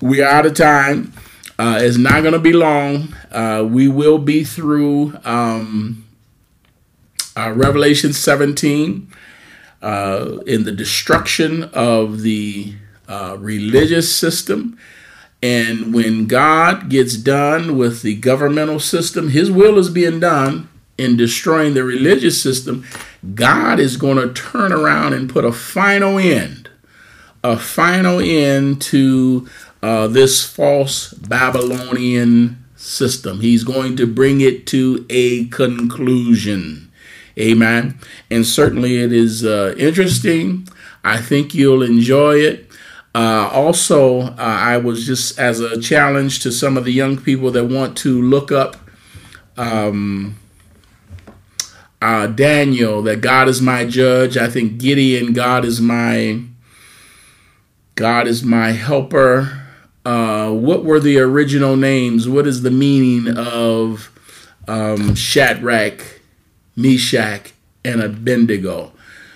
We 0.02 0.22
are 0.22 0.30
out 0.30 0.46
of 0.46 0.54
time. 0.54 1.14
Uh, 1.58 1.80
it's 1.82 1.98
not 1.98 2.22
going 2.22 2.34
to 2.34 2.40
be 2.40 2.54
long. 2.54 3.16
Uh, 3.32 3.66
we 3.68 3.88
will 3.88 4.20
be 4.20 4.44
through 4.44 5.18
um, 5.24 6.06
uh, 7.36 7.52
Revelation 7.54 8.14
17 8.14 9.12
uh, 9.82 10.38
in 10.46 10.64
the 10.64 10.72
destruction 10.72 11.64
of 11.74 12.22
the 12.22 12.76
uh, 13.08 13.38
religious 13.40 14.14
system. 14.14 14.78
And 15.42 15.94
when 15.94 16.28
God 16.28 16.90
gets 16.90 17.18
done 17.18 17.78
with 17.78 18.02
the 18.02 18.16
governmental 18.16 18.80
system, 18.80 19.30
his 19.30 19.52
will 19.52 19.78
is 19.78 19.90
being 19.90 20.20
done 20.20 20.70
in 20.98 21.18
destroying 21.18 21.74
the 21.74 21.84
religious 21.84 22.42
system. 22.42 22.86
God 23.36 23.80
is 23.80 23.98
going 23.98 24.18
to 24.18 24.34
turn 24.34 24.72
around 24.72 25.14
and 25.14 25.30
put 25.30 25.46
a 25.46 25.52
final 25.52 26.18
end, 26.18 26.70
a 27.44 27.58
final 27.58 28.20
end 28.20 28.82
to 28.84 29.48
uh, 29.84 30.08
this 30.08 30.44
false 30.44 31.14
Babylonian 31.14 32.66
system. 32.76 33.42
He's 33.42 33.64
going 33.64 33.98
to 33.98 34.08
bring 34.08 34.42
it 34.42 34.66
to 34.68 35.06
a 35.10 35.46
conclusion. 35.48 36.92
Amen. 37.38 38.00
And 38.32 38.46
certainly 38.46 38.98
it 38.98 39.12
is 39.12 39.44
uh, 39.44 39.76
interesting. 39.78 40.68
I 41.04 41.18
think 41.18 41.54
you'll 41.54 41.84
enjoy 41.84 42.38
it. 42.38 42.72
Uh, 43.16 43.50
also, 43.54 44.24
uh, 44.24 44.36
I 44.38 44.76
was 44.76 45.06
just 45.06 45.40
as 45.40 45.62
a 45.62 45.80
challenge 45.80 46.42
to 46.42 46.52
some 46.52 46.76
of 46.76 46.84
the 46.84 46.92
young 46.92 47.16
people 47.18 47.50
that 47.52 47.64
want 47.64 47.96
to 48.00 48.22
look 48.22 48.52
up 48.52 48.76
um, 49.56 50.36
uh, 52.02 52.28
Daniel, 52.28 53.02
that 53.04 53.22
God 53.22 53.48
is 53.48 53.62
my 53.62 53.86
judge. 53.86 54.36
I 54.36 54.50
think 54.50 54.80
Gideon, 54.80 55.32
God 55.32 55.64
is 55.64 55.80
my 55.80 56.42
God 57.96 58.28
is 58.28 58.44
my 58.44 58.72
helper. 58.72 59.62
Uh, 60.06 60.52
what 60.52 60.84
were 60.84 61.00
the 61.00 61.18
original 61.18 61.78
names? 61.78 62.28
What 62.28 62.46
is 62.46 62.64
the 62.64 62.70
meaning 62.70 63.34
of 63.38 64.12
um, 64.68 65.16
Shadrach, 65.16 66.20
Meshach, 66.76 67.54
and 67.86 68.02
Abednego? 68.02 68.92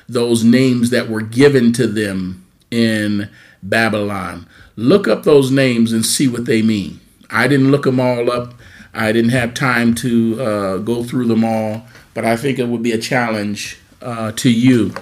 Those 0.09 0.43
names 0.43 0.89
that 0.89 1.07
were 1.07 1.21
given 1.21 1.71
to 1.73 1.87
them 1.87 2.45
in 2.69 3.29
Babylon. 3.61 4.47
Look 4.75 5.07
up 5.07 5.23
those 5.23 5.51
names 5.51 5.91
and 5.91 6.05
see 6.05 6.27
what 6.27 6.45
they 6.45 6.61
mean. 6.61 6.99
I 7.29 7.47
didn't 7.47 7.71
look 7.71 7.83
them 7.83 7.99
all 7.99 8.31
up. 8.31 8.53
I 8.93 9.11
didn't 9.11 9.31
have 9.31 9.53
time 9.53 9.93
to 9.95 10.41
uh, 10.41 10.77
go 10.77 11.03
through 11.03 11.25
them 11.25 11.43
all, 11.43 11.85
but 12.13 12.25
I 12.25 12.35
think 12.35 12.57
it 12.59 12.67
would 12.67 12.81
be 12.81 12.91
a 12.91 12.97
challenge 12.97 13.77
uh, 14.01 14.31
to 14.37 14.51
you, 14.51 14.93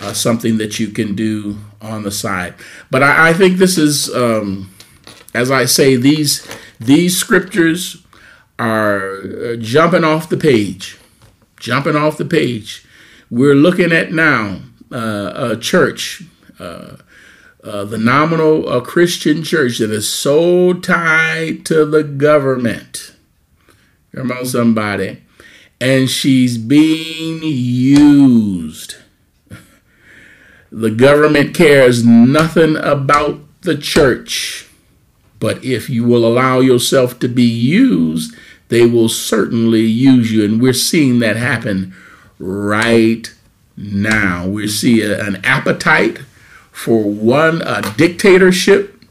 uh, 0.00 0.12
something 0.12 0.58
that 0.58 0.80
you 0.80 0.88
can 0.88 1.14
do 1.14 1.58
on 1.80 2.02
the 2.02 2.10
side. 2.10 2.54
But 2.90 3.02
I, 3.02 3.30
I 3.30 3.32
think 3.32 3.58
this 3.58 3.78
is, 3.78 4.12
um, 4.14 4.70
as 5.34 5.50
I 5.50 5.66
say, 5.66 5.96
these 5.96 6.46
these 6.80 7.16
scriptures 7.16 8.04
are 8.58 9.20
uh, 9.20 9.56
jumping 9.56 10.04
off 10.04 10.28
the 10.28 10.36
page, 10.36 10.98
jumping 11.58 11.96
off 11.96 12.16
the 12.16 12.24
page. 12.24 12.84
We're 13.30 13.54
looking 13.54 13.92
at 13.92 14.12
now 14.12 14.62
uh, 14.90 15.52
a 15.52 15.56
church 15.56 16.22
uh, 17.68 17.84
the 17.84 17.98
nominal 17.98 18.68
uh, 18.68 18.80
Christian 18.80 19.42
church 19.42 19.78
that 19.78 19.90
is 19.90 20.08
so 20.08 20.72
tied 20.72 21.66
to 21.66 21.84
the 21.84 22.02
government. 22.02 23.14
Come 24.14 24.32
on, 24.32 24.46
somebody. 24.46 25.22
And 25.80 26.08
she's 26.08 26.56
being 26.56 27.40
used. 27.42 28.96
The 30.72 30.90
government 30.90 31.54
cares 31.54 32.04
nothing 32.04 32.76
about 32.76 33.40
the 33.60 33.76
church. 33.76 34.66
But 35.38 35.62
if 35.62 35.88
you 35.88 36.04
will 36.04 36.26
allow 36.26 36.60
yourself 36.60 37.18
to 37.20 37.28
be 37.28 37.44
used, 37.44 38.34
they 38.68 38.86
will 38.86 39.08
certainly 39.08 39.82
use 39.82 40.32
you. 40.32 40.44
And 40.44 40.60
we're 40.60 40.72
seeing 40.72 41.18
that 41.20 41.36
happen 41.36 41.94
right 42.38 43.32
now. 43.76 44.46
We 44.46 44.68
see 44.68 45.02
an 45.02 45.36
appetite 45.44 46.20
for 46.78 47.02
one 47.02 47.60
a 47.62 47.82
dictatorship, 47.96 49.02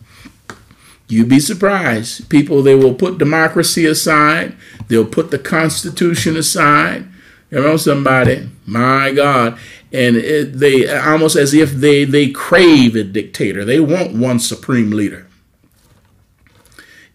you'd 1.09 1.27
be 1.27 1.39
surprised. 1.41 2.29
People, 2.29 2.63
they 2.63 2.75
will 2.75 2.93
put 2.93 3.17
democracy 3.17 3.85
aside, 3.85 4.55
they'll 4.87 5.05
put 5.05 5.31
the 5.31 5.37
Constitution 5.37 6.37
aside. 6.37 7.05
You 7.51 7.61
know, 7.61 7.77
somebody, 7.77 8.49
my 8.65 9.11
God. 9.11 9.57
And 9.91 10.15
it, 10.15 10.59
they 10.59 10.89
almost 10.97 11.35
as 11.35 11.53
if 11.53 11.71
they, 11.71 12.03
they 12.05 12.29
crave 12.29 12.95
a 12.95 13.03
dictator. 13.03 13.63
They 13.63 13.79
want 13.79 14.13
one 14.13 14.39
supreme 14.39 14.91
leader. 14.91 15.27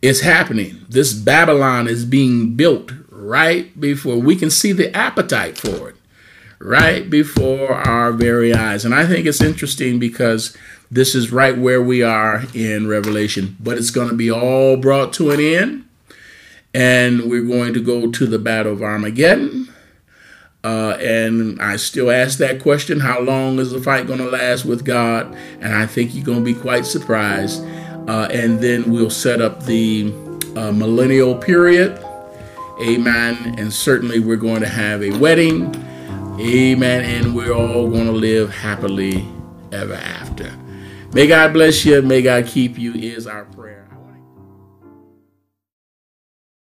It's 0.01 0.21
happening. 0.21 0.85
This 0.89 1.13
Babylon 1.13 1.89
is 1.89 2.05
being 2.05 2.57
built 2.57 2.93
right 3.11 3.79
before 3.79 4.17
we 4.17 4.37
can 4.37 4.51
see 4.51 4.73
the 4.73 4.95
appetite 4.95 5.57
for 5.57 5.91
it 5.91 5.97
right 6.63 7.11
before 7.11 7.73
our 7.75 8.13
very 8.13 8.55
eyes. 8.55 8.85
And 8.85 8.95
I 8.95 9.07
think 9.07 9.27
it's 9.27 9.41
interesting 9.41 9.99
because 9.99 10.57
this 10.91 11.15
is 11.15 11.33
right 11.33 11.57
where 11.57 11.83
we 11.83 12.03
are 12.03 12.45
in 12.55 12.87
Revelation, 12.87 13.57
but 13.59 13.79
it's 13.79 13.91
going 13.91 14.09
to 14.09 14.15
be 14.15 14.31
all 14.31 14.77
brought 14.77 15.13
to 15.15 15.31
an 15.31 15.41
end. 15.41 15.89
And 16.75 17.29
we're 17.29 17.43
going 17.43 17.75
to 17.75 17.83
go 17.83 18.11
to 18.11 18.27
the 18.27 18.39
Battle 18.39 18.73
of 18.73 18.83
Armageddon. 18.83 19.69
Uh, 20.65 20.97
and 21.01 21.61
I 21.61 21.77
still 21.77 22.11
ask 22.11 22.39
that 22.39 22.63
question 22.63 23.01
how 23.01 23.21
long 23.21 23.59
is 23.59 23.73
the 23.73 23.81
fight 23.81 24.07
going 24.07 24.21
to 24.21 24.31
last 24.31 24.65
with 24.65 24.85
God? 24.85 25.37
And 25.61 25.75
I 25.75 25.87
think 25.87 26.15
you're 26.15 26.25
going 26.25 26.39
to 26.39 26.45
be 26.45 26.55
quite 26.55 26.87
surprised. 26.87 27.63
Uh, 28.09 28.29
and 28.31 28.61
then 28.61 28.91
we'll 28.91 29.11
set 29.11 29.41
up 29.41 29.65
the 29.65 30.13
uh, 30.57 30.73
millennial 30.73 31.35
period. 31.35 31.99
Amen. 32.81 33.57
And 33.59 33.73
certainly 33.73 34.21
we're 34.21 34.37
going 34.37 34.61
to 34.61 34.69
have 34.69 35.03
a 35.03 35.11
wedding 35.19 35.73
Amen. 36.45 37.05
And 37.05 37.37
we're 37.37 37.53
all 37.53 37.89
going 37.89 38.07
to 38.07 38.13
live 38.13 38.53
happily 38.53 39.25
ever 39.71 39.95
after. 39.95 40.53
May 41.13 41.29
God 41.29 41.53
bless 41.53 41.85
you. 41.85 42.03
May 42.03 42.23
God 42.23 42.47
keep 42.47 42.79
you, 42.79 42.95
is 42.95 43.29
our 43.29 43.45
prayer. 43.45 43.82